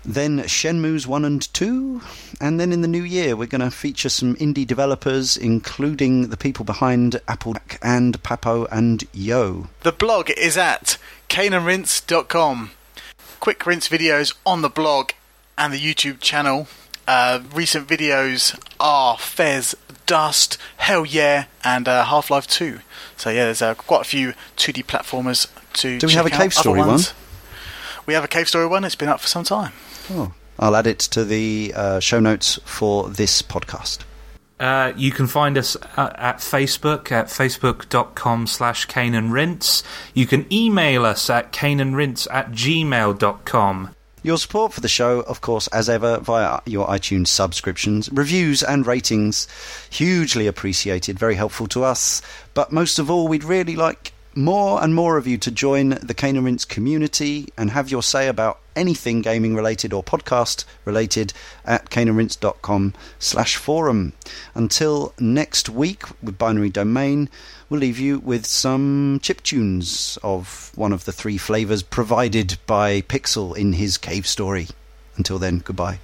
[0.02, 2.00] Then Shenmue's 1 and 2.
[2.40, 6.38] And then in the new year, we're going to feature some indie developers, including the
[6.38, 9.68] people behind Apple and Papo and Yo.
[9.82, 10.96] The blog is at
[11.28, 12.70] caneandrinse.com.
[13.40, 15.10] Quick rinse videos on the blog
[15.58, 16.66] and the YouTube channel.
[17.10, 19.74] Uh, recent videos are Fez,
[20.06, 22.78] Dust, Hell Yeah, and uh, Half Life 2.
[23.16, 26.34] So, yeah, there's uh, quite a few 2D platformers to Do we check have a
[26.34, 26.40] out.
[26.40, 27.16] Cave Other Story ones- one?
[28.06, 28.84] We have a Cave Story one.
[28.84, 29.72] It's been up for some time.
[30.10, 34.00] Oh, I'll add it to the uh, show notes for this podcast.
[34.60, 39.82] Uh, you can find us at, at Facebook at facebook.com slash Cane and Rinse.
[40.14, 43.94] You can email us at caneandrinse at gmail.com.
[44.22, 48.86] Your support for the show, of course, as ever, via your iTunes subscriptions, reviews, and
[48.86, 49.48] ratings.
[49.88, 52.20] Hugely appreciated, very helpful to us.
[52.52, 56.14] But most of all, we'd really like more and more of you to join the
[56.14, 61.32] Cane and Rinse community and have your say about anything gaming related or podcast related
[61.64, 64.12] at caneandrinse.com slash forum.
[64.54, 67.28] Until next week with Binary Domain,
[67.68, 73.00] we'll leave you with some chip tunes of one of the three flavours provided by
[73.02, 74.68] Pixel in his cave story.
[75.16, 75.98] Until then, goodbye.